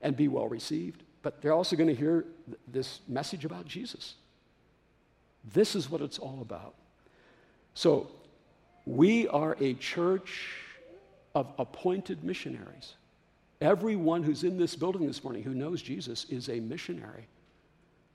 and 0.00 0.16
be 0.16 0.28
well 0.28 0.48
received, 0.48 1.02
but 1.22 1.42
they're 1.42 1.52
also 1.52 1.76
going 1.76 1.88
to 1.88 1.94
hear 1.94 2.24
th- 2.46 2.58
this 2.68 3.00
message 3.08 3.44
about 3.44 3.66
Jesus. 3.66 4.14
This 5.52 5.74
is 5.74 5.90
what 5.90 6.00
it's 6.00 6.18
all 6.18 6.38
about. 6.40 6.74
So, 7.74 8.08
We 8.86 9.26
are 9.28 9.56
a 9.60 9.74
church 9.74 10.48
of 11.34 11.52
appointed 11.58 12.22
missionaries. 12.22 12.94
Everyone 13.60 14.22
who's 14.22 14.44
in 14.44 14.56
this 14.58 14.76
building 14.76 15.06
this 15.08 15.24
morning 15.24 15.42
who 15.42 15.54
knows 15.54 15.82
Jesus 15.82 16.24
is 16.30 16.48
a 16.48 16.60
missionary, 16.60 17.26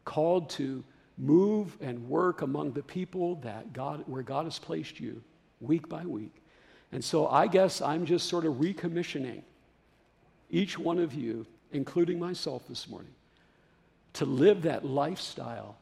called 0.06 0.50
to 0.52 0.82
move 1.18 1.78
and 1.82 2.08
work 2.08 2.42
among 2.42 2.72
the 2.72 2.84
people 2.84 3.36
that 3.44 3.74
God, 3.74 4.04
where 4.08 4.24
God 4.24 4.46
has 4.46 4.60
placed 4.60 5.00
you 5.02 5.22
week 5.60 5.90
by 5.90 6.06
week. 6.06 6.42
And 6.94 7.04
so 7.04 7.28
I 7.28 7.48
guess 7.48 7.82
I'm 7.82 8.06
just 8.06 8.30
sort 8.30 8.46
of 8.46 8.54
recommissioning 8.56 9.42
each 10.52 10.78
one 10.78 11.00
of 11.00 11.14
you, 11.14 11.48
including 11.72 12.20
myself 12.20 12.68
this 12.68 12.88
morning, 12.88 13.14
to 14.14 14.26
live 14.26 14.62
that 14.64 14.86
lifestyle 14.86 15.78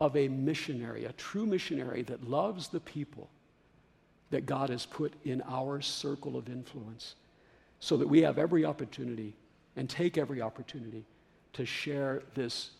of 0.00 0.16
a 0.16 0.28
missionary, 0.28 1.04
a 1.04 1.12
true 1.12 1.46
missionary 1.46 2.02
that 2.02 2.28
loves 2.28 2.68
the 2.68 2.80
people 2.80 3.30
that 4.30 4.46
God 4.46 4.70
has 4.70 4.84
put 4.84 5.12
in 5.24 5.42
our 5.48 5.80
circle 5.80 6.36
of 6.36 6.48
influence 6.48 7.14
so 7.78 7.96
that 7.96 8.08
we 8.08 8.22
have 8.22 8.38
every 8.38 8.64
opportunity 8.64 9.34
and 9.76 9.88
take 9.88 10.18
every 10.18 10.42
opportunity 10.42 11.04
to 11.52 11.64
share 11.64 12.22
this 12.34 12.70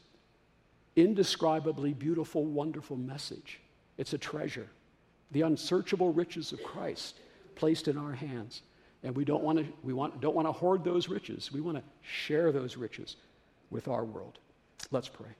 indescribably 0.96 1.92
beautiful, 1.92 2.44
wonderful 2.44 2.96
message. 2.96 3.60
It's 3.98 4.12
a 4.14 4.18
treasure, 4.18 4.68
the 5.30 5.42
unsearchable 5.42 6.12
riches 6.12 6.52
of 6.52 6.62
Christ 6.62 7.20
placed 7.54 7.88
in 7.88 7.96
our 7.96 8.12
hands. 8.12 8.62
And 9.02 9.16
we 9.16 9.24
don't 9.24 9.42
want 9.42 9.58
to, 9.58 9.66
we 9.82 9.92
want, 9.92 10.20
don't 10.20 10.34
want 10.34 10.46
to 10.46 10.52
hoard 10.52 10.84
those 10.84 11.08
riches. 11.08 11.52
We 11.52 11.60
want 11.60 11.76
to 11.78 11.82
share 12.02 12.52
those 12.52 12.76
riches 12.76 13.16
with 13.70 13.88
our 13.88 14.04
world. 14.04 14.38
Let's 14.90 15.08
pray. 15.08 15.30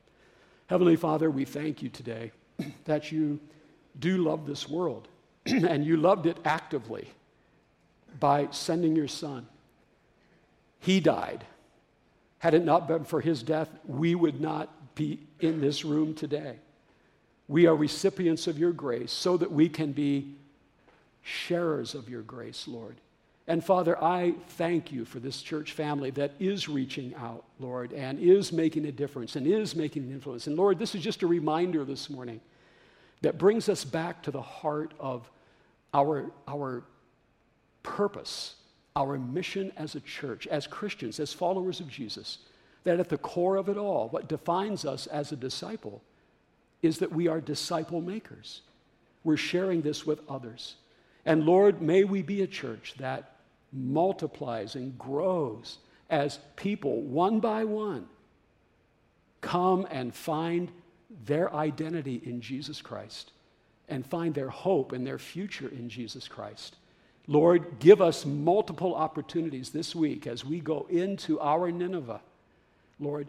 Heavenly 0.66 0.96
Father, 0.96 1.30
we 1.30 1.44
thank 1.44 1.82
you 1.82 1.88
today 1.88 2.32
that 2.84 3.12
you 3.12 3.38
do 3.98 4.18
love 4.18 4.46
this 4.46 4.68
world 4.68 5.08
and 5.46 5.84
you 5.84 5.96
loved 5.96 6.26
it 6.26 6.38
actively 6.44 7.08
by 8.18 8.48
sending 8.50 8.96
your 8.96 9.08
son. 9.08 9.46
He 10.80 10.98
died. 11.00 11.44
Had 12.38 12.54
it 12.54 12.64
not 12.64 12.88
been 12.88 13.04
for 13.04 13.20
his 13.20 13.42
death, 13.42 13.68
we 13.86 14.14
would 14.14 14.40
not 14.40 14.94
be 14.94 15.20
in 15.40 15.60
this 15.60 15.84
room 15.84 16.14
today. 16.14 16.56
We 17.48 17.66
are 17.66 17.76
recipients 17.76 18.46
of 18.46 18.58
your 18.58 18.72
grace 18.72 19.12
so 19.12 19.36
that 19.36 19.52
we 19.52 19.68
can 19.68 19.92
be 19.92 20.34
sharers 21.22 21.94
of 21.94 22.08
your 22.08 22.22
grace, 22.22 22.66
Lord. 22.66 22.96
And 23.48 23.64
Father, 23.64 24.02
I 24.02 24.34
thank 24.50 24.92
you 24.92 25.04
for 25.04 25.18
this 25.18 25.42
church 25.42 25.72
family 25.72 26.10
that 26.12 26.32
is 26.38 26.68
reaching 26.68 27.14
out, 27.16 27.44
Lord, 27.58 27.92
and 27.92 28.18
is 28.20 28.52
making 28.52 28.86
a 28.86 28.92
difference 28.92 29.34
and 29.34 29.46
is 29.46 29.74
making 29.74 30.04
an 30.04 30.12
influence. 30.12 30.46
And 30.46 30.56
Lord, 30.56 30.78
this 30.78 30.94
is 30.94 31.02
just 31.02 31.22
a 31.22 31.26
reminder 31.26 31.84
this 31.84 32.08
morning 32.08 32.40
that 33.22 33.38
brings 33.38 33.68
us 33.68 33.84
back 33.84 34.22
to 34.24 34.30
the 34.30 34.42
heart 34.42 34.94
of 35.00 35.28
our, 35.92 36.30
our 36.46 36.84
purpose, 37.82 38.54
our 38.94 39.18
mission 39.18 39.72
as 39.76 39.96
a 39.96 40.00
church, 40.00 40.46
as 40.46 40.68
Christians, 40.68 41.18
as 41.18 41.32
followers 41.32 41.80
of 41.80 41.88
Jesus. 41.88 42.38
That 42.84 43.00
at 43.00 43.08
the 43.08 43.18
core 43.18 43.56
of 43.56 43.68
it 43.68 43.76
all, 43.76 44.08
what 44.08 44.28
defines 44.28 44.84
us 44.84 45.06
as 45.08 45.32
a 45.32 45.36
disciple 45.36 46.02
is 46.80 46.98
that 46.98 47.12
we 47.12 47.28
are 47.28 47.40
disciple 47.40 48.00
makers. 48.00 48.62
We're 49.24 49.36
sharing 49.36 49.82
this 49.82 50.04
with 50.04 50.20
others. 50.28 50.76
And 51.24 51.44
Lord, 51.44 51.80
may 51.80 52.04
we 52.04 52.22
be 52.22 52.42
a 52.42 52.46
church 52.46 52.94
that 52.98 53.31
multiplies 53.72 54.74
and 54.74 54.98
grows 54.98 55.78
as 56.10 56.38
people, 56.56 57.02
one 57.02 57.40
by 57.40 57.64
one, 57.64 58.06
come 59.40 59.86
and 59.90 60.14
find 60.14 60.70
their 61.24 61.52
identity 61.54 62.20
in 62.24 62.40
Jesus 62.40 62.82
Christ 62.82 63.32
and 63.88 64.06
find 64.06 64.34
their 64.34 64.48
hope 64.48 64.92
and 64.92 65.06
their 65.06 65.18
future 65.18 65.68
in 65.68 65.88
Jesus 65.88 66.28
Christ. 66.28 66.76
Lord, 67.26 67.78
give 67.78 68.00
us 68.00 68.24
multiple 68.24 68.94
opportunities 68.94 69.70
this 69.70 69.94
week 69.94 70.26
as 70.26 70.44
we 70.44 70.60
go 70.60 70.86
into 70.90 71.40
our 71.40 71.70
Nineveh. 71.70 72.20
Lord, 72.98 73.26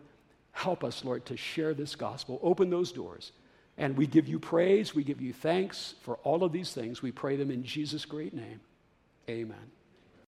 help 0.51 0.83
us, 0.83 1.03
Lord, 1.03 1.25
to 1.25 1.37
share 1.37 1.73
this 1.73 1.95
gospel. 1.95 2.39
Open 2.41 2.69
those 2.69 2.91
doors. 2.91 3.31
And 3.77 3.97
we 3.97 4.07
give 4.07 4.27
you 4.27 4.39
praise, 4.39 4.93
we 4.93 5.03
give 5.03 5.21
you 5.21 5.33
thanks 5.33 5.95
for 6.01 6.17
all 6.17 6.43
of 6.43 6.51
these 6.51 6.73
things. 6.73 7.01
We 7.01 7.11
pray 7.11 7.35
them 7.35 7.49
in 7.49 7.63
Jesus' 7.63 8.05
great 8.05 8.33
name. 8.33 8.59
Amen. 9.29 9.71